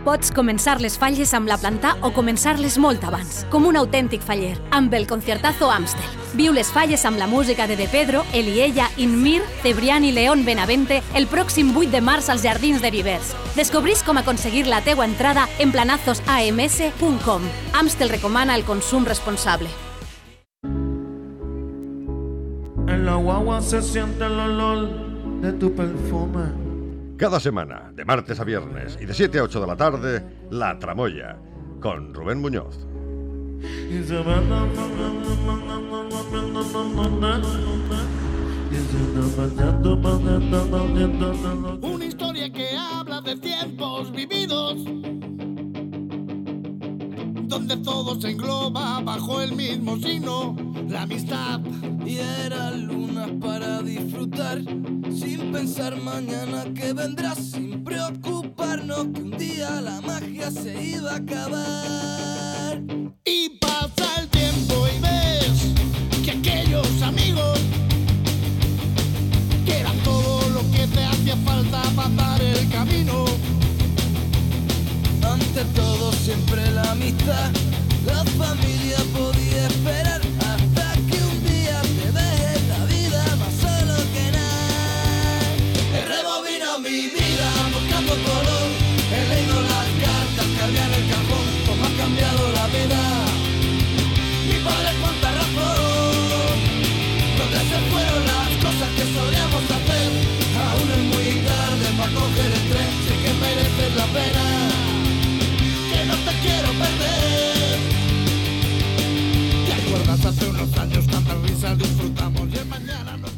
Pots 0.01 0.31
començar 0.33 0.79
les 0.81 0.95
falles 0.97 1.29
amb 1.37 1.45
la 1.45 1.59
planta 1.61 1.91
o 2.01 2.09
començar-les 2.09 2.79
molt 2.81 3.03
abans, 3.05 3.43
com 3.53 3.67
un 3.69 3.75
autèntic 3.77 4.23
faller, 4.25 4.55
amb 4.73 4.93
el 4.97 5.05
Conciertazo 5.05 5.69
Amstel. 5.69 6.15
Viu 6.33 6.55
les 6.57 6.71
falles 6.73 7.03
amb 7.05 7.19
la 7.21 7.27
música 7.29 7.67
de 7.69 7.75
De 7.77 7.85
Pedro, 7.91 8.23
Eliella, 8.33 8.87
Inmir, 8.97 9.43
Cebrián 9.61 10.03
i 10.03 10.11
León 10.11 10.41
Benavente 10.43 11.03
el 11.13 11.27
pròxim 11.29 11.69
8 11.77 11.91
de 11.93 12.01
març 12.01 12.31
als 12.33 12.41
Jardins 12.41 12.81
de 12.81 12.89
Vivers. 12.89 13.35
Descobrís 13.53 14.01
com 14.01 14.17
aconseguir 14.17 14.65
la 14.65 14.81
teua 14.81 15.05
entrada 15.05 15.45
en 15.59 15.71
planazosams.com. 15.71 17.45
Amstel 17.77 18.09
recomana 18.09 18.55
el 18.55 18.65
consum 18.65 19.05
responsable. 19.05 19.69
En 22.87 23.05
la 23.05 23.15
guagua 23.17 23.61
se 23.61 23.83
siente 23.83 24.25
el 24.25 24.39
olor 24.39 24.89
de 25.41 25.53
tu 25.53 25.75
perfume. 25.75 26.60
Cada 27.21 27.39
semana, 27.39 27.91
de 27.93 28.03
martes 28.03 28.39
a 28.39 28.43
viernes 28.43 28.97
y 28.99 29.05
de 29.05 29.13
7 29.13 29.37
a 29.37 29.43
8 29.43 29.61
de 29.61 29.67
la 29.67 29.77
tarde, 29.77 30.23
La 30.49 30.79
Tramoya, 30.79 31.37
con 31.79 32.15
Rubén 32.15 32.41
Muñoz. 32.41 32.79
Una 41.83 42.05
historia 42.05 42.51
que 42.51 42.69
habla 42.75 43.21
de 43.21 43.35
tiempos 43.35 44.11
vividos, 44.11 44.77
donde 47.51 47.75
todo 47.75 48.19
se 48.21 48.29
engloba 48.29 49.01
bajo 49.01 49.41
el 49.41 49.51
mismo 49.51 49.97
signo, 49.97 50.55
la 50.87 51.01
amistad. 51.01 51.59
Y 52.05 52.19
era 52.19 52.71
luna 52.71 53.27
para 53.41 53.81
disfrutar, 53.81 54.61
sin 55.13 55.51
pensar 55.51 55.97
mañana 56.01 56.63
que 56.73 56.93
vendrá, 56.93 57.35
sin 57.35 57.83
preocuparnos 57.83 59.07
que 59.13 59.21
un 59.21 59.31
día 59.31 59.81
la 59.81 59.99
magia 59.99 60.49
se 60.49 60.81
iba 60.81 61.11
a 61.11 61.15
acabar. 61.17 62.81
Y 63.25 63.49
pasa 63.59 64.21
el 64.21 64.29
tiempo 64.29 64.87
y 64.87 64.99
ves 65.01 65.73
que 66.23 66.31
aquellos 66.31 67.01
amigos 67.01 67.59
que 69.65 69.77
eran 69.81 69.97
todo 70.05 70.49
lo 70.51 70.61
que 70.71 70.87
te 70.87 71.03
hacía 71.03 71.35
falta 71.43 71.81
para 71.97 72.09
dar 72.15 72.41
el 72.41 72.69
camino. 72.69 73.25
Ante 75.21 75.65
todo 75.75 75.90
siempre 76.23 76.69
la 76.71 76.83
amistad, 76.91 77.51
la 78.05 78.23
familia 78.37 78.97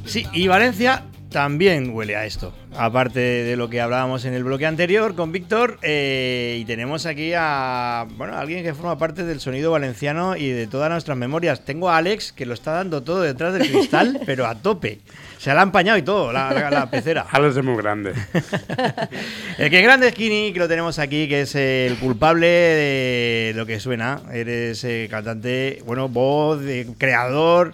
Sí, 0.05 0.27
y 0.31 0.47
Valencia 0.47 1.05
también 1.33 1.89
huele 1.93 2.15
a 2.15 2.25
esto. 2.25 2.53
Aparte 2.77 3.19
de 3.19 3.55
lo 3.57 3.69
que 3.69 3.81
hablábamos 3.81 4.23
en 4.23 4.33
el 4.33 4.45
bloque 4.45 4.65
anterior 4.65 5.13
con 5.15 5.31
Víctor, 5.33 5.77
eh, 5.81 6.57
y 6.61 6.65
tenemos 6.65 7.05
aquí 7.05 7.33
a 7.35 8.07
bueno, 8.15 8.37
alguien 8.37 8.63
que 8.63 8.73
forma 8.73 8.97
parte 8.97 9.25
del 9.25 9.41
sonido 9.41 9.71
valenciano 9.71 10.37
y 10.37 10.49
de 10.49 10.65
todas 10.67 10.89
nuestras 10.89 11.17
memorias. 11.17 11.65
Tengo 11.65 11.89
a 11.89 11.97
Alex 11.97 12.31
que 12.31 12.45
lo 12.45 12.53
está 12.53 12.71
dando 12.71 13.03
todo 13.03 13.21
detrás 13.21 13.53
del 13.53 13.69
cristal, 13.69 14.21
pero 14.25 14.45
a 14.47 14.55
tope. 14.55 15.01
Se 15.37 15.53
la 15.53 15.59
ha 15.59 15.63
empañado 15.63 15.97
y 15.97 16.03
todo, 16.03 16.31
la, 16.31 16.53
la- 16.53 16.71
la 16.71 16.89
pecera. 16.89 17.25
Alex 17.31 17.57
es 17.57 17.63
muy 17.65 17.75
grande. 17.75 18.13
El 19.57 19.69
que 19.69 19.77
es 19.79 19.83
grande 19.83 20.09
Skinny, 20.11 20.53
que 20.53 20.59
lo 20.59 20.67
tenemos 20.67 20.99
aquí, 20.99 21.27
que 21.27 21.41
es 21.41 21.53
el 21.55 21.97
culpable 21.97 22.47
de 22.47 23.53
lo 23.55 23.65
que 23.65 23.79
suena. 23.79 24.21
Eres 24.31 24.83
eh, 24.83 25.07
cantante, 25.11 25.81
bueno, 25.85 26.07
voz, 26.09 26.61
eh, 26.63 26.87
creador. 26.97 27.73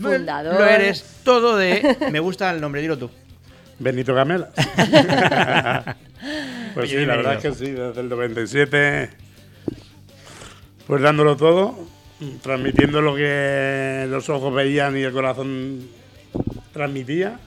Fundador. 0.00 0.54
Lo 0.58 0.66
eres 0.66 1.04
todo 1.24 1.56
de. 1.56 1.96
Me 2.12 2.20
gusta 2.20 2.50
el 2.50 2.60
nombre, 2.60 2.80
dilo 2.82 2.96
tú. 2.98 3.10
Benito 3.78 4.14
Gamela. 4.14 4.50
pues 6.74 6.90
sí, 6.90 7.04
la 7.04 7.16
verdad 7.16 7.34
es 7.34 7.42
que 7.42 7.52
sí, 7.54 7.70
desde 7.72 8.00
el 8.00 8.08
97, 8.08 9.10
pues 10.86 11.02
dándolo 11.02 11.36
todo, 11.36 11.76
transmitiendo 12.42 13.02
lo 13.02 13.14
que 13.16 14.06
los 14.08 14.28
ojos 14.30 14.54
veían 14.54 14.96
y 14.96 15.02
el 15.02 15.12
corazón 15.12 15.88
transmitía. 16.72 17.38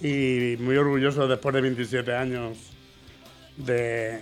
Y 0.00 0.56
muy 0.60 0.76
orgulloso 0.76 1.28
después 1.28 1.54
de 1.54 1.60
27 1.60 2.14
años 2.14 2.56
de 3.56 4.20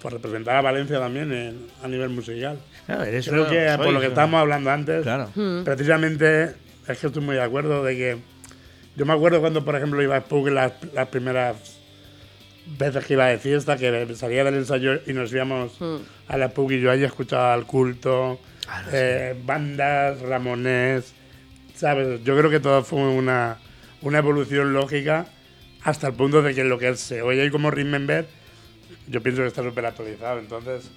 pues, 0.00 0.14
representar 0.14 0.56
a 0.56 0.60
Valencia 0.60 1.00
también 1.00 1.32
en- 1.32 1.66
a 1.82 1.88
nivel 1.88 2.10
musical. 2.10 2.58
Claro, 2.86 3.04
eres 3.04 3.28
Creo 3.28 3.48
que 3.48 3.66
por 3.76 3.92
lo 3.92 4.00
que 4.00 4.06
estábamos 4.06 4.40
hablando 4.40 4.70
antes, 4.70 5.02
Claro. 5.02 5.30
Mm. 5.34 5.64
precisamente 5.64 6.54
es 6.86 6.98
que 6.98 7.06
estoy 7.08 7.22
muy 7.22 7.34
de 7.36 7.42
acuerdo 7.42 7.82
de 7.84 7.96
que 7.96 8.16
yo 8.96 9.04
me 9.04 9.12
acuerdo 9.12 9.40
cuando, 9.40 9.64
por 9.64 9.76
ejemplo, 9.76 10.00
iba 10.02 10.16
a 10.16 10.20
Spook 10.20 10.48
las, 10.48 10.72
las 10.94 11.08
primeras 11.08 11.56
veces 12.78 13.04
que 13.04 13.12
iba 13.14 13.26
de 13.26 13.38
fiesta, 13.38 13.76
que 13.76 14.14
salía 14.14 14.42
del 14.44 14.54
ensayo 14.54 15.00
y 15.06 15.12
nos 15.12 15.32
íbamos 15.32 15.80
Mm. 15.80 15.96
a 16.28 16.36
la 16.36 16.48
Spook 16.48 16.72
y 16.72 16.80
yo 16.80 16.90
ahí 16.90 17.02
escuchaba 17.04 17.52
al 17.54 17.66
culto, 17.66 18.40
eh, 18.92 19.34
bandas, 19.44 20.20
Ramones, 20.20 21.12
¿sabes? 21.74 22.22
Yo 22.24 22.36
creo 22.38 22.50
que 22.50 22.60
todo 22.60 22.82
fue 22.84 23.00
una, 23.00 23.58
una 24.02 24.18
evolución 24.18 24.72
lógica 24.72 25.26
hasta 25.82 26.08
el 26.08 26.14
punto 26.14 26.42
de 26.42 26.54
que 26.54 26.64
lo 26.64 26.78
que 26.78 26.96
se 26.96 27.22
oye 27.22 27.42
ahí 27.42 27.50
como 27.50 27.70
Remember, 27.70 28.26
yo 29.08 29.22
pienso 29.22 29.42
que 29.42 29.48
está 29.48 29.62
súper 29.62 29.86
actualizado. 29.86 30.38
Entonces, 30.40 30.90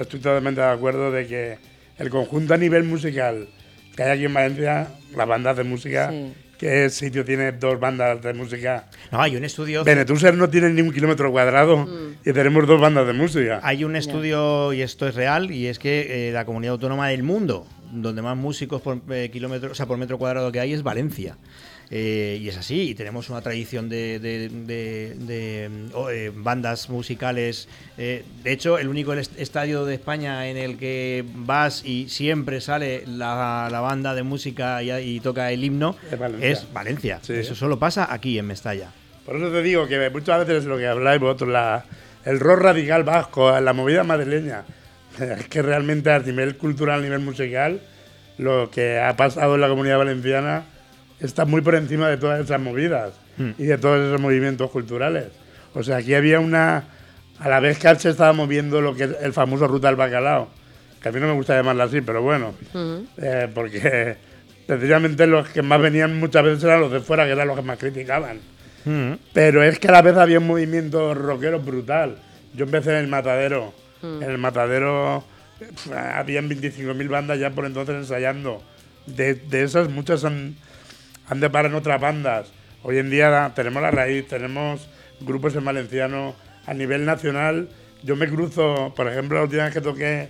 estoy 0.00 0.20
totalmente 0.20 0.60
de 0.60 0.66
acuerdo 0.68 1.10
de 1.10 1.26
que 1.26 1.58
el 1.98 2.10
conjunto 2.10 2.54
a 2.54 2.56
nivel 2.56 2.84
musical 2.84 3.48
que 3.96 4.02
hay 4.04 4.10
aquí 4.10 4.24
en 4.26 4.34
Valencia, 4.34 4.88
las 5.16 5.26
bandas 5.26 5.56
de 5.56 5.64
música, 5.64 6.10
Sí. 6.10 6.32
¿qué 6.58 6.88
sitio 6.90 7.24
tiene 7.24 7.52
dos 7.52 7.80
bandas 7.80 8.22
de 8.22 8.32
música? 8.32 8.84
No, 9.10 9.20
hay 9.20 9.34
un 9.36 9.44
estudio. 9.44 9.82
Benetuser 9.84 10.34
no 10.34 10.48
tiene 10.48 10.70
ni 10.70 10.82
un 10.82 10.92
kilómetro 10.92 11.30
cuadrado 11.32 11.88
y 12.24 12.32
tenemos 12.32 12.66
dos 12.66 12.80
bandas 12.80 13.06
de 13.06 13.12
música. 13.12 13.60
Hay 13.62 13.84
un 13.84 13.96
estudio, 13.96 14.72
y 14.72 14.82
esto 14.82 15.08
es 15.08 15.14
real, 15.16 15.50
y 15.50 15.66
es 15.66 15.78
que 15.80 16.28
eh, 16.28 16.32
la 16.32 16.44
comunidad 16.44 16.72
autónoma 16.74 17.08
del 17.08 17.22
mundo, 17.24 17.66
donde 17.92 18.22
más 18.22 18.36
músicos 18.36 18.80
por 18.82 19.00
eh, 19.10 19.30
kilómetro, 19.32 19.72
o 19.72 19.74
sea, 19.74 19.86
por 19.86 19.98
metro 19.98 20.18
cuadrado 20.18 20.52
que 20.52 20.60
hay, 20.60 20.72
es 20.72 20.82
Valencia. 20.82 21.36
Eh, 21.90 22.38
y 22.42 22.48
es 22.50 22.56
así, 22.58 22.90
y 22.90 22.94
tenemos 22.94 23.30
una 23.30 23.40
tradición 23.40 23.88
de, 23.88 24.18
de- 24.18 24.50
de- 24.50 25.14
de, 25.18 25.68
mm, 25.70 25.86
o, 25.94 26.10
eh, 26.10 26.30
bandas 26.34 26.90
musicales. 26.90 27.66
eh, 27.96 28.24
de 28.44 28.52
hecho, 28.52 28.78
el 28.78 28.88
único 28.88 29.14
est- 29.14 29.38
estadio 29.40 29.86
de 29.86 29.94
España 29.94 30.48
en 30.48 30.58
el 30.58 30.76
que 30.76 31.24
vas 31.34 31.82
y 31.86 32.10
siempre 32.10 32.60
sale 32.60 33.04
la, 33.06 33.68
la 33.72 33.80
banda 33.80 34.14
de 34.14 34.22
música 34.22 34.82
y, 34.82 34.90
y 34.92 35.20
toca 35.20 35.50
el 35.50 35.64
himno 35.64 35.96
Es 36.12 36.18
Valencia. 36.18 36.50
es 36.50 36.72
Valencia. 36.74 37.18
Sí. 37.22 37.32
Eso 37.32 37.54
solo 37.54 37.78
pasa 37.78 38.12
aquí 38.12 38.38
en 38.38 38.46
Mestalla. 38.46 38.90
Por 39.24 39.36
eso 39.36 39.50
te 39.50 39.62
digo 39.62 39.86
que 39.88 40.10
muchas 40.10 40.46
veces 40.46 40.64
lo 40.66 40.76
que 40.76 40.86
habláis 40.86 41.20
vosotros, 41.20 41.48
la, 41.48 41.86
el 42.26 42.38
rock 42.38 42.60
radical 42.60 43.04
vasco, 43.04 43.58
la 43.60 43.72
movida 43.72 44.04
madrileña, 44.04 44.64
es 45.20 45.48
que 45.48 45.62
realmente 45.62 46.10
a 46.10 46.18
nivel 46.18 46.56
cultural, 46.58 47.00
a 47.00 47.02
nivel 47.02 47.20
musical, 47.20 47.80
lo 48.36 48.70
que 48.70 48.98
ha 49.00 49.16
pasado 49.16 49.54
en 49.54 49.62
la 49.62 49.68
comunidad 49.68 49.96
valenciana 49.96 50.64
está 51.20 51.44
muy 51.44 51.60
por 51.60 51.74
encima 51.74 52.08
de 52.08 52.16
todas 52.16 52.40
esas 52.44 52.60
movidas 52.60 53.12
Hmm. 53.38 53.50
y 53.56 53.64
de 53.64 53.78
todos 53.78 54.04
esos 54.04 54.20
movimientos 54.20 54.70
culturales. 54.70 55.26
O 55.74 55.82
sea, 55.82 55.98
aquí 55.98 56.14
había 56.14 56.40
una... 56.40 56.84
A 57.38 57.48
la 57.48 57.60
vez 57.60 57.78
que 57.78 57.94
se 57.94 58.10
estaba 58.10 58.32
moviendo 58.32 58.80
lo 58.80 58.96
que 58.96 59.04
es 59.04 59.10
el 59.22 59.32
famoso 59.32 59.68
Ruta 59.68 59.86
del 59.86 59.94
Bacalao, 59.94 60.48
que 61.00 61.08
a 61.08 61.12
mí 61.12 61.20
no 61.20 61.28
me 61.28 61.34
gusta 61.34 61.54
llamarla 61.54 61.84
así, 61.84 62.00
pero 62.00 62.20
bueno, 62.20 62.52
eh, 63.16 63.48
porque 63.54 64.16
precisamente 64.66 65.24
los 65.28 65.48
que 65.48 65.62
más 65.62 65.80
venían 65.80 66.18
muchas 66.18 66.42
veces 66.42 66.64
eran 66.64 66.80
los 66.80 66.90
de 66.90 66.98
fuera, 66.98 67.26
que 67.26 67.30
eran 67.30 67.46
los 67.46 67.56
que 67.56 67.62
más 67.62 67.78
criticaban. 67.78 68.40
Pero 69.32 69.62
es 69.62 69.78
que 69.78 69.86
a 69.88 69.92
la 69.92 70.02
vez 70.02 70.16
había 70.16 70.38
un 70.38 70.46
movimiento 70.46 71.14
rockero 71.14 71.60
brutal. 71.60 72.16
Yo 72.54 72.64
empecé 72.64 72.90
en 72.90 72.96
el 72.96 73.08
matadero. 73.08 73.74
Mm. 74.00 74.22
En 74.22 74.30
el 74.30 74.38
matadero 74.38 75.22
pf, 75.58 75.92
habían 75.94 76.48
25.000 76.48 77.08
bandas 77.08 77.38
ya 77.38 77.50
por 77.50 77.66
entonces 77.66 77.94
ensayando. 77.96 78.62
De, 79.06 79.34
de 79.34 79.62
esas, 79.62 79.90
muchas 79.90 80.24
han, 80.24 80.56
han 81.28 81.40
de 81.40 81.50
parar 81.50 81.70
en 81.70 81.76
otras 81.76 82.00
bandas. 82.00 82.52
Hoy 82.82 82.98
en 82.98 83.10
día 83.10 83.52
tenemos 83.54 83.82
la 83.82 83.90
raíz, 83.90 84.26
tenemos 84.28 84.88
grupos 85.20 85.54
en 85.56 85.64
valenciano 85.64 86.34
a 86.66 86.74
nivel 86.74 87.04
nacional. 87.04 87.68
Yo 88.02 88.16
me 88.16 88.28
cruzo, 88.28 88.92
por 88.94 89.08
ejemplo, 89.08 89.38
la 89.38 89.44
última 89.44 89.64
vez 89.64 89.74
que 89.74 89.80
toqué 89.80 90.28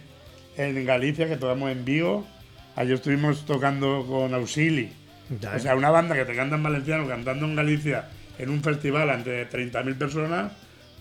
en 0.57 0.85
Galicia, 0.85 1.29
que 1.29 1.37
tocamos 1.37 1.71
en 1.71 1.85
Vigo, 1.85 2.27
allí 2.75 2.93
estuvimos 2.93 3.45
tocando 3.45 4.07
con 4.09 4.35
Auxili. 4.35 4.93
Ya, 5.41 5.53
O 5.53 5.57
¿eh? 5.57 5.61
sea, 5.61 5.77
una 5.77 5.91
banda 5.91 6.15
que 6.15 6.25
te 6.25 6.35
canta 6.35 6.57
en 6.57 6.63
valenciano, 6.63 7.07
cantando 7.07 7.45
en 7.47 7.55
Galicia, 7.55 8.09
en 8.39 8.51
un 8.51 8.63
festival 8.63 9.11
ante 9.11 9.49
30.000 9.49 9.97
personas, 9.97 10.53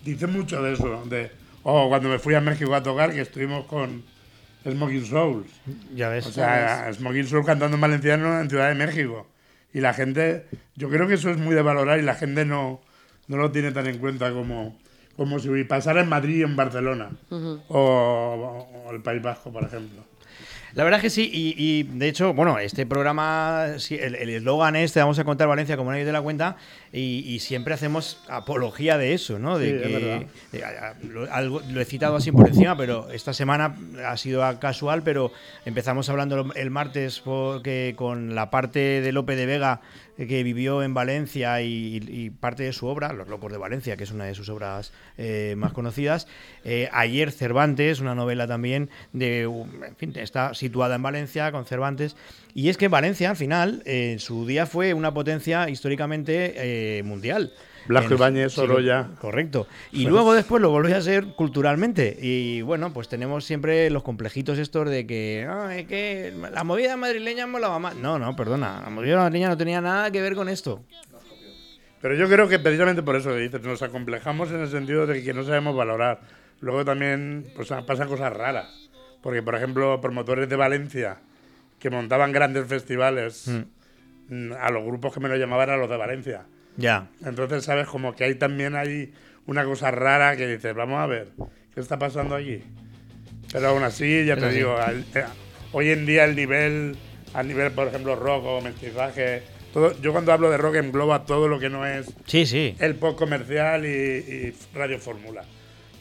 dice 0.04 0.28
mucho 0.28 0.62
de 0.62 0.74
eso. 0.74 1.04
De, 1.06 1.32
o 1.64 1.88
cuando 1.88 2.10
me 2.10 2.20
fui 2.20 2.36
a 2.36 2.42
México 2.42 2.76
a 2.76 2.84
tocar, 2.84 3.14
que 3.14 3.22
estuvimos 3.22 3.66
con 3.66 4.04
Smoking 4.70 5.06
Souls. 5.06 5.48
Ya 5.96 6.10
ves. 6.10 6.28
O 6.28 6.32
sea, 6.32 6.92
Smoking 6.94 7.28
Souls 7.28 7.46
cantando 7.46 7.76
en 7.76 7.82
valenciano 7.82 8.40
en 8.40 8.50
Ciudad 8.50 8.68
de 8.70 8.76
México. 8.76 9.28
Y 9.74 9.82
la 9.82 9.94
gente, 9.94 10.46
yo 10.76 10.90
creo 10.90 11.08
que 11.08 11.16
eso 11.16 11.30
es 11.30 11.38
muy 11.38 11.56
de 11.56 11.62
valorar 11.62 12.00
y 12.00 12.04
la 12.04 12.16
gente 12.16 12.46
no, 12.46 12.82
no 13.28 13.38
lo 13.38 13.52
tiene 13.52 13.72
tan 13.72 13.88
en 13.88 14.00
cuenta 14.00 14.32
como, 14.32 14.78
como 15.16 15.40
si 15.40 15.64
pasara 15.66 16.02
en 16.02 16.10
Madrid 16.10 16.44
o 16.44 16.48
en 16.48 16.56
Barcelona. 16.56 17.10
O 17.70 18.90
el 18.92 19.02
País 19.02 19.22
Vasco, 19.22 19.52
por 19.52 19.64
ejemplo. 19.64 20.04
La 20.74 20.84
verdad 20.84 21.00
es 21.00 21.04
que 21.04 21.10
sí, 21.10 21.30
y, 21.34 21.56
y, 21.58 21.84
de 21.84 22.08
hecho, 22.08 22.34
bueno, 22.34 22.60
este 22.60 22.86
programa, 22.86 23.66
el 23.90 24.30
eslogan 24.30 24.76
es 24.76 24.94
Te 24.94 25.00
vamos 25.00 25.18
a 25.18 25.24
contar 25.24 25.48
Valencia 25.48 25.78
como 25.78 25.92
nadie 25.92 26.06
te 26.06 26.12
la 26.12 26.22
cuenta, 26.22 26.58
y, 26.94 27.24
y 27.26 27.40
siempre 27.40 27.74
hacemos 27.74 28.24
apología 28.30 28.98
de 28.98 29.14
eso, 29.14 29.40
¿no? 29.40 29.58
De 29.58 29.72
Sí, 29.72 29.72
que 30.52 30.58
de- 30.60 31.08
lo, 31.10 31.32
algo- 31.34 31.62
lo 31.70 31.82
he 31.82 31.86
citado 31.86 32.16
así 32.16 32.32
por 32.32 32.48
encima, 32.48 32.76
pero 32.78 33.10
esta 33.12 33.34
semana 33.34 33.76
ha 34.06 34.18
sido 34.18 34.44
casual, 34.60 35.04
pero 35.04 35.32
empezamos 35.66 36.10
hablando 36.10 36.52
el 36.56 36.70
martes 36.70 37.20
porque 37.22 37.94
con 37.98 38.36
la 38.36 38.50
parte 38.52 39.02
de 39.02 39.12
Lope 39.12 39.36
de 39.36 39.46
Vega 39.46 39.82
que 40.18 40.44
vivió 40.44 40.82
en 40.82 40.94
Valencia 40.94 41.62
y, 41.62 42.32
parte 42.40 42.64
de 42.64 42.74
su 42.74 42.88
obra, 42.88 43.14
Los 43.14 43.28
Locos 43.28 43.52
de 43.52 43.58
Valencia, 43.58 43.98
que 43.98 44.04
es 44.04 44.12
una 44.12 44.26
de 44.26 44.34
sus 44.34 44.50
obras 44.50 44.92
eh, 45.18 45.54
más 45.58 45.74
conocidas. 45.74 46.28
Eh, 46.64 46.90
ayer 46.92 47.32
Cervantes, 47.32 48.00
una 48.00 48.16
novela 48.16 48.48
también 48.48 48.90
de, 49.14 49.44
en 49.44 49.96
fin, 49.98 50.14
está 50.16 50.54
situada 50.54 50.96
en 50.96 51.04
Valencia 51.04 51.52
con 51.52 51.66
Cervantes. 51.66 52.16
Y 52.54 52.70
es 52.70 52.78
que 52.78 52.88
Valencia, 52.88 53.30
al 53.30 53.36
final, 53.36 53.84
eh, 53.86 54.14
en 54.14 54.20
su 54.20 54.48
día 54.48 54.66
fue 54.66 54.96
una 54.96 55.14
potencia 55.14 55.70
históricamente 55.70 56.54
eh, 56.58 57.04
mundial. 57.04 57.54
Blasco 57.88 58.14
Ibáñez, 58.16 58.54
Sorolla. 58.54 59.10
Correcto. 59.20 59.68
Y 59.92 60.06
luego 60.06 60.34
después 60.34 60.62
lo 60.62 60.70
volvió 60.70 60.96
a 60.98 61.02
ser 61.02 61.26
culturalmente. 61.36 62.18
Y 62.22 62.62
bueno, 62.62 62.94
pues 62.94 63.08
tenemos 63.10 63.46
siempre 63.46 63.90
los 63.90 64.04
complejitos 64.04 64.58
estos 64.60 64.90
de 64.90 65.08
que, 65.08 65.48
"Ah, 65.50 65.76
es 65.78 65.88
que 65.88 66.34
la 66.52 66.64
movida 66.64 66.98
madrileña 66.98 67.48
molaba 67.48 67.80
más. 67.80 67.96
No, 67.96 68.20
no, 68.20 68.36
perdona. 68.36 68.82
La 68.84 68.90
movida 68.90 69.18
madrileña 69.18 69.50
no 69.50 69.58
tenía 69.58 69.82
nada 69.82 70.12
que 70.12 70.22
ver 70.22 70.36
con 70.36 70.50
esto. 70.50 70.84
Pero 72.02 72.14
yo 72.16 72.28
creo 72.30 72.48
que 72.48 72.60
precisamente 72.60 73.02
por 73.02 73.16
eso 73.16 73.30
que 73.30 73.38
dices, 73.40 73.62
nos 73.64 73.82
acomplejamos 73.82 74.52
en 74.52 74.62
el 74.62 74.70
sentido 74.70 75.08
de 75.08 75.24
que 75.24 75.34
no 75.34 75.44
sabemos 75.44 75.76
valorar. 75.76 76.20
Luego 76.62 76.86
también 76.86 77.46
pues, 77.56 77.70
pasan 77.86 78.08
cosas 78.08 78.32
raras. 78.34 78.90
Porque, 79.22 79.42
por 79.42 79.56
ejemplo, 79.56 80.00
promotores 80.00 80.48
de 80.48 80.56
Valencia 80.56 81.18
que 81.80 81.90
montaban 81.90 82.32
grandes 82.32 82.68
festivales, 82.68 83.48
mm, 84.30 84.52
a 84.60 84.70
los 84.72 84.84
grupos 84.84 85.14
que 85.14 85.20
me 85.20 85.30
lo 85.30 85.36
llamaban 85.38 85.70
a 85.70 85.78
los 85.78 85.90
de 85.90 85.98
Valencia. 85.98 86.46
Ya. 86.78 87.08
Entonces, 87.26 87.66
¿sabes? 87.66 87.88
Como 87.88 88.16
que 88.16 88.24
hay 88.24 88.36
también 88.36 88.76
hay 88.76 89.14
una 89.46 89.64
cosa 89.66 89.92
rara 89.92 90.38
que 90.38 90.48
dices, 90.48 90.74
vamos 90.76 91.00
a 91.00 91.06
ver, 91.08 91.30
¿qué 91.74 91.82
está 91.82 91.98
pasando 92.00 92.36
aquí? 92.36 92.62
Pero 93.52 93.70
aún 93.70 93.84
así, 93.84 94.26
ya 94.26 94.34
Es 94.36 94.40
te 94.40 94.46
así. 94.48 94.58
digo, 94.58 94.78
al- 94.78 95.06
eh, 95.16 95.24
hoy 95.72 95.90
en 95.92 96.06
día 96.06 96.26
el 96.26 96.36
nivel, 96.36 96.96
al 97.34 97.48
nivel, 97.48 97.72
por 97.72 97.88
ejemplo, 97.88 98.16
rock 98.16 98.44
o 98.46 98.62
mestizaje, 98.62 99.42
todo, 99.74 100.00
yo 100.02 100.12
cuando 100.12 100.32
hablo 100.34 100.50
de 100.52 100.58
rock 100.58 100.76
engloba 100.76 101.26
todo 101.26 101.48
lo 101.48 101.60
que 101.60 101.70
no 101.70 101.86
es 101.86 102.14
Sí, 102.26 102.46
sí. 102.46 102.76
el 102.80 102.96
pop 102.96 103.18
comercial 103.18 103.86
y, 103.86 103.90
y 103.90 104.54
radio 104.74 105.00
fórmula. 105.00 105.44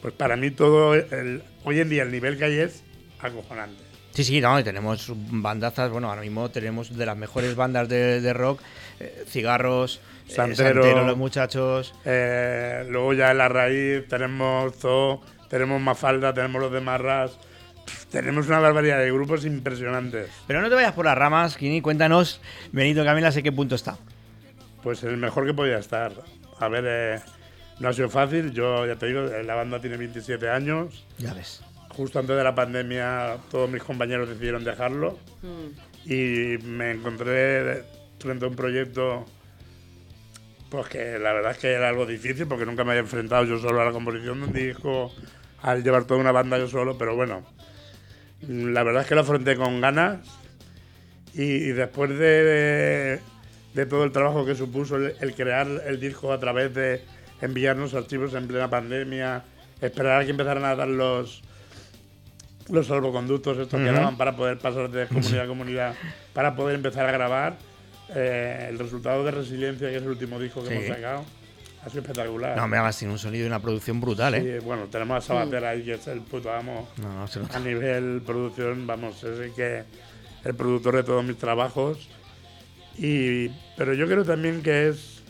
Pues 0.01 0.13
para 0.13 0.35
mí 0.35 0.51
todo, 0.51 0.93
el, 0.93 1.41
hoy 1.63 1.79
en 1.79 1.89
día 1.89 2.03
el 2.03 2.11
nivel 2.11 2.37
que 2.37 2.45
hay 2.45 2.59
es 2.59 2.83
acojonante. 3.19 3.81
Sí, 4.17 4.23
sí, 4.23 4.41
no, 4.41 4.59
y 4.59 4.63
tenemos 4.63 5.11
bandazas, 5.15 5.91
bueno, 5.91 6.09
ahora 6.09 6.21
mismo 6.21 6.49
tenemos 6.49 6.97
de 6.97 7.05
las 7.05 7.15
mejores 7.15 7.55
bandas 7.55 7.87
de, 7.87 8.19
de 8.19 8.33
rock, 8.33 8.59
eh, 8.99 9.25
Cigarros, 9.27 10.01
eh, 10.27 10.31
Santero, 10.31 10.81
Santero, 10.81 11.05
los 11.05 11.17
muchachos. 11.17 11.93
Eh, 12.03 12.83
luego 12.89 13.13
ya 13.13 13.29
en 13.29 13.37
la 13.37 13.47
raíz 13.47 14.07
tenemos 14.07 14.73
Zoo, 14.75 15.21
tenemos 15.51 15.79
Mafalda, 15.79 16.33
tenemos 16.33 16.59
los 16.59 16.71
de 16.71 16.81
Marras. 16.81 17.37
Tenemos 18.09 18.47
una 18.47 18.57
barbaridad 18.57 18.97
de 18.97 19.11
grupos 19.11 19.45
impresionantes. 19.45 20.31
Pero 20.47 20.63
no 20.63 20.69
te 20.69 20.73
vayas 20.73 20.93
por 20.93 21.05
las 21.05 21.15
ramas, 21.15 21.55
Kini, 21.55 21.81
cuéntanos, 21.81 22.41
Benito 22.71 23.05
Camila, 23.05 23.31
sé 23.31 23.43
qué 23.43 23.51
punto 23.51 23.75
está. 23.75 23.99
Pues 24.81 25.03
el 25.03 25.17
mejor 25.17 25.45
que 25.45 25.53
podía 25.53 25.77
estar. 25.77 26.11
A 26.59 26.67
ver, 26.69 26.85
eh, 26.87 27.19
no 27.79 27.89
ha 27.89 27.93
sido 27.93 28.09
fácil. 28.09 28.51
Yo 28.51 28.83
ya 28.87 28.95
te 28.95 29.05
digo, 29.05 29.25
eh, 29.25 29.43
la 29.43 29.53
banda 29.53 29.79
tiene 29.79 29.97
27 29.97 30.49
años. 30.49 31.05
Ya 31.19 31.35
ves. 31.35 31.61
Justo 31.97 32.19
antes 32.19 32.37
de 32.37 32.43
la 32.43 32.53
pandemia, 32.53 33.37
todos 33.49 33.67
mis 33.69 33.83
compañeros 33.83 34.29
decidieron 34.29 34.63
dejarlo. 34.63 35.17
y 36.05 36.57
me 36.63 36.91
encontré 36.91 37.83
frente 38.19 38.45
a 38.45 38.47
un 38.47 38.55
proyecto 38.55 39.25
pues 40.69 40.87
que 40.87 41.17
la 41.19 41.33
verdad 41.33 41.51
es 41.51 41.57
que 41.57 41.71
era 41.71 41.89
algo 41.89 42.05
difícil 42.05 42.45
porque 42.47 42.65
nunca 42.65 42.83
me 42.83 42.91
había 42.91 43.01
enfrentado 43.01 43.45
yo 43.45 43.57
solo 43.57 43.81
a 43.81 43.85
la 43.85 43.91
composición 43.91 44.39
de 44.39 44.47
un 44.47 44.53
disco, 44.53 45.11
al 45.61 45.83
llevar 45.83 46.05
toda 46.05 46.19
una 46.19 46.31
banda 46.31 46.57
yo 46.57 46.67
solo, 46.67 46.97
pero 46.97 47.15
bueno, 47.15 47.43
la 48.47 48.83
verdad 48.83 49.01
es 49.03 49.07
que 49.07 49.15
lo 49.15 49.21
afronté 49.21 49.55
con 49.55 49.81
ganas 49.81 50.19
y, 51.33 51.43
y 51.43 51.71
después 51.71 52.09
de, 52.11 53.19
de 53.73 53.85
todo 53.85 54.03
el 54.03 54.11
trabajo 54.11 54.45
que 54.45 54.55
supuso 54.55 54.97
el, 54.97 55.15
el 55.19 55.33
crear 55.35 55.67
el 55.85 55.99
disco 55.99 56.31
a 56.33 56.39
través 56.39 56.73
de 56.73 57.01
enviarnos 57.41 57.93
archivos 57.93 58.33
en 58.33 58.47
plena 58.47 58.69
pandemia, 58.69 59.43
esperar 59.81 60.21
a 60.21 60.25
que 60.25 60.31
empezaran 60.31 60.65
a 60.65 60.75
dar 60.75 60.87
los 60.89 61.43
los 62.69 62.87
salvoconductos 62.87 63.57
estos 63.57 63.79
que 63.79 63.85
Ujú. 63.87 63.95
daban 63.95 64.17
para 64.17 64.35
poder 64.35 64.57
pasar 64.57 64.89
de 64.89 65.07
comunidad 65.07 65.41
a 65.43 65.47
comunidad, 65.47 65.95
para 66.33 66.55
poder 66.55 66.75
empezar 66.75 67.05
a 67.07 67.11
grabar. 67.11 67.57
Eh, 68.15 68.67
el 68.69 68.79
resultado 68.79 69.23
de 69.23 69.31
Resiliencia, 69.31 69.89
que 69.89 69.97
es 69.97 70.01
el 70.01 70.07
último 70.09 70.39
disco 70.39 70.63
que 70.63 70.69
Sí. 70.69 70.75
hemos 70.75 70.87
sacado, 70.87 71.25
ha 71.83 71.89
sido 71.89 72.01
espectacular. 72.01 72.55
No, 72.55 72.67
me 72.67 72.77
hagas 72.77 72.97
tiene 72.97 73.13
un 73.13 73.19
sonido 73.19 73.43
y 73.45 73.47
una 73.47 73.59
producción 73.61 73.99
brutal, 73.99 74.35
¿eh? 74.35 74.59
Sí, 74.59 74.65
bueno, 74.65 74.85
tenemos 74.85 75.17
a 75.17 75.21
Sabater 75.21 75.65
ahí, 75.65 75.83
que 75.83 75.93
es 75.95 76.07
el 76.07 76.21
puto 76.21 76.51
amo. 76.53 76.87
No, 77.01 77.25
no. 77.25 77.27
A 77.53 77.59
nivel 77.59 78.21
producción, 78.25 78.87
vamos, 78.87 79.23
es 79.23 79.39
el 79.39 79.53
que 79.53 79.83
el 80.45 80.55
productor 80.55 80.95
de 80.95 81.03
todos 81.03 81.23
mis 81.25 81.37
trabajos. 81.37 82.07
Y, 82.97 83.49
pero 83.77 83.93
yo 83.93 84.07
creo 84.07 84.23
también 84.23 84.61
que 84.63 84.87
es 84.89 85.21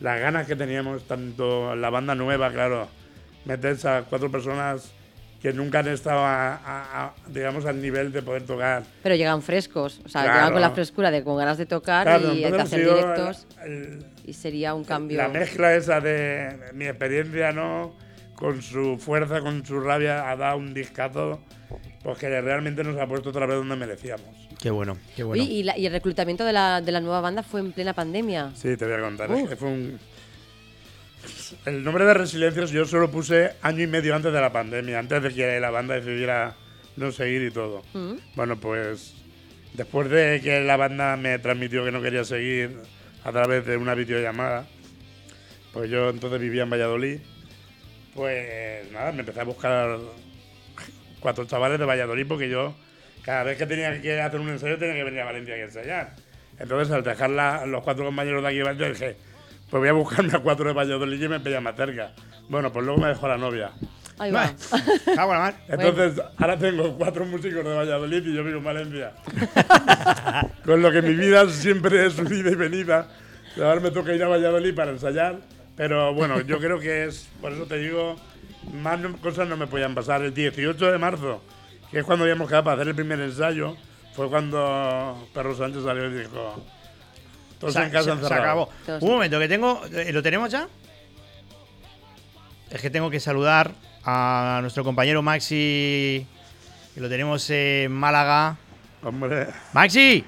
las 0.00 0.20
ganas 0.20 0.46
que 0.46 0.56
teníamos, 0.56 1.04
tanto 1.04 1.74
la 1.74 1.88
banda 1.90 2.14
nueva, 2.14 2.50
claro, 2.52 2.88
meterse 3.44 3.88
a 3.88 4.02
cuatro 4.02 4.30
personas 4.30 4.92
que 5.44 5.52
nunca 5.52 5.80
han 5.80 5.88
estado, 5.88 6.20
a- 6.20 6.54
a- 6.54 7.04
a, 7.04 7.14
digamos, 7.28 7.66
al 7.66 7.78
nivel 7.82 8.10
de 8.12 8.22
poder 8.22 8.44
tocar. 8.44 8.82
Pero 9.02 9.14
llegan 9.14 9.42
frescos, 9.42 10.00
o 10.02 10.08
sea, 10.08 10.22
Claro. 10.22 10.36
llegan 10.38 10.52
con 10.54 10.62
la 10.62 10.70
frescura 10.70 11.10
de 11.10 11.22
con 11.22 11.36
ganas 11.36 11.58
de 11.58 11.66
tocar 11.66 12.06
Claro, 12.06 12.32
y 12.32 12.40
de 12.40 12.58
hacer 12.62 12.80
directos. 12.80 13.46
el- 13.62 14.06
y 14.24 14.32
sería 14.32 14.72
un 14.72 14.84
cambio. 14.84 15.18
La 15.18 15.28
mezcla 15.28 15.74
esa 15.74 16.00
de 16.00 16.56
mi 16.72 16.86
experiencia, 16.86 17.52
¿no? 17.52 17.94
Con 18.34 18.62
su 18.62 18.96
fuerza, 18.96 19.42
con 19.42 19.66
su 19.66 19.78
rabia, 19.80 20.30
ha 20.30 20.34
dado 20.36 20.56
un 20.56 20.72
discazo 20.72 21.38
pues 22.02 22.16
que 22.18 22.28
realmente 22.40 22.82
nos 22.82 22.98
ha 22.98 23.06
puesto 23.06 23.28
otra 23.28 23.44
vez 23.44 23.56
donde 23.56 23.76
merecíamos. 23.76 24.48
Qué 24.62 24.70
bueno, 24.70 24.96
qué 25.14 25.24
bueno. 25.24 25.42
Oye, 25.42 25.52
¿y, 25.52 25.62
la- 25.62 25.76
y 25.76 25.84
el 25.84 25.92
reclutamiento 25.92 26.42
de 26.46 26.54
la, 26.54 26.80
de 26.80 26.90
la 26.90 27.00
nueva 27.02 27.20
banda 27.20 27.42
fue 27.42 27.60
en 27.60 27.72
plena 27.72 27.92
pandemia. 27.92 28.50
Sí, 28.54 28.78
te 28.78 28.86
voy 28.86 28.94
a 28.94 29.00
contar. 29.00 29.30
Es 29.30 29.48
que 29.50 29.56
fue 29.56 29.68
un... 29.68 29.98
El 31.66 31.82
nombre 31.84 32.04
de 32.04 32.14
Resiliencias 32.14 32.70
yo 32.70 32.84
solo 32.84 33.10
puse 33.10 33.52
año 33.62 33.82
y 33.82 33.86
medio 33.86 34.14
antes 34.14 34.32
de 34.32 34.40
la 34.40 34.52
pandemia, 34.52 34.98
antes 34.98 35.22
de 35.22 35.34
que 35.34 35.60
la 35.60 35.70
banda 35.70 35.94
decidiera 35.94 36.54
no 36.96 37.10
seguir 37.12 37.42
y 37.42 37.50
todo. 37.50 37.82
Mm. 37.94 38.14
Bueno, 38.36 38.56
pues 38.60 39.14
después 39.74 40.08
de 40.10 40.40
que 40.42 40.60
la 40.60 40.76
banda 40.76 41.16
me 41.16 41.38
transmitió 41.38 41.84
que 41.84 41.90
no 41.92 42.02
quería 42.02 42.24
seguir 42.24 42.76
a 43.24 43.32
través 43.32 43.64
de 43.66 43.76
una 43.76 43.94
videollamada, 43.94 44.66
pues 45.72 45.90
yo 45.90 46.10
entonces 46.10 46.40
vivía 46.40 46.62
en 46.64 46.70
Valladolid, 46.70 47.18
pues 48.14 48.90
nada, 48.92 49.12
me 49.12 49.20
empecé 49.20 49.40
a 49.40 49.44
buscar 49.44 49.98
cuatro 51.20 51.44
chavales 51.46 51.78
de 51.78 51.84
Valladolid 51.84 52.26
porque 52.28 52.48
yo 52.48 52.74
cada 53.22 53.42
vez 53.44 53.58
que 53.58 53.66
tenía 53.66 54.00
que 54.00 54.20
hacer 54.20 54.38
un 54.40 54.50
ensayo 54.50 54.78
tenía 54.78 54.94
que 54.94 55.04
venir 55.04 55.20
a 55.20 55.24
Valencia 55.24 55.54
a 55.54 55.58
ensayar. 55.58 56.14
Entonces 56.58 56.94
al 56.94 57.02
dejar 57.02 57.30
la- 57.30 57.66
los 57.66 57.82
cuatro 57.82 58.04
compañeros 58.04 58.42
de 58.42 58.48
aquí 58.48 58.58
de 58.58 58.62
Valencia 58.64 58.88
dije, 58.90 59.16
pues 59.74 59.80
voy 59.80 59.88
a 59.88 59.92
buscarme 59.92 60.32
a 60.32 60.38
cuatro 60.38 60.66
de 60.68 60.72
Valladolid 60.72 61.20
y 61.20 61.26
me 61.26 61.40
pilla 61.40 61.60
más 61.60 61.74
cerca. 61.74 62.12
Bueno, 62.48 62.72
pues 62.72 62.86
luego 62.86 63.00
me 63.00 63.08
dejó 63.08 63.26
la 63.26 63.36
novia. 63.36 63.72
Ahí 64.20 64.30
va. 64.30 64.54
Entonces, 65.68 66.22
ahora 66.36 66.56
tengo 66.56 66.96
cuatro 66.96 67.24
músicos 67.26 67.64
de 67.64 67.74
Valladolid 67.74 68.24
y 68.24 68.36
yo 68.36 68.44
vivo 68.44 68.58
en 68.58 68.64
Valencia. 68.64 69.14
Con 70.64 70.80
lo 70.80 70.92
que 70.92 71.02
mi 71.02 71.14
vida 71.14 71.48
siempre 71.50 72.06
es 72.06 72.12
subida 72.12 72.52
y 72.52 72.54
venida. 72.54 73.08
Ahora 73.56 73.80
me 73.80 73.90
toca 73.90 74.14
ir 74.14 74.22
a 74.22 74.28
Valladolid 74.28 74.76
para 74.76 74.92
ensayar. 74.92 75.40
Pero 75.76 76.14
bueno, 76.14 76.40
yo 76.42 76.60
creo 76.60 76.78
que 76.78 77.06
es, 77.06 77.28
por 77.40 77.50
eso 77.50 77.64
te 77.66 77.78
digo, 77.78 78.14
más 78.80 79.00
no- 79.00 79.16
cosas 79.16 79.48
no 79.48 79.56
me 79.56 79.66
podían 79.66 79.92
pasar. 79.96 80.22
El 80.22 80.32
18 80.32 80.92
de 80.92 80.98
marzo 80.98 81.42
que 81.90 81.98
es 81.98 82.04
cuando 82.04 82.22
habíamos 82.22 82.46
quedado 82.46 82.62
para 82.62 82.74
hacer 82.76 82.86
el 82.90 82.94
primer 82.94 83.18
ensayo, 83.18 83.76
fue 84.14 84.28
cuando 84.28 85.28
Perro 85.34 85.56
Sánchez 85.56 85.82
salió 85.82 86.06
y 86.10 86.18
dijo, 86.18 86.64
todos 87.72 87.74
Se- 87.74 87.82
en 87.82 87.90
casa 87.90 88.04
se- 88.04 88.10
se 88.10 88.16
encerrados. 88.24 88.68
acabó. 88.84 88.98
Un 89.04 89.10
momento, 89.12 89.38
que 89.38 89.48
tengo. 89.48 89.80
eh, 89.92 90.12
¿Lo 90.12 90.22
tenemos 90.22 90.50
ya? 90.50 90.68
Es 92.70 92.80
que 92.80 92.90
tengo 92.90 93.10
que 93.10 93.20
saludar 93.20 93.72
a 94.04 94.58
nuestro 94.62 94.84
compañero 94.84 95.22
Maxi. 95.22 96.26
Que 96.94 97.00
lo 97.00 97.08
tenemos 97.08 97.48
en 97.50 97.92
Málaga. 97.92 98.56
Hombre. 99.02 99.48
¡Maxi! 99.72 100.24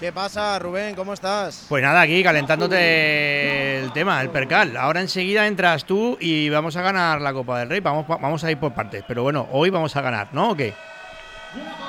¿Qué 0.00 0.12
pasa, 0.12 0.58
Rubén? 0.58 0.94
¿Cómo 0.94 1.14
estás? 1.14 1.64
Pues 1.68 1.82
nada, 1.82 2.02
aquí 2.02 2.22
calentándote 2.22 3.78
el 3.80 3.92
tema, 3.92 4.20
el 4.20 4.28
percal. 4.28 4.76
Ahora 4.76 5.00
enseguida 5.00 5.46
entras 5.46 5.86
tú 5.86 6.18
y 6.20 6.50
vamos 6.50 6.76
a 6.76 6.82
ganar 6.82 7.20
la 7.22 7.32
Copa 7.32 7.60
del 7.60 7.70
Rey. 7.70 7.80
Vamos, 7.80 8.06
vamos 8.06 8.44
a 8.44 8.50
ir 8.50 8.58
por 8.58 8.74
partes. 8.74 9.04
Pero 9.08 9.22
bueno, 9.22 9.48
hoy 9.52 9.70
vamos 9.70 9.96
a 9.96 10.02
ganar, 10.02 10.28
¿no? 10.32 10.50
¿O 10.50 10.56
qué? 10.56 10.74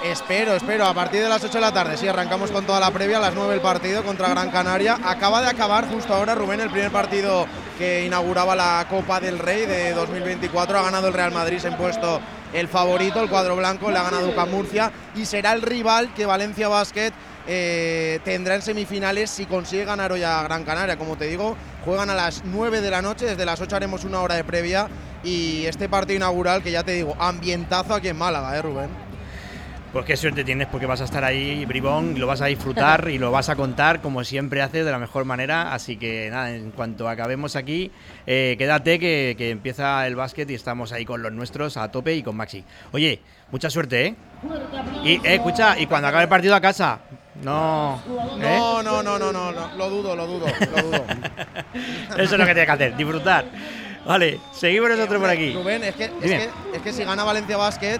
Espero, 0.03 0.53
espero. 0.53 0.86
A 0.86 0.93
partir 0.93 1.22
de 1.22 1.30
las 1.30 1.43
8 1.43 1.53
de 1.53 1.61
la 1.61 1.74
tarde, 1.74 1.97
sí, 1.97 2.07
arrancamos 2.07 2.51
con 2.51 2.65
toda 2.65 2.80
la 2.80 2.91
previa. 2.91 3.18
A 3.18 3.22
las 3.22 3.34
9 3.34 3.55
el 3.55 3.61
partido 3.61 4.03
contra 4.03 4.30
Gran 4.30 4.51
Canaria. 4.51 4.99
Acaba 5.03 5.41
de 5.41 5.47
acabar 5.47 5.89
justo 5.89 6.13
ahora, 6.13 6.36
Rubén, 6.36 6.61
el 6.61 6.70
primer 6.70 6.91
partido 6.91 7.47
que 7.78 8.05
inauguraba 8.05 8.55
la 8.55 8.86
Copa 8.89 9.20
del 9.20 9.39
Rey 9.39 9.65
de 9.65 9.93
2024. 9.93 10.78
Ha 10.78 10.84
ganado 10.84 11.07
el 11.07 11.13
Real 11.13 11.32
Madrid, 11.32 11.57
se 11.59 11.68
ha 11.68 11.72
impuesto 11.72 12.22
el 12.53 12.68
favorito, 12.68 13.22
el 13.22 13.30
cuadro 13.30 13.55
blanco, 13.55 13.91
le 13.91 13.97
ha 13.97 14.03
ganado 14.03 14.30
UCAM 14.30 14.51
Murcia 14.51 14.91
y 15.15 15.26
será 15.26 15.53
el 15.53 15.61
rival 15.61 16.13
que 16.13 16.26
Valencia 16.26 16.68
Basket 16.68 17.11
eh, 17.47 18.20
tendrá 18.24 18.55
en 18.55 18.61
semifinales 18.61 19.30
si 19.30 19.45
consigue 19.45 19.86
ganar 19.86 20.11
hoy 20.11 20.24
a 20.24 20.43
Gran 20.43 20.63
Canaria. 20.63 20.97
Como 20.97 21.18
te 21.18 21.26
digo, 21.26 21.57
juegan 21.84 22.09
a 22.09 22.15
las 22.15 22.43
9 22.45 22.82
de 22.82 22.91
la 22.91 23.01
noche, 23.01 23.26
desde 23.26 23.45
las 23.45 23.59
8 23.61 23.76
haremos 23.76 24.03
una 24.03 24.22
hora 24.22 24.36
de 24.36 24.43
previa 24.43 24.88
y 25.24 25.65
este 25.65 25.89
partido 25.89 26.18
inaugural 26.18 26.61
que 26.61 26.72
ya 26.72 26.84
te 26.84 26.91
digo, 26.93 27.15
ambientazo 27.20 27.93
aquí 27.93 28.09
en 28.09 28.18
Málaga, 28.18 28.55
¿eh, 28.57 28.61
Rubén? 28.61 29.07
Pues 29.94 30.06
qué 30.06 30.18
suerte 30.18 30.44
tienes 30.44 30.68
porque 30.68 30.86
vas 30.86 31.00
a 31.02 31.06
estar 31.06 31.24
ahí, 31.24 31.66
bribón, 31.66 32.16
y 32.16 32.20
lo 32.20 32.28
vas 32.28 32.42
a 32.42 32.48
disfrutar 32.48 33.08
y 33.12 33.18
lo 33.18 33.32
vas 33.32 33.50
a 33.50 33.56
contar 33.56 34.02
como 34.02 34.24
siempre 34.24 34.62
haces 34.62 34.86
de 34.86 34.92
la 34.92 35.00
mejor 35.00 35.26
manera. 35.26 35.74
Así 35.74 35.98
que 35.98 36.30
nada, 36.30 36.52
en 36.52 36.72
cuanto 36.72 37.08
acabemos 37.08 37.56
aquí, 37.56 37.92
eh, 38.26 38.56
quédate 38.58 39.00
que, 39.00 39.36
que 39.38 39.50
empieza 39.50 40.06
el 40.06 40.16
básquet 40.16 40.50
y 40.50 40.56
estamos 40.56 40.92
ahí 40.92 41.06
con 41.06 41.22
los 41.22 41.32
nuestros 41.32 41.78
a 41.78 41.90
tope 41.90 42.14
y 42.16 42.22
con 42.22 42.36
Maxi. 42.36 42.64
Oye, 42.92 43.22
mucha 43.52 43.70
suerte, 43.70 44.08
¿eh? 44.08 44.16
Y 45.04 45.14
eh, 45.14 45.36
escucha, 45.36 45.80
y 45.80 45.88
cuando 45.88 46.10
acabe 46.10 46.24
el 46.24 46.30
partido 46.30 46.54
a 46.54 46.62
casa, 46.62 47.00
no. 47.42 48.02
¿eh? 48.42 48.58
No, 48.60 48.84
no, 48.84 49.02
no, 49.02 49.18
no, 49.18 49.32
no, 49.32 49.52
no, 49.52 49.76
lo 49.78 49.90
dudo, 49.90 50.16
lo 50.16 50.28
dudo, 50.28 50.48
lo 50.76 50.82
dudo. 50.82 51.06
Eso 52.18 52.22
es 52.24 52.32
lo 52.32 52.46
que 52.46 52.54
tienes 52.54 52.66
que 52.66 52.72
hacer, 52.72 52.98
disfrutar. 52.98 53.46
Vale, 54.06 54.40
seguimos 54.54 54.90
nosotros 54.90 55.20
por 55.20 55.30
aquí. 55.30 55.54
Rubén, 55.54 55.84
es 55.84 55.96
que, 55.96 56.06
es, 56.06 56.12
que, 56.22 56.50
es 56.74 56.82
que 56.82 56.94
si 56.94 57.04
gana 57.04 57.24
Valencia 57.24 57.58
Basket 57.58 58.00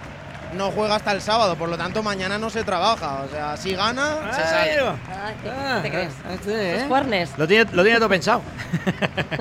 no 0.54 0.72
juega 0.72 0.96
hasta 0.96 1.12
el 1.12 1.22
sábado, 1.22 1.56
por 1.56 1.70
lo 1.70 1.78
tanto 1.78 2.04
mañana 2.04 2.38
no 2.38 2.50
se 2.50 2.64
trabaja. 2.64 3.24
O 3.24 3.30
sea, 3.30 3.58
si 3.58 3.74
gana, 3.74 4.32
se 4.34 4.42
sale. 4.42 4.80
Ah, 4.80 5.80
¿Te 5.82 5.90
crees? 5.90 6.14
este, 6.32 6.80
Los 6.80 6.88
juernes. 6.88 7.38
Lo 7.38 7.48
tiene, 7.48 7.72
lo 7.72 7.84
tiene 7.84 7.98
todo 8.00 8.10
pensado. 8.10 8.42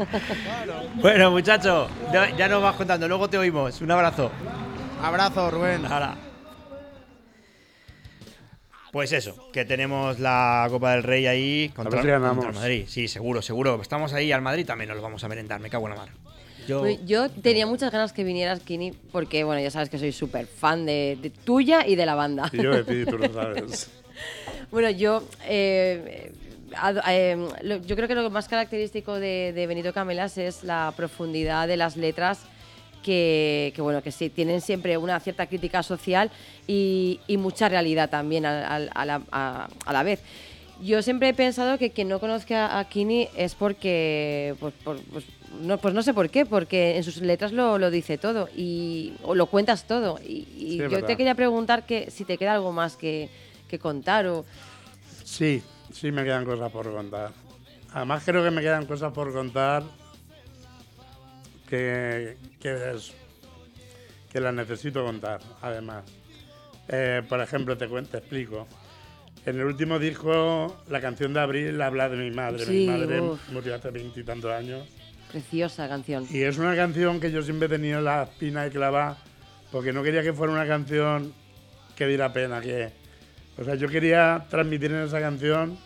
bueno, 0.97 1.31
muchacho, 1.31 1.89
ya, 2.13 2.31
ya 2.37 2.49
nos 2.49 2.63
vas 2.63 2.77
contando, 2.77 3.09
luego 3.09 3.29
te 3.29 3.39
oímos. 3.39 3.81
Un 3.81 3.91
abrazo. 3.91 4.31
Abrazo, 5.03 5.51
Rubén. 5.51 5.85
Hala. 5.87 6.17
Pues 8.93 9.13
eso, 9.13 9.51
que 9.53 9.67
tenemos 9.67 10.19
la 10.21 10.67
Copa 10.71 10.93
del 10.93 11.03
Rey 11.03 11.27
ahí 11.27 11.69
contra 11.77 12.01
el 12.01 12.21
Madrid. 12.21 12.87
Sí, 12.89 13.09
seguro, 13.09 13.43
seguro. 13.43 13.79
Estamos 13.83 14.15
ahí 14.15 14.33
al 14.33 14.41
Madrid, 14.41 14.65
también 14.65 14.89
nos 14.89 14.97
lo 14.97 15.03
vamos 15.03 15.23
a 15.23 15.29
merendar, 15.29 15.61
me 15.61 15.69
cago 15.69 15.87
en 15.87 15.95
la 15.95 16.01
mar. 16.01 16.09
Yo, 16.67 16.81
Pues 16.81 16.99
Yo 17.07 17.29
tenía 17.31 17.67
muchas 17.67 17.91
ganas 17.93 18.12
que 18.12 18.25
vinieras, 18.25 18.61
Kini, 18.61 18.93
porque 19.12 19.45
bueno, 19.45 19.61
ya 19.62 19.71
sabes 19.71 19.89
que 19.89 19.99
soy 19.99 20.12
súper 20.12 20.47
fan 20.47 20.87
de, 20.87 21.19
de 21.21 21.31
tuya 21.31 21.87
y 21.87 21.97
de 21.97 22.07
la 22.07 22.14
banda. 22.14 22.51
Y 22.53 22.62
yo 22.62 22.73
de 22.73 22.85
ti, 22.85 23.11
tú 23.11 23.19
lo 23.19 23.33
sabes. 23.33 23.89
Bueno, 24.71 24.91
yo, 24.91 25.23
eh, 25.45 26.33
ad- 26.75 26.99
eh, 27.09 27.37
lo- 27.62 27.77
yo 27.83 27.97
creo 27.97 28.09
que 28.09 28.14
lo 28.14 28.31
más 28.31 28.49
característico 28.49 29.14
de, 29.14 29.53
de 29.55 29.67
Benito 29.67 29.93
Camelas 29.93 30.39
es 30.39 30.64
la 30.64 30.93
profundidad 30.97 31.69
de 31.69 31.77
las 31.77 31.97
letras 31.97 32.41
que, 33.03 33.73
que, 33.77 33.83
bueno, 33.83 34.03
que 34.03 34.11
sí, 34.11 34.31
tienen 34.31 34.61
siempre 34.61 34.97
una 34.97 35.21
cierta 35.21 35.47
crítica 35.47 35.83
social 35.83 36.31
y, 36.67 37.21
y 37.29 37.37
mucha 37.37 37.69
realidad 37.69 38.11
también 38.11 38.45
a, 38.47 38.79
la, 38.79 39.23
a- 39.31 39.69
a 39.85 39.93
la 39.93 40.03
vez. 40.03 40.21
Yo 40.83 41.01
siempre 41.03 41.29
he 41.31 41.35
pensado 41.35 41.79
que 41.79 41.91
quien 41.91 42.09
no 42.09 42.19
conozca 42.21 42.79
a 42.79 42.85
Kini 42.89 43.29
es 43.37 43.55
porque, 43.55 44.55
pues, 44.61 44.75
por- 44.85 45.01
pues, 45.05 45.25
no, 45.61 45.79
pues 45.79 45.95
no 45.95 46.03
sé 46.03 46.15
por 46.15 46.31
qué, 46.31 46.47
porque 46.47 46.97
en 46.97 47.05
sus 47.05 47.19
letras 47.19 47.53
lo, 47.53 47.79
lo 47.79 47.91
dice 47.91 48.19
todo 48.19 48.49
y 48.57 49.15
o 49.23 49.35
lo 49.35 49.47
cuentas 49.47 49.87
todo. 49.87 50.19
Y, 50.25 50.47
y 50.57 50.71
Sí, 50.71 50.83
es 50.83 50.91
yo 50.91 50.97
verdad. 50.97 51.07
te 51.09 51.17
quería 51.17 51.35
preguntar 51.35 51.85
que 51.87 52.11
si 52.11 52.25
te 52.25 52.39
queda 52.39 52.55
algo 52.55 52.73
más 52.73 52.97
que, 52.97 53.29
que 53.69 53.79
contar 53.79 54.27
o... 54.27 54.45
Sí, 55.25 55.63
sí 55.93 56.13
me 56.13 56.25
quedan 56.25 56.45
cosas 56.45 56.71
por 56.71 56.93
contar. 56.93 57.33
Además 57.93 58.23
creo 58.25 58.45
que 58.45 58.51
me 58.51 58.61
quedan 58.63 58.87
cosas 58.87 59.13
por 59.13 59.33
contar 59.33 59.83
que, 61.69 62.37
que, 62.61 62.93
es- 62.95 63.13
que 64.33 64.41
las 64.41 64.55
necesito 64.55 65.05
contar, 65.05 65.41
además. 65.63 66.05
Eh, 66.89 67.23
por 67.29 67.41
ejemplo, 67.41 67.77
te, 67.77 67.87
te 67.89 68.19
explico. 68.19 68.67
En 69.45 69.59
el 69.61 69.65
último 69.67 69.99
disco, 69.99 70.77
la 70.89 71.01
canción 71.01 71.33
de 71.33 71.41
Abril 71.41 71.81
habla 71.81 72.09
de 72.09 72.17
mi 72.17 72.31
madre. 72.31 72.65
Sí, 72.65 72.73
mi 72.73 72.87
madre 72.87 73.21
uf. 73.21 73.41
murió 73.51 73.75
hace 73.77 73.91
veintitantos 73.91 74.51
años. 74.51 74.87
Preciosa 75.31 75.89
canción. 75.89 76.27
Y 76.31 76.43
es 76.43 76.59
una 76.59 76.74
canción 76.77 77.20
que 77.20 77.31
yo 77.31 77.43
siempre 77.43 77.66
he 77.66 77.70
tenido 77.70 78.01
la 78.01 78.24
espina 78.24 78.64
de 78.64 78.70
clavar, 78.70 79.16
porque 79.72 79.93
no 79.93 80.03
quería 80.03 80.22
que 80.22 80.33
fuera 80.33 80.53
una 80.53 80.66
canción 80.66 81.33
que 81.97 82.07
diera 82.07 82.33
pena, 82.33 82.61
que... 82.61 82.91
O 83.59 83.64
sea, 83.64 83.74
yo 83.74 83.89
quería 83.89 84.47
transmitir 84.51 84.93
en 84.93 85.03
esa 85.03 85.18
canción 85.18 85.79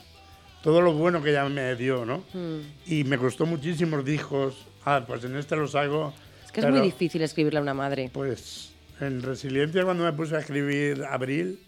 todo 0.62 0.82
lo 0.82 0.92
bueno 0.92 1.22
que 1.22 1.30
ella 1.30 1.48
me 1.48 1.74
dio, 1.76 2.04
¿no? 2.04 2.24
Mm. 2.32 2.60
Y 2.86 3.04
me 3.04 3.16
costó 3.16 3.46
muchísimos 3.46 4.04
discos. 4.04 4.66
Ah, 4.84 5.04
pues 5.06 5.24
en 5.24 5.36
este 5.36 5.56
los 5.56 5.74
hago. 5.74 6.12
Es 6.44 6.52
que 6.52 6.60
es 6.60 6.68
muy 6.68 6.80
difícil 6.80 7.22
escribirle 7.22 7.58
a 7.58 7.62
una 7.62 7.74
madre. 7.74 8.10
Pues 8.12 8.72
en 9.00 9.22
Resiliencia, 9.22 9.84
cuando 9.84 10.04
me 10.04 10.12
puse 10.12 10.36
a 10.36 10.40
escribir 10.40 11.04
Abril, 11.04 11.60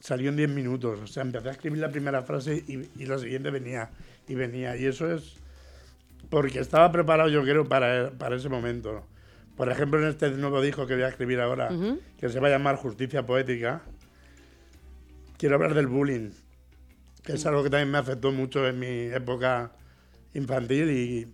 salió 0.00 0.30
en 0.30 0.36
10 0.36 0.50
minutos. 0.50 0.98
O 1.00 1.06
sea, 1.06 1.22
empecé 1.22 1.48
a 1.48 1.52
escribir 1.52 1.78
la 1.78 1.90
primera 1.90 2.22
frase 2.22 2.62
y, 2.66 3.02
y 3.02 3.06
la 3.06 3.18
siguiente 3.18 3.50
venía 3.50 3.90
y 4.28 4.34
venía. 4.34 4.76
Y 4.76 4.86
eso 4.86 5.10
es 5.12 5.39
porque 6.30 6.60
estaba 6.60 6.90
preparado, 6.92 7.28
yo 7.28 7.42
creo, 7.42 7.68
para, 7.68 8.10
para 8.12 8.36
ese 8.36 8.48
momento. 8.48 9.04
Por 9.56 9.70
ejemplo, 9.70 10.00
en 10.00 10.08
este 10.08 10.30
nuevo 10.30 10.62
disco 10.62 10.86
que 10.86 10.94
voy 10.94 11.02
a 11.02 11.08
escribir 11.08 11.40
ahora, 11.40 11.68
Ujú. 11.72 12.00
que 12.18 12.28
se 12.30 12.40
va 12.40 12.48
a 12.48 12.50
llamar 12.50 12.76
Justicia 12.76 13.26
Poética, 13.26 13.82
quiero 15.36 15.56
hablar 15.56 15.74
del 15.74 15.86
bullying, 15.86 16.30
que 17.24 17.32
es 17.34 17.44
algo 17.46 17.62
que 17.62 17.70
también 17.70 17.90
me 17.90 17.98
afectó 17.98 18.32
mucho 18.32 18.66
en 18.66 18.78
mi 18.78 18.86
época 19.12 19.72
infantil 20.34 20.90
y 20.90 21.26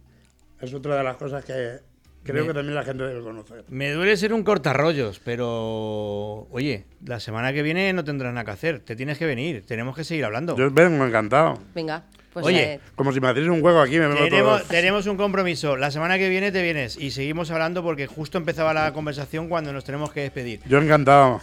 es 0.60 0.74
otra 0.74 0.96
de 0.96 1.04
las 1.04 1.16
cosas 1.16 1.44
que 1.44 1.80
creo 2.24 2.42
Me- 2.42 2.48
que 2.48 2.54
también 2.54 2.74
la 2.74 2.82
gente 2.84 3.04
debe 3.04 3.20
conocer. 3.22 3.64
Me 3.68 3.92
duele 3.92 4.16
ser 4.16 4.32
un 4.32 4.42
cortarrollos, 4.42 5.20
pero 5.20 6.48
oye, 6.50 6.86
la 7.04 7.20
semana 7.20 7.52
que 7.52 7.62
viene 7.62 7.92
no 7.92 8.02
tendrás 8.04 8.32
nada 8.32 8.44
que 8.44 8.50
hacer. 8.52 8.80
Te 8.80 8.96
tienes 8.96 9.18
que 9.18 9.26
venir, 9.26 9.64
tenemos 9.66 9.94
que 9.94 10.02
seguir 10.04 10.24
hablando. 10.24 10.56
Yo 10.56 10.70
vengo 10.70 11.06
encantado. 11.06 11.58
Venga, 11.74 12.04
pues 12.42 12.54
Oye, 12.54 12.74
eh, 12.74 12.80
Como 12.96 13.12
si 13.14 13.20
me 13.20 13.28
hacéis 13.28 13.48
un 13.48 13.62
juego 13.62 13.80
aquí, 13.80 13.98
me 13.98 14.08
Tenemos, 14.14 14.60
todo. 14.60 14.68
tenemos 14.68 15.06
un 15.06 15.16
compromiso. 15.16 15.78
La 15.78 15.90
semana 15.90 16.18
que 16.18 16.28
viene 16.28 16.52
te 16.52 16.60
vienes 16.62 16.98
y 16.98 17.10
seguimos 17.10 17.50
hablando 17.50 17.82
porque 17.82 18.06
justo 18.06 18.36
empezaba 18.36 18.74
la 18.74 18.92
conversación 18.92 19.48
cuando 19.48 19.72
nos 19.72 19.84
tenemos 19.84 20.12
que 20.12 20.20
despedir. 20.20 20.60
Yo 20.66 20.76
encantado. 20.76 21.40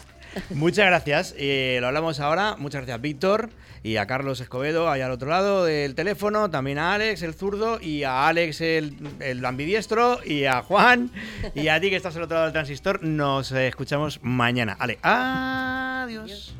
Muchas 0.51 0.85
gracias. 0.85 1.33
eh, 1.37 1.79
lo 1.81 1.87
hablamos 1.87 2.19
ahora. 2.19 2.55
Muchas 2.59 2.81
gracias, 2.81 3.01
Víctor. 3.01 3.49
Y 3.81 3.97
a 3.97 4.05
Carlos 4.05 4.39
Escobedo, 4.39 4.87
allá 4.89 5.07
al 5.07 5.11
otro 5.11 5.29
lado 5.29 5.65
del 5.65 5.95
teléfono. 5.95 6.49
También 6.51 6.77
a 6.77 6.93
Alex, 6.93 7.23
el 7.23 7.33
zurdo. 7.33 7.79
Y 7.81 8.03
a 8.03 8.27
Alex, 8.27 8.61
el, 8.61 8.95
el 9.19 9.43
ambidiestro. 9.43 10.19
Y 10.23 10.45
a 10.45 10.61
Juan. 10.61 11.09
Y 11.55 11.69
a 11.69 11.79
ti, 11.81 11.89
que 11.89 11.95
estás 11.95 12.15
al 12.15 12.21
otro 12.23 12.35
lado 12.35 12.45
del 12.45 12.53
transistor. 12.53 13.03
Nos 13.03 13.51
eh, 13.51 13.67
escuchamos 13.67 14.19
mañana. 14.21 14.77
Ale, 14.79 14.99
adiós. 15.01 16.55